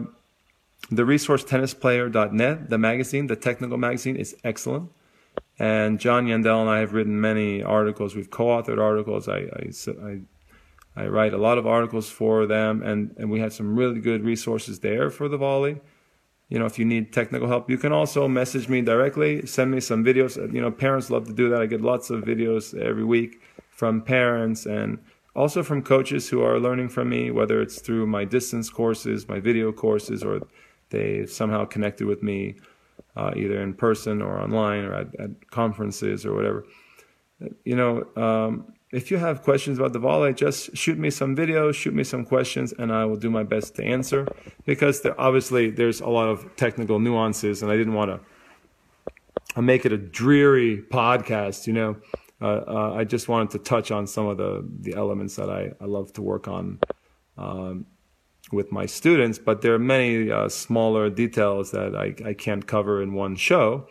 the 0.90 1.04
resource 1.04 1.42
tennisplayer.net, 1.42 2.70
the 2.70 2.78
magazine, 2.78 3.26
the 3.26 3.34
technical 3.34 3.76
magazine, 3.76 4.14
is 4.14 4.36
excellent. 4.44 4.90
And 5.58 5.98
John 5.98 6.26
Yandell 6.26 6.60
and 6.60 6.70
I 6.70 6.80
have 6.80 6.92
written 6.92 7.20
many 7.20 7.62
articles. 7.62 8.14
We've 8.14 8.30
co-authored 8.30 8.80
articles. 8.80 9.28
I, 9.28 9.38
I, 9.38 9.70
I, 10.04 10.20
I 10.96 11.06
write 11.08 11.32
a 11.32 11.38
lot 11.38 11.58
of 11.58 11.66
articles 11.66 12.10
for 12.10 12.46
them, 12.46 12.82
and, 12.82 13.14
and 13.18 13.30
we 13.30 13.40
have 13.40 13.52
some 13.52 13.76
really 13.76 14.00
good 14.00 14.24
resources 14.24 14.80
there 14.80 15.10
for 15.10 15.28
the 15.28 15.38
volley 15.38 15.80
you 16.48 16.58
know, 16.58 16.66
if 16.66 16.78
you 16.78 16.84
need 16.84 17.12
technical 17.12 17.48
help, 17.48 17.68
you 17.68 17.78
can 17.78 17.92
also 17.92 18.28
message 18.28 18.68
me 18.68 18.80
directly, 18.80 19.44
send 19.46 19.70
me 19.70 19.80
some 19.80 20.04
videos. 20.04 20.38
Uh, 20.38 20.48
you 20.52 20.60
know, 20.60 20.70
parents 20.70 21.10
love 21.10 21.26
to 21.26 21.32
do 21.32 21.48
that. 21.48 21.60
I 21.60 21.66
get 21.66 21.80
lots 21.80 22.10
of 22.10 22.22
videos 22.22 22.78
every 22.78 23.04
week 23.04 23.42
from 23.70 24.00
parents 24.00 24.64
and 24.64 24.98
also 25.34 25.62
from 25.62 25.82
coaches 25.82 26.28
who 26.28 26.42
are 26.42 26.60
learning 26.60 26.88
from 26.90 27.08
me, 27.08 27.30
whether 27.30 27.60
it's 27.60 27.80
through 27.80 28.06
my 28.06 28.24
distance 28.24 28.70
courses, 28.70 29.28
my 29.28 29.40
video 29.40 29.72
courses, 29.72 30.22
or 30.22 30.40
they 30.90 31.26
somehow 31.26 31.64
connected 31.64 32.06
with 32.06 32.22
me 32.22 32.54
uh, 33.16 33.32
either 33.36 33.60
in 33.62 33.74
person 33.74 34.22
or 34.22 34.40
online 34.40 34.84
or 34.84 34.94
at, 34.94 35.14
at, 35.18 35.50
conferences 35.50 36.26
or 36.26 36.34
whatever. 36.34 36.64
You 37.64 37.76
know, 37.76 38.06
um, 38.16 38.72
if 38.92 39.10
you 39.10 39.16
have 39.16 39.42
questions 39.42 39.78
about 39.78 39.92
the 39.92 39.98
volley, 39.98 40.32
just 40.32 40.76
shoot 40.76 40.98
me 40.98 41.10
some 41.10 41.34
videos, 41.34 41.74
shoot 41.74 41.94
me 41.94 42.04
some 42.04 42.24
questions, 42.24 42.72
and 42.78 42.92
I 42.92 43.04
will 43.04 43.16
do 43.16 43.30
my 43.30 43.42
best 43.42 43.74
to 43.76 43.84
answer. 43.84 44.26
Because 44.64 45.00
there, 45.02 45.18
obviously 45.20 45.70
there's 45.70 46.00
a 46.00 46.08
lot 46.08 46.28
of 46.28 46.54
technical 46.56 46.98
nuances, 46.98 47.62
and 47.62 47.70
I 47.70 47.76
didn't 47.76 47.94
want 47.94 48.20
to 49.54 49.62
make 49.62 49.84
it 49.84 49.92
a 49.92 49.98
dreary 49.98 50.82
podcast. 50.90 51.66
You 51.66 51.72
know, 51.72 51.96
uh, 52.40 52.62
uh, 52.66 52.94
I 52.94 53.04
just 53.04 53.28
wanted 53.28 53.50
to 53.50 53.58
touch 53.58 53.90
on 53.90 54.06
some 54.06 54.26
of 54.26 54.36
the 54.36 54.66
the 54.80 54.94
elements 54.94 55.36
that 55.36 55.50
I, 55.50 55.72
I 55.80 55.86
love 55.86 56.12
to 56.14 56.22
work 56.22 56.48
on 56.48 56.78
um, 57.38 57.86
with 58.52 58.72
my 58.72 58.86
students. 58.86 59.38
But 59.38 59.62
there 59.62 59.74
are 59.74 59.78
many 59.78 60.30
uh, 60.30 60.48
smaller 60.48 61.10
details 61.10 61.70
that 61.72 61.94
I, 61.94 62.14
I 62.24 62.34
can't 62.34 62.66
cover 62.66 63.02
in 63.02 63.12
one 63.12 63.36
show. 63.36 63.88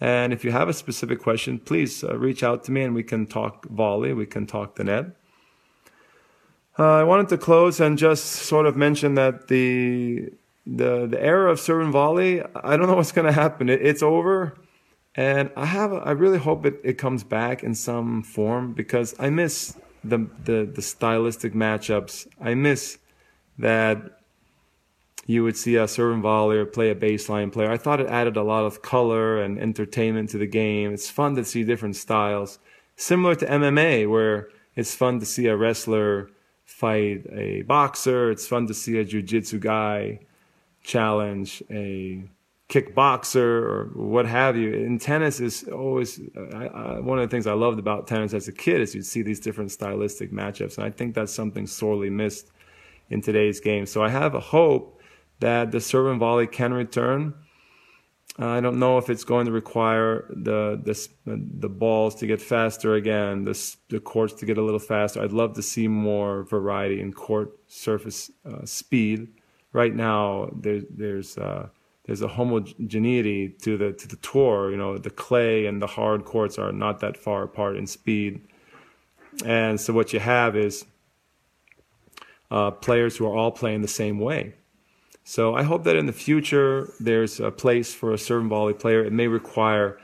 And 0.00 0.32
if 0.32 0.44
you 0.44 0.50
have 0.50 0.68
a 0.68 0.72
specific 0.72 1.20
question, 1.20 1.60
please 1.60 2.02
uh, 2.02 2.16
reach 2.18 2.42
out 2.42 2.64
to 2.64 2.72
me 2.72 2.82
and 2.82 2.94
we 2.94 3.04
can 3.04 3.26
talk 3.26 3.66
volley, 3.66 4.12
we 4.12 4.26
can 4.26 4.46
talk 4.46 4.74
the 4.74 4.84
net. 4.84 5.06
Uh, 6.78 6.94
I 6.94 7.04
wanted 7.04 7.28
to 7.28 7.38
close 7.38 7.80
and 7.80 7.98
just 7.98 8.24
sort 8.24 8.66
of 8.66 8.76
mention 8.76 9.14
that 9.14 9.48
the 9.48 10.32
the 10.66 11.06
the 11.06 11.20
era 11.20 11.50
of 11.50 11.60
serve 11.60 11.82
and 11.82 11.92
volley, 11.92 12.42
I 12.54 12.76
don't 12.76 12.88
know 12.88 12.94
what's 12.94 13.12
going 13.12 13.26
to 13.26 13.32
happen. 13.32 13.68
It, 13.68 13.82
it's 13.82 14.02
over, 14.02 14.56
and 15.14 15.50
I 15.56 15.66
have 15.66 15.92
I 15.92 16.12
really 16.12 16.38
hope 16.38 16.64
it, 16.64 16.80
it 16.82 16.94
comes 16.94 17.24
back 17.24 17.62
in 17.62 17.74
some 17.74 18.22
form 18.22 18.72
because 18.72 19.14
I 19.18 19.28
miss 19.30 19.76
the 20.02 20.26
the 20.44 20.64
the 20.64 20.82
stylistic 20.82 21.52
matchups. 21.52 22.26
I 22.40 22.54
miss 22.54 22.98
that 23.58 24.18
you 25.26 25.44
would 25.44 25.56
see 25.56 25.76
a 25.76 25.86
serve 25.86 26.14
and 26.14 26.22
volley 26.22 26.64
play 26.64 26.90
a 26.90 26.94
baseline 26.94 27.52
player. 27.52 27.70
I 27.70 27.76
thought 27.76 28.00
it 28.00 28.08
added 28.08 28.36
a 28.36 28.42
lot 28.42 28.64
of 28.64 28.82
color 28.82 29.40
and 29.40 29.58
entertainment 29.58 30.30
to 30.30 30.38
the 30.38 30.46
game. 30.46 30.92
It's 30.92 31.10
fun 31.10 31.36
to 31.36 31.44
see 31.44 31.62
different 31.62 31.96
styles, 31.96 32.58
similar 32.96 33.34
to 33.36 33.46
MMA, 33.46 34.10
where 34.10 34.48
it's 34.74 34.94
fun 34.94 35.20
to 35.20 35.26
see 35.26 35.46
a 35.46 35.56
wrestler 35.56 36.30
fight 36.64 37.26
a 37.30 37.62
boxer. 37.62 38.30
It's 38.30 38.46
fun 38.46 38.66
to 38.66 38.74
see 38.74 38.98
a 38.98 39.04
jiu-jitsu 39.04 39.58
guy 39.60 40.20
challenge 40.82 41.62
a 41.70 42.24
kickboxer 42.68 43.36
or 43.36 43.90
what 43.94 44.26
have 44.26 44.56
you. 44.56 44.72
In 44.72 44.98
tennis 44.98 45.40
is 45.40 45.64
always 45.64 46.20
I, 46.54 46.66
I, 46.66 47.00
one 47.00 47.18
of 47.18 47.28
the 47.28 47.32
things 47.32 47.46
I 47.46 47.52
loved 47.52 47.78
about 47.78 48.06
tennis 48.06 48.32
as 48.32 48.48
a 48.48 48.52
kid 48.52 48.80
is 48.80 48.94
you'd 48.94 49.06
see 49.06 49.22
these 49.22 49.40
different 49.40 49.70
stylistic 49.70 50.32
matchups, 50.32 50.78
and 50.78 50.86
I 50.86 50.90
think 50.90 51.14
that's 51.14 51.32
something 51.32 51.66
sorely 51.66 52.10
missed 52.10 52.50
in 53.12 53.20
today's 53.20 53.60
game. 53.60 53.86
So 53.86 54.02
I 54.02 54.08
have 54.08 54.34
a 54.34 54.40
hope 54.40 55.00
that 55.40 55.70
the 55.72 55.80
serve 55.80 56.06
and 56.06 56.20
volley 56.20 56.46
can 56.46 56.72
return. 56.72 57.34
I 58.38 58.60
don't 58.60 58.78
know 58.78 58.96
if 58.96 59.10
it's 59.10 59.24
going 59.24 59.44
to 59.44 59.52
require 59.52 60.24
the 60.30 60.80
the 60.82 60.96
the 61.26 61.68
balls 61.68 62.14
to 62.16 62.26
get 62.26 62.40
faster 62.40 62.94
again, 62.94 63.44
the 63.44 63.76
the 63.90 64.00
courts 64.00 64.32
to 64.34 64.46
get 64.46 64.56
a 64.56 64.62
little 64.62 64.80
faster. 64.80 65.20
I'd 65.20 65.32
love 65.32 65.54
to 65.54 65.62
see 65.62 65.86
more 65.86 66.44
variety 66.44 67.00
in 67.00 67.12
court 67.12 67.50
surface 67.66 68.30
uh, 68.46 68.64
speed. 68.64 69.28
Right 69.74 69.94
now, 69.94 70.50
there's 70.54 70.84
there's 70.88 71.36
uh, 71.36 71.68
there's 72.06 72.22
a 72.22 72.28
homogeneity 72.28 73.50
to 73.62 73.76
the 73.76 73.92
to 73.92 74.08
the 74.08 74.16
tour. 74.16 74.70
You 74.70 74.78
know, 74.78 74.96
the 74.96 75.10
clay 75.10 75.66
and 75.66 75.82
the 75.82 75.86
hard 75.86 76.24
courts 76.24 76.58
are 76.58 76.72
not 76.72 77.00
that 77.00 77.18
far 77.18 77.42
apart 77.42 77.76
in 77.76 77.86
speed, 77.86 78.40
and 79.44 79.78
so 79.78 79.92
what 79.92 80.14
you 80.14 80.20
have 80.20 80.56
is 80.56 80.86
uh, 82.52 82.70
players 82.70 83.16
who 83.16 83.24
are 83.26 83.36
all 83.38 83.50
playing 83.50 83.80
the 83.82 83.88
same 84.02 84.18
way. 84.18 84.40
So 85.24 85.54
I 85.54 85.62
hope 85.62 85.84
that 85.84 85.96
in 85.96 86.06
the 86.06 86.12
future 86.26 86.92
there's 87.00 87.40
a 87.40 87.50
place 87.50 87.94
for 87.94 88.12
a 88.12 88.18
serve 88.18 88.42
and 88.42 88.50
volley 88.50 88.74
player. 88.74 89.02
It 89.04 89.12
may 89.12 89.28
require 89.28 89.98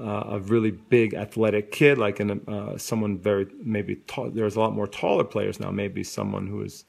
uh, 0.00 0.24
a 0.36 0.38
really 0.40 0.72
big 0.72 1.14
athletic 1.14 1.70
kid, 1.70 1.98
like 1.98 2.20
uh, 2.20 2.76
someone 2.78 3.18
very 3.18 3.46
maybe 3.62 3.94
tall. 4.10 4.30
There's 4.30 4.56
a 4.56 4.60
lot 4.60 4.72
more 4.74 4.88
taller 4.88 5.24
players 5.24 5.60
now. 5.60 5.70
Maybe 5.70 6.02
someone 6.02 6.46
who 6.48 6.62
has 6.62 6.84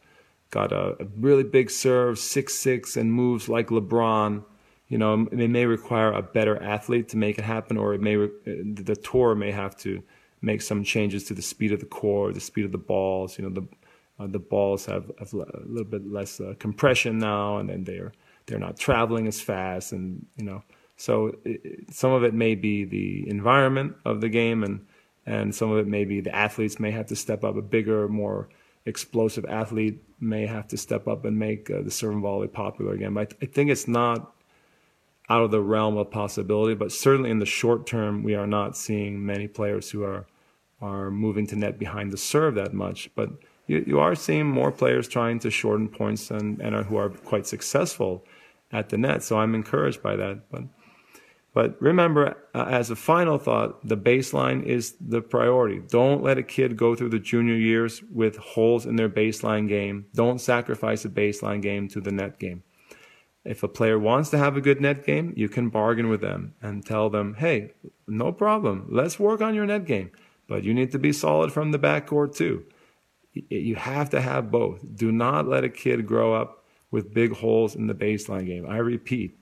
got 0.49 0.71
a, 0.71 0.95
a 1.03 1.05
really 1.19 1.43
big 1.43 1.69
serve, 1.69 2.17
six 2.17 2.55
six, 2.55 2.97
and 2.97 3.11
moves 3.11 3.47
like 3.47 3.67
LeBron. 3.67 4.43
You 4.87 4.97
know, 4.97 5.27
it 5.31 5.49
may 5.49 5.65
require 5.65 6.11
a 6.13 6.21
better 6.21 6.55
athlete 6.61 7.09
to 7.09 7.17
make 7.17 7.37
it 7.37 7.45
happen, 7.45 7.77
or 7.77 7.93
it 7.93 8.01
may 8.01 8.15
the 8.91 8.95
tour 8.95 9.35
may 9.35 9.51
have 9.51 9.75
to 9.85 10.01
make 10.41 10.61
some 10.61 10.83
changes 10.83 11.23
to 11.25 11.33
the 11.33 11.41
speed 11.41 11.71
of 11.73 11.79
the 11.79 11.85
core, 11.99 12.33
the 12.33 12.39
speed 12.39 12.65
of 12.65 12.71
the 12.71 12.85
balls. 12.93 13.37
You 13.37 13.43
know, 13.45 13.53
the 13.61 13.67
uh, 14.19 14.27
the 14.27 14.39
balls 14.39 14.85
have, 14.85 15.11
have, 15.19 15.33
a 15.33 15.45
little 15.65 15.83
bit 15.83 16.09
less 16.09 16.39
uh, 16.39 16.53
compression 16.59 17.17
now, 17.17 17.57
and 17.57 17.69
then 17.69 17.83
they're 17.83 18.13
they're 18.45 18.59
not 18.59 18.77
traveling 18.77 19.27
as 19.27 19.41
fast, 19.41 19.91
and 19.91 20.25
you 20.37 20.45
know, 20.45 20.63
so 20.97 21.35
it, 21.43 21.93
some 21.93 22.11
of 22.11 22.23
it 22.23 22.33
may 22.33 22.55
be 22.55 22.85
the 22.85 23.27
environment 23.29 23.95
of 24.05 24.21
the 24.21 24.29
game, 24.29 24.63
and 24.63 24.85
and 25.25 25.53
some 25.53 25.71
of 25.71 25.77
it 25.79 25.87
may 25.87 26.05
be 26.05 26.21
the 26.21 26.35
athletes 26.35 26.79
may 26.79 26.91
have 26.91 27.07
to 27.07 27.15
step 27.15 27.43
up. 27.43 27.55
A 27.55 27.61
bigger, 27.61 28.07
more 28.07 28.47
explosive 28.85 29.45
athlete 29.45 30.01
may 30.19 30.45
have 30.45 30.67
to 30.69 30.77
step 30.77 31.07
up 31.07 31.25
and 31.25 31.37
make 31.37 31.69
uh, 31.69 31.81
the 31.81 31.91
serve 31.91 32.13
and 32.13 32.21
volley 32.21 32.47
popular 32.47 32.93
again. 32.93 33.13
But 33.13 33.21
I, 33.21 33.25
th- 33.25 33.37
I 33.41 33.45
think 33.53 33.69
it's 33.69 33.87
not 33.87 34.33
out 35.27 35.41
of 35.41 35.51
the 35.51 35.61
realm 35.61 35.97
of 35.97 36.11
possibility, 36.11 36.75
but 36.75 36.91
certainly 36.91 37.31
in 37.31 37.39
the 37.39 37.45
short 37.45 37.87
term, 37.87 38.23
we 38.23 38.35
are 38.35 38.47
not 38.47 38.77
seeing 38.77 39.25
many 39.25 39.47
players 39.47 39.89
who 39.89 40.03
are 40.03 40.27
are 40.81 41.09
moving 41.09 41.47
to 41.47 41.55
net 41.55 41.79
behind 41.79 42.11
the 42.11 42.17
serve 42.17 42.55
that 42.55 42.73
much. 42.73 43.09
But 43.15 43.29
you, 43.67 43.83
you 43.87 43.99
are 43.99 44.15
seeing 44.15 44.47
more 44.47 44.71
players 44.71 45.07
trying 45.07 45.39
to 45.39 45.51
shorten 45.51 45.89
points 45.89 46.31
and, 46.31 46.59
and 46.61 46.75
are, 46.75 46.83
who 46.83 46.97
are 46.97 47.09
quite 47.09 47.47
successful 47.47 48.25
at 48.71 48.89
the 48.89 48.97
net. 48.97 49.23
So 49.23 49.39
I'm 49.39 49.55
encouraged 49.55 50.01
by 50.01 50.15
that. 50.15 50.49
But 50.51 50.63
but 51.55 51.81
remember, 51.81 52.35
uh, 52.53 52.65
as 52.69 52.91
a 52.91 52.97
final 52.97 53.37
thought, 53.37 53.87
the 53.87 53.95
baseline 53.95 54.63
is 54.63 54.95
the 54.99 55.21
priority. 55.21 55.79
Don't 55.87 56.21
let 56.21 56.37
a 56.37 56.43
kid 56.43 56.75
go 56.75 56.95
through 56.95 57.11
the 57.11 57.19
junior 57.19 57.55
years 57.55 58.03
with 58.11 58.35
holes 58.35 58.85
in 58.85 58.97
their 58.97 59.07
baseline 59.07 59.69
game. 59.69 60.05
Don't 60.13 60.41
sacrifice 60.41 61.05
a 61.05 61.09
baseline 61.09 61.61
game 61.61 61.87
to 61.87 62.01
the 62.01 62.11
net 62.11 62.39
game. 62.39 62.63
If 63.45 63.63
a 63.63 63.69
player 63.69 63.97
wants 63.97 64.31
to 64.31 64.37
have 64.37 64.57
a 64.57 64.61
good 64.61 64.81
net 64.81 65.05
game, 65.05 65.31
you 65.37 65.47
can 65.47 65.69
bargain 65.69 66.09
with 66.09 66.19
them 66.19 66.55
and 66.61 66.85
tell 66.85 67.09
them, 67.09 67.35
hey, 67.35 67.71
no 68.05 68.33
problem. 68.33 68.87
Let's 68.89 69.17
work 69.17 69.39
on 69.39 69.55
your 69.55 69.65
net 69.65 69.85
game. 69.85 70.11
But 70.49 70.65
you 70.65 70.73
need 70.73 70.91
to 70.91 70.99
be 70.99 71.13
solid 71.13 71.53
from 71.53 71.71
the 71.71 71.79
backcourt 71.79 72.35
too. 72.35 72.65
You 73.49 73.75
have 73.75 74.09
to 74.11 74.21
have 74.21 74.51
both. 74.51 74.79
Do 74.95 75.11
not 75.11 75.47
let 75.47 75.63
a 75.63 75.69
kid 75.69 76.07
grow 76.07 76.33
up 76.33 76.63
with 76.91 77.13
big 77.13 77.33
holes 77.33 77.75
in 77.75 77.87
the 77.87 77.93
baseline 77.93 78.45
game. 78.45 78.65
I 78.67 78.77
repeat, 78.77 79.37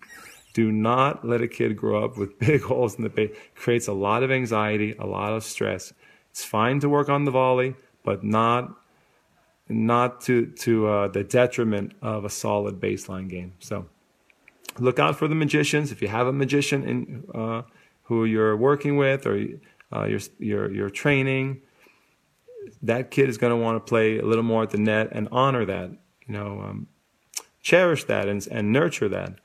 do 0.54 0.72
not 0.72 1.28
let 1.28 1.42
a 1.42 1.48
kid 1.48 1.76
grow 1.76 2.04
up 2.04 2.18
with 2.18 2.38
big 2.48 2.62
holes 2.62 2.96
in 2.96 3.04
the 3.04 3.10
base. 3.10 3.36
Creates 3.56 3.88
a 3.88 3.94
lot 3.94 4.24
of 4.24 4.32
anxiety, 4.32 4.96
a 4.98 5.06
lot 5.06 5.34
of 5.34 5.44
stress. 5.44 5.94
It's 6.32 6.44
fine 6.44 6.80
to 6.80 6.90
work 6.90 7.10
on 7.10 7.26
the 7.26 7.32
volley, 7.32 7.76
but 8.04 8.24
not 8.24 8.76
not 9.70 10.22
to 10.22 10.48
to 10.48 10.88
uh, 10.88 11.08
the 11.08 11.24
detriment 11.24 11.94
of 12.02 12.26
a 12.26 12.30
solid 12.30 12.80
baseline 12.80 13.30
game. 13.30 13.54
So 13.60 13.86
look 14.80 15.00
out 15.00 15.18
for 15.18 15.28
the 15.28 15.36
magicians. 15.36 15.92
If 15.92 16.02
you 16.02 16.08
have 16.08 16.28
a 16.28 16.34
magician 16.34 16.84
in 16.84 17.24
uh, 17.34 17.62
who 18.04 18.26
you're 18.26 18.58
working 18.58 18.98
with 18.98 19.26
or 19.26 19.46
uh, 19.92 20.06
you're, 20.06 20.20
you're 20.40 20.72
you're 20.72 20.90
training, 20.90 21.62
that 22.82 23.12
kid 23.12 23.30
is 23.30 23.38
going 23.38 23.52
to 23.52 23.58
want 23.58 23.76
to 23.76 23.90
play 23.90 24.20
a 24.20 24.26
little 24.26 24.44
more 24.44 24.64
at 24.64 24.70
the 24.70 24.78
net 24.78 25.10
and 25.12 25.28
honor 25.32 25.66
that. 25.66 25.92
You 26.28 26.34
know, 26.34 26.62
um, 26.62 26.88
cherish 27.62 28.04
that 28.06 28.28
and, 28.28 28.46
and 28.52 28.72
nurture 28.72 29.10
that. 29.10 29.40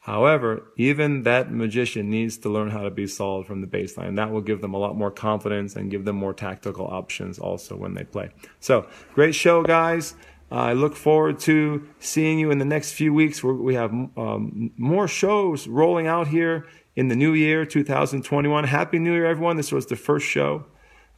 However, 0.00 0.72
even 0.76 1.24
that 1.24 1.52
magician 1.52 2.08
needs 2.08 2.38
to 2.38 2.48
learn 2.48 2.70
how 2.70 2.82
to 2.82 2.90
be 2.90 3.06
solid 3.06 3.46
from 3.46 3.60
the 3.60 3.66
baseline. 3.66 4.16
That 4.16 4.30
will 4.30 4.40
give 4.40 4.62
them 4.62 4.72
a 4.72 4.78
lot 4.78 4.96
more 4.96 5.10
confidence 5.10 5.76
and 5.76 5.90
give 5.90 6.04
them 6.04 6.16
more 6.16 6.32
tactical 6.32 6.86
options 6.86 7.38
also 7.38 7.76
when 7.76 7.94
they 7.94 8.04
play. 8.04 8.30
So, 8.60 8.88
great 9.14 9.34
show, 9.34 9.62
guys. 9.62 10.14
I 10.50 10.72
look 10.72 10.96
forward 10.96 11.38
to 11.40 11.86
seeing 12.00 12.38
you 12.38 12.50
in 12.50 12.58
the 12.58 12.64
next 12.64 12.92
few 12.92 13.14
weeks. 13.14 13.44
we 13.44 13.74
have 13.74 13.92
um, 13.92 14.72
more 14.76 15.06
shows 15.06 15.68
rolling 15.68 16.06
out 16.08 16.28
here 16.28 16.66
in 16.96 17.08
the 17.08 17.14
new 17.14 17.34
year, 17.34 17.64
2021. 17.64 18.64
Happy 18.64 18.98
New 18.98 19.12
Year, 19.12 19.26
everyone. 19.26 19.56
This 19.56 19.70
was 19.70 19.86
the 19.86 19.96
first 19.96 20.26
show 20.26 20.64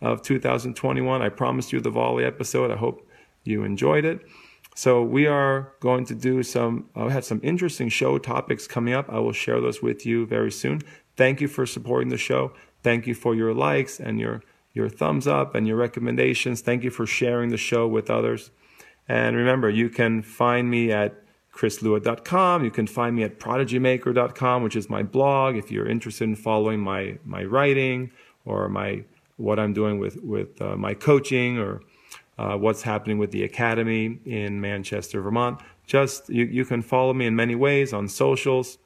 of 0.03 0.21
2021. 0.23 1.23
I 1.23 1.29
promised 1.31 1.73
you 1.73 1.81
the 1.81 1.91
volley 1.91 2.25
episode. 2.25 2.71
I 2.71 2.77
hope 2.77 3.09
you 3.45 3.65
enjoyed 3.65 4.05
it. 4.05 4.21
So 4.75 5.03
we 5.03 5.27
are 5.27 5.73
going 5.81 6.05
to 6.07 6.15
do 6.15 6.43
some, 6.43 6.89
I 6.97 7.11
have 7.11 7.25
some 7.25 7.41
interesting 7.43 7.89
show 7.89 8.19
topics 8.19 8.67
coming 8.67 8.95
up. 8.95 9.09
I 9.09 9.19
will 9.19 9.33
share 9.33 9.61
those 9.61 9.83
with 9.83 10.05
you 10.07 10.27
very 10.27 10.51
soon. 10.51 10.81
Thank 11.17 11.41
you 11.41 11.49
for 11.49 11.67
supporting 11.67 12.09
the 12.09 12.17
show. 12.17 12.53
Thank 12.83 13.07
you 13.07 13.15
for 13.15 13.35
your 13.35 13.55
likes 13.55 14.01
and 14.01 14.19
your, 14.19 14.43
your 14.73 14.89
thumbs 14.89 15.27
up 15.27 15.55
and 15.55 15.69
your 15.69 15.77
recommendations. 15.77 16.63
Thank 16.63 16.85
you 16.85 16.91
for 16.91 17.07
sharing 17.07 17.51
the 17.51 17.57
show 17.59 17.87
with 17.87 18.11
others. 18.11 18.51
And 19.09 19.37
remember, 19.37 19.69
you 19.69 19.91
can 19.91 20.23
find 20.23 20.71
me 20.71 20.91
at 20.91 21.23
chrislewit.com. 21.55 22.65
You 22.65 22.71
can 22.71 22.87
find 22.87 23.15
me 23.15 23.25
at 23.25 23.39
prodigymaker.com, 23.39 24.63
which 24.63 24.75
is 24.75 24.89
my 24.89 25.03
blog. 25.03 25.57
If 25.57 25.71
you're 25.71 25.87
interested 25.87 26.25
in 26.25 26.37
following 26.37 26.81
my, 26.81 27.19
my 27.25 27.45
writing 27.45 28.11
or 28.47 28.71
my, 28.71 29.05
what 29.43 29.59
I'm 29.59 29.73
doing 29.73 29.99
with, 29.99 30.17
with 30.23 30.61
uh, 30.63 30.77
my 30.77 30.95
coaching 30.95 31.59
or 31.59 31.83
uh, 32.39 32.57
what's 32.57 32.83
happening 32.83 33.19
with 33.19 33.31
the 33.31 33.45
academy 33.45 34.19
in 34.25 34.61
Manchester, 34.61 35.21
Vermont. 35.21 35.61
Just 35.87 36.29
you, 36.29 36.45
you 36.45 36.65
can 36.65 36.83
follow 36.83 37.13
me 37.13 37.27
in 37.27 37.37
many 37.37 37.55
ways 37.55 37.93
on 37.93 38.09
socials. 38.09 38.79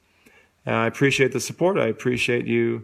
I 0.65 0.87
appreciate 0.87 1.31
the 1.31 1.39
support. 1.39 1.77
I 1.77 1.87
appreciate 1.87 2.45
you 2.45 2.83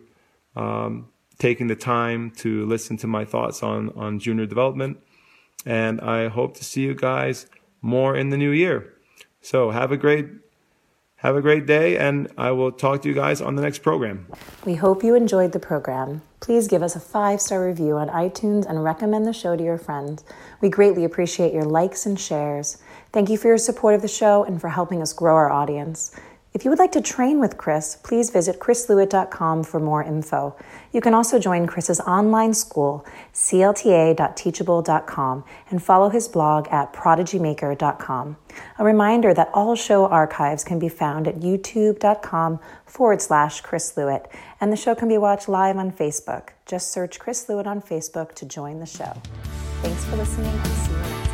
um, 0.56 1.10
taking 1.38 1.68
the 1.68 1.76
time 1.76 2.32
to 2.38 2.66
listen 2.66 2.96
to 2.98 3.08
my 3.08 3.26
thoughts 3.26 3.62
on 3.62 3.90
on 3.90 4.20
junior 4.20 4.46
development. 4.46 5.00
And 5.66 6.00
I 6.00 6.30
hope 6.30 6.56
to 6.58 6.64
see 6.64 6.82
you 6.82 6.96
guys 6.96 7.48
more 7.82 8.16
in 8.16 8.30
the 8.30 8.38
new 8.38 8.52
year. 8.52 8.94
So 9.42 9.72
have 9.72 9.92
a 9.92 9.98
great 9.98 10.28
have 11.24 11.38
a 11.38 11.42
great 11.42 11.66
day, 11.66 11.98
and 11.98 12.28
I 12.38 12.52
will 12.52 12.72
talk 12.72 13.02
to 13.02 13.10
you 13.10 13.16
guys 13.16 13.40
on 13.40 13.56
the 13.56 13.62
next 13.62 13.80
program. 13.80 14.28
We 14.66 14.76
hope 14.76 15.06
you 15.06 15.16
enjoyed 15.16 15.54
the 15.54 15.60
program. 15.60 16.22
Please 16.42 16.68
give 16.68 16.84
us 16.84 16.98
a 16.98 17.00
five 17.00 17.40
star 17.40 17.66
review 17.66 17.96
on 17.96 18.10
iTunes 18.10 18.66
and 18.66 18.84
recommend 18.84 19.26
the 19.26 19.32
show 19.32 19.56
to 19.56 19.64
your 19.64 19.78
friends. 19.78 20.26
We 20.60 20.68
greatly 20.68 21.06
appreciate 21.06 21.54
your 21.54 21.64
likes 21.64 22.06
and 22.06 22.20
shares. 22.20 22.78
Thank 23.14 23.30
you 23.30 23.38
for 23.38 23.48
your 23.48 23.58
support 23.58 23.96
of 23.96 24.02
the 24.02 24.10
show 24.10 24.44
and 24.44 24.60
for 24.60 24.68
helping 24.68 25.02
us 25.02 25.14
grow 25.14 25.36
our 25.36 25.50
audience. 25.50 26.14
If 26.54 26.64
you 26.64 26.70
would 26.70 26.78
like 26.78 26.92
to 26.92 27.02
train 27.02 27.40
with 27.40 27.58
Chris, 27.58 27.96
please 27.96 28.30
visit 28.30 28.60
chrislewit.com 28.60 29.64
for 29.64 29.80
more 29.80 30.04
info. 30.04 30.56
You 30.92 31.02
can 31.02 31.16
also 31.16 31.40
join 31.40 31.66
Chris's 31.66 32.00
online 32.02 32.54
school, 32.54 33.04
clta.teachable.com, 33.34 35.44
and 35.72 35.82
follow 35.82 36.10
his 36.10 36.28
blog 36.28 36.68
at 36.68 36.94
prodigymaker.com. 36.94 38.38
A 38.78 38.84
reminder 38.84 39.34
that 39.34 39.50
all 39.52 39.76
show 39.76 40.06
archives 40.06 40.64
can 40.64 40.78
be 40.78 40.90
found 40.90 41.28
at 41.28 41.40
youtube.com 41.40 42.60
forward 42.86 43.20
slash 43.20 43.62
Chris 43.62 43.94
Lewit, 43.94 44.28
and 44.62 44.72
the 44.72 44.78
show 44.78 44.94
can 44.94 45.08
be 45.08 45.18
watched 45.18 45.50
live 45.50 45.78
on 45.78 45.92
Facebook. 45.92 46.50
Just 46.68 46.92
search 46.92 47.20
Chris 47.20 47.48
Lewit 47.48 47.66
on 47.66 47.82
Facebook 47.82 48.36
to 48.36 48.46
join 48.46 48.80
the 48.80 48.86
show. 48.86 49.12
Thanks 49.82 50.06
for 50.06 50.18
listening 50.18 50.54
and 50.54 50.68
see 50.68 50.92
you 50.92 50.98
next 51.00 51.26
time. 51.26 51.33